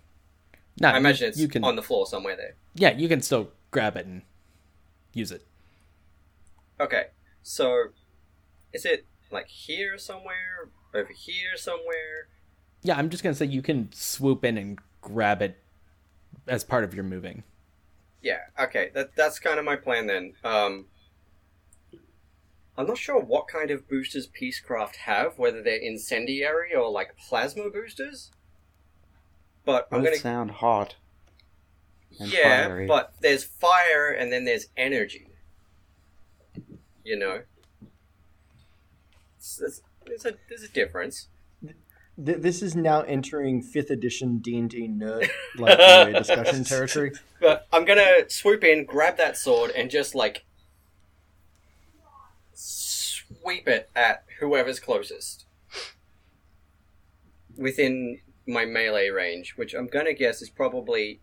No, 0.80 0.90
I 0.90 0.98
imagine 0.98 1.30
it's 1.30 1.38
you 1.38 1.48
can. 1.48 1.64
on 1.64 1.76
the 1.76 1.82
floor 1.82 2.06
somewhere 2.06 2.36
there. 2.36 2.56
Yeah, 2.74 2.98
you 2.98 3.08
can 3.08 3.22
still 3.22 3.52
grab 3.72 3.96
it 3.96 4.06
and 4.06 4.24
use 5.14 5.32
it. 5.32 5.46
Okay, 6.80 7.06
so 7.44 7.86
is 8.74 8.86
it 8.86 9.06
like 9.32 9.48
here 9.48 9.98
somewhere? 9.98 10.70
Over 10.94 11.12
here 11.14 11.56
somewhere? 11.56 12.28
Yeah, 12.84 12.98
I'm 12.98 13.10
just 13.10 13.24
gonna 13.24 13.36
say 13.36 13.46
you 13.46 13.62
can 13.62 13.90
swoop 13.94 14.44
in 14.44 14.58
and 14.58 14.80
grab 15.02 15.42
it 15.42 15.58
as 16.48 16.64
part 16.64 16.84
of 16.84 16.94
your 16.94 17.04
moving. 17.06 17.44
Yeah, 18.22 18.40
okay, 18.60 18.92
that 18.94 19.16
that's 19.16 19.40
kind 19.40 19.60
of 19.60 19.66
my 19.66 19.78
plan 19.78 20.08
then. 20.08 20.34
Um, 20.44 20.86
I'm 22.78 22.88
not 22.88 22.98
sure 22.98 23.20
what 23.20 23.48
kind 23.48 23.72
of 23.72 23.88
boosters 23.88 24.28
Peacecraft 24.28 24.96
have, 24.98 25.38
whether 25.40 25.62
they're 25.64 25.76
incendiary 25.78 26.76
or 26.76 26.90
like 26.90 27.16
plasma 27.18 27.70
boosters. 27.70 28.32
But 29.64 29.88
I'm 29.92 30.00
Both 30.02 30.10
gonna 30.10 30.18
sound 30.20 30.52
hot. 30.52 30.96
and 32.20 32.32
yeah, 32.32 32.68
fiery. 32.68 32.86
but 32.88 33.14
there's 33.22 33.44
fire 33.46 34.10
and 34.10 34.32
then 34.32 34.46
there's 34.46 34.68
energy. 34.78 35.28
You 37.04 37.18
know, 37.18 37.42
It's- 39.38 39.60
it's- 39.62 39.82
there's 40.06 40.26
a 40.26 40.34
there's 40.50 40.64
a 40.64 40.68
difference. 40.68 41.28
Th- 42.24 42.38
this 42.40 42.62
is 42.62 42.76
now 42.76 43.02
entering 43.02 43.62
fifth 43.62 43.90
edition 43.92 44.38
D 44.40 44.58
and 44.58 44.70
D 44.70 44.88
nerd 44.88 45.30
like 45.58 45.78
discussion 46.16 46.64
territory. 46.66 47.12
But 47.40 47.68
I'm 47.72 47.86
gonna 47.86 48.30
swoop 48.30 48.64
in, 48.64 48.86
grab 48.86 49.18
that 49.18 49.38
sword, 49.38 49.72
and 49.72 49.90
just 49.90 50.16
like 50.16 50.46
sweep 53.46 53.68
it 53.68 53.90
at 53.96 54.24
whoever's 54.40 54.80
closest 54.80 55.46
within 57.56 58.20
my 58.48 58.66
melee 58.66 59.10
range, 59.10 59.54
which 59.56 59.76
I'm 59.76 59.86
gonna 59.86 60.14
guess 60.14 60.42
is 60.42 60.50
probably 60.50 61.20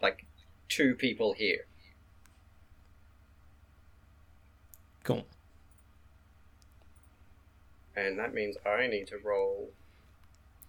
like 0.00 0.24
two 0.68 0.94
people 0.94 1.34
here. 1.34 1.66
Cool. 5.02 5.26
And 7.94 8.18
that 8.18 8.32
means 8.32 8.56
I 8.64 8.86
need 8.86 9.06
to 9.08 9.18
roll 9.22 9.72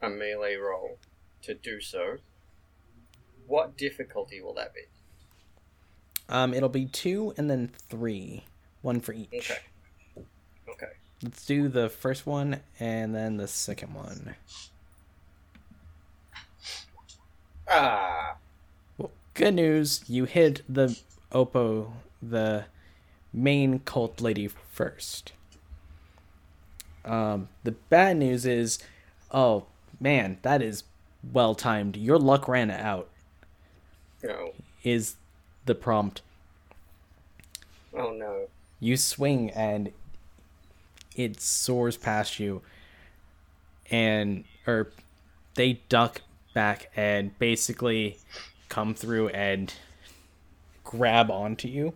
a 0.02 0.10
melee 0.10 0.56
roll 0.56 0.98
to 1.44 1.54
do 1.54 1.80
so. 1.80 2.18
What 3.48 3.78
difficulty 3.78 4.42
will 4.42 4.54
that 4.56 4.74
be? 4.74 4.82
Um, 6.28 6.54
it'll 6.54 6.68
be 6.68 6.88
two 6.88 7.34
and 7.38 7.50
then 7.50 7.72
three, 7.90 8.44
one 8.82 9.00
for 9.00 9.14
each. 9.14 9.30
Okay. 9.34 9.60
Let's 11.24 11.46
do 11.46 11.70
the 11.70 11.90
first 11.90 12.28
one 12.28 12.60
and 12.80 13.16
then 13.16 13.38
the 13.38 13.48
second 13.48 13.94
one. 13.94 14.36
Ah. 17.68 18.36
Well, 18.98 19.12
good 19.34 19.56
news, 19.56 20.04
you 20.08 20.26
hit 20.26 20.62
the 20.70 20.98
Oppo, 21.32 21.94
the 22.22 22.66
main 23.34 23.80
cult 23.80 24.22
lady 24.22 24.48
first. 24.48 25.32
Um, 27.04 27.50
the 27.64 27.72
bad 27.72 28.18
news 28.18 28.46
is, 28.46 28.80
oh 29.32 29.66
man, 30.00 30.38
that 30.42 30.62
is 30.62 30.84
well 31.34 31.56
timed. 31.56 31.96
Your 31.98 32.18
luck 32.18 32.48
ran 32.48 32.72
out. 32.72 33.10
No. 34.24 34.54
Is 34.84 35.16
the 35.66 35.76
prompt. 35.76 36.22
Oh 37.94 38.12
no. 38.12 38.48
You 38.80 38.98
swing 38.98 39.50
and 39.52 39.92
it 41.16 41.42
soars 41.42 41.98
past 41.98 42.40
you, 42.40 42.62
and 43.90 44.44
or 44.68 44.92
they 45.56 45.82
duck 45.90 46.22
back 46.54 46.92
and 46.96 47.38
basically 47.40 48.18
come 48.70 48.94
through 48.94 49.30
and 49.30 49.74
grab 50.84 51.30
onto 51.30 51.68
you. 51.68 51.94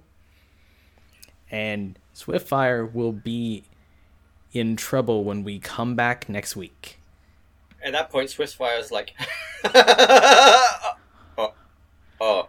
And 1.51 1.97
Swiftfire 2.15 2.91
will 2.91 3.11
be 3.11 3.63
in 4.51 4.75
trouble 4.75 5.23
when 5.23 5.43
we 5.43 5.59
come 5.59 5.95
back 5.95 6.27
next 6.29 6.55
week. 6.55 6.99
At 7.81 7.93
that 7.93 8.09
point, 8.09 8.29
swiftfire 8.29 8.79
is 8.79 8.91
like, 8.91 9.13
oh, 9.63 10.33
oh, 12.21 12.47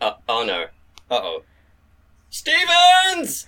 uh, 0.00 0.12
oh 0.28 0.44
no, 0.44 0.64
uh 1.10 1.20
oh, 1.22 1.42
Stevens! 2.28 3.46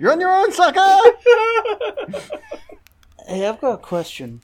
You're 0.00 0.12
on 0.12 0.20
your 0.20 0.30
own, 0.30 0.50
sucker. 0.50 0.80
Hey, 3.28 3.46
I've 3.46 3.60
got 3.60 3.74
a 3.74 3.76
question 3.76 4.40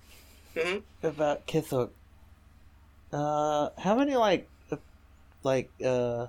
Mhm. 0.55 0.83
about 1.03 1.47
Kithuk. 1.47 1.91
Uh, 3.13 3.71
how 3.79 3.95
many 3.97 4.15
like, 4.17 4.49
uh, 4.71 4.77
like 5.43 5.71
uh, 5.85 6.27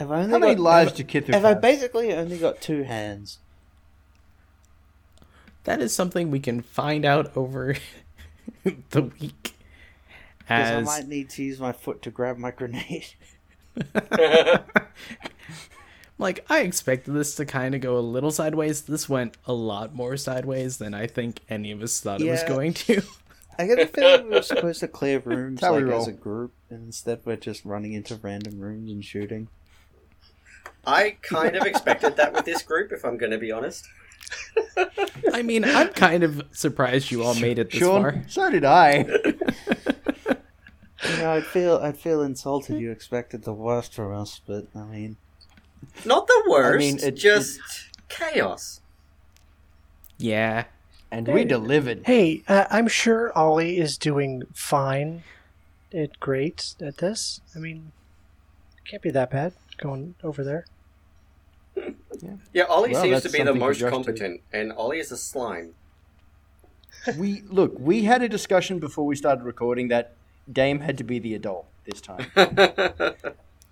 have 0.00 0.10
I 0.10 0.22
only 0.22 0.32
How 0.32 0.38
many 0.38 0.54
got, 0.54 0.62
lives 0.62 0.90
have, 0.92 0.96
do 0.96 1.04
Kithuk 1.20 1.34
have 1.34 1.44
I 1.44 1.48
have? 1.50 1.60
basically 1.60 2.12
only 2.14 2.38
got 2.38 2.60
two 2.60 2.82
hands? 2.84 3.38
That 5.64 5.80
is 5.80 5.92
something 5.94 6.30
we 6.30 6.40
can 6.40 6.62
find 6.62 7.04
out 7.04 7.36
over 7.36 7.76
the 8.90 9.02
week. 9.02 9.52
Because 10.38 10.70
I 10.70 10.80
might 10.80 11.08
need 11.08 11.28
to 11.30 11.42
use 11.42 11.60
my 11.60 11.72
foot 11.72 12.02
to 12.02 12.10
grab 12.10 12.38
my 12.38 12.50
grenade. 12.50 13.14
like 16.18 16.44
I 16.48 16.60
expected 16.60 17.14
this 17.14 17.34
to 17.36 17.44
kind 17.44 17.74
of 17.74 17.80
go 17.80 17.98
a 17.98 18.00
little 18.00 18.30
sideways. 18.30 18.82
This 18.82 19.08
went 19.08 19.36
a 19.46 19.52
lot 19.52 19.94
more 19.94 20.16
sideways 20.16 20.78
than 20.78 20.94
I 20.94 21.06
think 21.06 21.40
any 21.48 21.72
of 21.72 21.82
us 21.82 22.00
thought 22.00 22.20
it 22.20 22.30
was 22.30 22.42
going 22.44 22.74
to. 22.74 23.02
I 23.58 23.66
get 23.66 23.78
the 23.78 23.86
feeling 23.86 24.28
we 24.28 24.34
were 24.34 24.42
supposed 24.42 24.80
to 24.80 24.88
clear 24.88 25.18
rooms 25.24 25.60
That's 25.60 25.72
how 25.72 25.76
we 25.78 25.84
like 25.84 26.00
as 26.00 26.08
a 26.08 26.12
group, 26.12 26.52
and 26.68 26.86
instead 26.86 27.20
we're 27.24 27.36
just 27.36 27.64
running 27.64 27.94
into 27.94 28.16
random 28.16 28.60
rooms 28.60 28.90
and 28.90 29.04
shooting. 29.04 29.48
I 30.86 31.16
kind 31.22 31.56
of 31.56 31.66
expected 31.66 32.16
that 32.16 32.32
with 32.32 32.44
this 32.44 32.62
group, 32.62 32.92
if 32.92 33.04
I'm 33.04 33.16
going 33.16 33.32
to 33.32 33.38
be 33.38 33.50
honest. 33.50 33.88
I 35.32 35.42
mean, 35.42 35.64
I'm 35.64 35.88
kind 35.88 36.22
of 36.22 36.42
surprised 36.52 37.10
you 37.10 37.22
all 37.24 37.34
made 37.34 37.58
it 37.58 37.70
this 37.70 37.80
Sean, 37.80 38.02
far. 38.02 38.24
so 38.28 38.50
did 38.50 38.64
I. 38.64 39.06
You 41.08 41.18
know, 41.18 41.32
I'd 41.32 41.46
feel 41.46 41.76
I'd 41.76 41.98
feel 41.98 42.22
insulted. 42.22 42.80
You 42.80 42.90
expected 42.90 43.44
the 43.44 43.52
worst 43.52 43.94
from 43.94 44.12
us, 44.14 44.40
but 44.44 44.66
I 44.74 44.84
mean, 44.84 45.16
Not 46.04 46.26
the 46.26 46.42
worst, 46.48 46.74
I 46.74 46.78
mean, 46.78 46.98
it- 47.02 47.16
just 47.16 47.60
chaos. 48.08 48.80
Yeah. 50.18 50.64
And 51.10 51.28
we 51.28 51.44
delivered. 51.44 52.02
Hey, 52.04 52.42
uh, 52.48 52.64
I'm 52.70 52.88
sure 52.88 53.32
Ollie 53.38 53.78
is 53.78 53.96
doing 53.96 54.42
fine, 54.52 55.22
at 55.94 56.18
great 56.20 56.74
at 56.80 56.98
this. 56.98 57.40
I 57.54 57.58
mean, 57.60 57.92
it 58.76 58.88
can't 58.90 59.02
be 59.02 59.10
that 59.10 59.30
bad 59.30 59.52
going 59.78 60.16
over 60.24 60.42
there. 60.42 60.66
Yeah, 62.52 62.64
Ollie 62.64 62.92
Well, 62.92 63.02
seems 63.02 63.22
to 63.22 63.30
be 63.30 63.42
the 63.42 63.54
most 63.54 63.78
Josh 63.78 63.86
to- 63.86 63.90
competent, 63.90 64.40
and 64.52 64.72
Ollie 64.72 64.98
is 64.98 65.12
a 65.12 65.16
slime. 65.16 65.74
We 67.16 67.42
look. 67.46 67.78
We 67.78 68.02
had 68.04 68.22
a 68.22 68.28
discussion 68.28 68.78
before 68.80 69.06
we 69.06 69.14
started 69.14 69.44
recording 69.44 69.88
that 69.88 70.14
Dame 70.50 70.80
had 70.80 70.98
to 70.98 71.04
be 71.04 71.18
the 71.20 71.34
adult 71.34 71.66
this 71.84 72.00
time. 72.00 72.26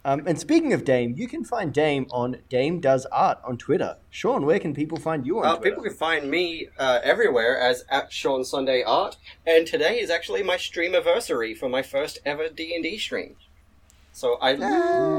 Um, 0.07 0.23
and 0.27 0.39
speaking 0.39 0.75
of 0.75 0.85
Dame, 0.85 1.15
you 1.17 1.27
can 1.27 1.45
find 1.45 1.73
Dame 1.73 2.07
on 2.11 2.37
Dame 2.51 2.79
Does 2.79 3.07
Art 3.07 3.39
on 3.43 3.57
Twitter. 3.57 3.97
Sean, 4.11 4.45
where 4.45 4.59
can 4.59 4.75
people 4.75 4.99
find 4.99 5.27
you 5.27 5.39
on 5.39 5.47
Uh, 5.47 5.57
Twitter? 5.57 5.71
people 5.71 5.85
can 5.85 5.95
find 5.95 6.31
me 6.31 6.69
uh, 6.79 7.01
everywhere 7.03 7.59
as 7.59 7.85
at 7.89 8.13
Sean 8.13 8.45
Sunday 8.45 8.83
Art, 8.83 9.17
and 9.47 9.67
today 9.67 9.99
is 10.01 10.11
actually 10.11 10.43
my 10.43 10.59
stream 10.59 10.95
anniversary 10.95 11.55
for 11.55 11.71
my 11.71 11.81
first 11.81 12.19
ever 12.27 12.49
D 12.49 12.75
and 12.75 12.83
D 12.85 12.99
stream. 12.99 13.37
So 14.13 14.37
I 14.43 14.55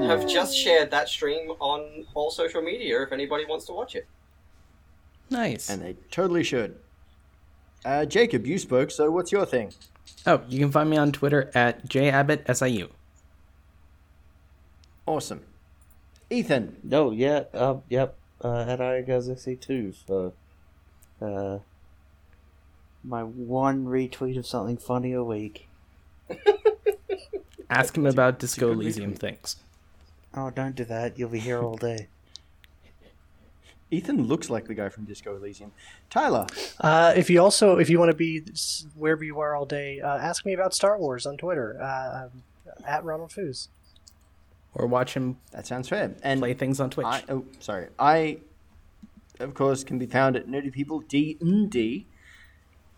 have 0.05 0.27
just 0.27 0.55
shared 0.55 0.91
that 0.91 1.09
stream 1.09 1.49
on 1.59 2.05
all 2.13 2.29
social 2.31 2.61
media. 2.61 3.01
If 3.01 3.11
anybody 3.11 3.43
wants 3.45 3.65
to 3.65 3.73
watch 3.73 3.95
it, 3.95 4.07
Nice. 5.31 5.69
And 5.71 5.81
they 5.81 5.95
totally 6.11 6.43
should. 6.43 6.75
Uh, 7.83 8.05
Jacob, 8.05 8.45
you 8.45 8.59
spoke, 8.59 8.91
so 8.91 9.09
what's 9.09 9.31
your 9.31 9.45
thing? 9.47 9.73
Oh, 10.27 10.41
you 10.47 10.59
can 10.59 10.71
find 10.71 10.87
me 10.89 10.97
on 10.97 11.11
Twitter 11.11 11.49
at 11.55 11.87
jabbottsiu. 11.89 12.89
Awesome. 15.05 15.41
Ethan, 16.29 16.77
no, 16.83 17.11
yeah, 17.11 17.43
uh, 17.53 17.77
yep. 17.89 18.15
Uh, 18.43 18.65
at 18.67 18.79
IGazXC 18.79 19.59
two 19.61 19.93
so. 20.05 20.33
uh, 21.21 21.59
my 23.03 23.23
one 23.23 23.85
retweet 23.85 24.37
of 24.37 24.45
something 24.45 24.77
funny 24.77 25.13
a 25.13 25.23
week. 25.23 25.67
Ask 27.69 27.95
him 27.97 28.05
about 28.05 28.39
Disco 28.39 28.71
Elysium 28.71 29.13
things. 29.13 29.57
Oh, 30.35 30.49
don't 30.49 30.75
do 30.75 30.83
that. 30.85 31.17
You'll 31.17 31.29
be 31.29 31.39
here 31.39 31.61
all 31.61 31.77
day. 31.77 32.07
Ethan 33.91 34.23
looks 34.27 34.49
like 34.49 34.65
the 34.65 34.73
guy 34.73 34.89
from 34.89 35.05
Disco 35.05 35.35
Elysium. 35.35 35.71
Tyler, 36.09 36.47
Uh, 36.81 37.13
if 37.15 37.29
you 37.29 37.41
also, 37.41 37.77
if 37.77 37.89
you 37.89 37.99
want 37.99 38.11
to 38.11 38.17
be 38.17 38.43
wherever 38.95 39.23
you 39.23 39.39
are 39.39 39.55
all 39.55 39.65
day, 39.65 40.01
uh, 40.01 40.17
ask 40.17 40.45
me 40.45 40.53
about 40.53 40.73
Star 40.73 40.97
Wars 40.97 41.25
on 41.25 41.37
Twitter 41.37 41.79
uh, 41.81 42.25
um, 42.25 42.43
at 42.85 43.03
Ronald 43.03 43.31
Foos. 43.31 43.67
Or 44.75 44.87
watch 44.87 45.13
him 45.13 45.37
that 45.51 45.65
sounds 45.65 45.87
fair. 45.87 46.13
And 46.21 46.41
play 46.41 46.53
things 46.53 46.79
on 46.79 46.89
Twitch. 46.89 47.07
I, 47.07 47.23
oh, 47.29 47.45
sorry. 47.59 47.87
I, 47.97 48.39
of 49.39 49.53
course, 49.53 49.83
can 49.83 49.97
be 49.97 50.05
found 50.05 50.35
at 50.35 50.47
Nerdy 50.47 50.71
People 50.71 50.99
D 50.99 51.37
and 51.39 51.69
D, 51.69 52.05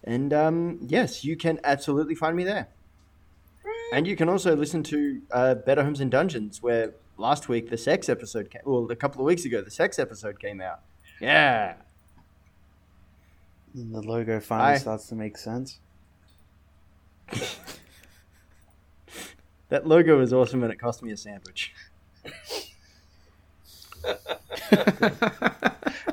and 0.03 0.33
um, 0.33 0.79
yes, 0.81 1.23
you 1.23 1.35
can 1.37 1.59
absolutely 1.63 2.15
find 2.15 2.35
me 2.35 2.43
there. 2.43 2.67
And 3.93 4.05
you 4.05 4.15
can 4.17 4.27
also 4.27 4.55
listen 4.55 4.83
to 4.83 5.21
uh, 5.31 5.55
Better 5.55 5.83
Homes 5.83 6.01
and 6.01 6.11
Dungeons, 6.11 6.61
where 6.61 6.93
last 7.17 7.47
week 7.47 7.69
the 7.69 7.77
sex 7.77 8.09
episode 8.09 8.49
came. 8.49 8.61
Well, 8.65 8.91
a 8.91 8.95
couple 8.95 9.21
of 9.21 9.25
weeks 9.25 9.45
ago 9.45 9.61
the 9.61 9.71
sex 9.71 9.97
episode 9.99 10.39
came 10.39 10.59
out. 10.59 10.81
Yeah. 11.21 11.75
And 13.73 13.93
the 13.93 14.01
logo 14.01 14.39
finally 14.39 14.73
I- 14.73 14.77
starts 14.77 15.07
to 15.07 15.15
make 15.15 15.37
sense. 15.37 15.79
That 19.69 19.85
logo 19.87 20.19
is 20.21 20.31
awesome, 20.33 20.63
and 20.63 20.71
it 20.71 20.77
cost 20.79 21.03
me 21.03 21.11
a 21.11 21.17
sandwich. 21.17 21.73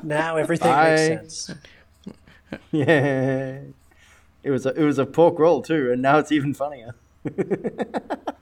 Now 0.02 0.36
everything 0.36 0.70
I- 0.70 0.90
makes 0.90 1.34
sense. 1.46 1.50
Yeah. 2.70 3.60
It 4.42 4.50
was 4.50 4.66
a 4.66 4.70
it 4.78 4.84
was 4.84 4.98
a 4.98 5.06
pork 5.06 5.38
roll 5.38 5.62
too, 5.62 5.90
and 5.90 6.02
now 6.02 6.18
it's 6.18 6.30
even 6.30 6.52
funnier. 6.54 6.94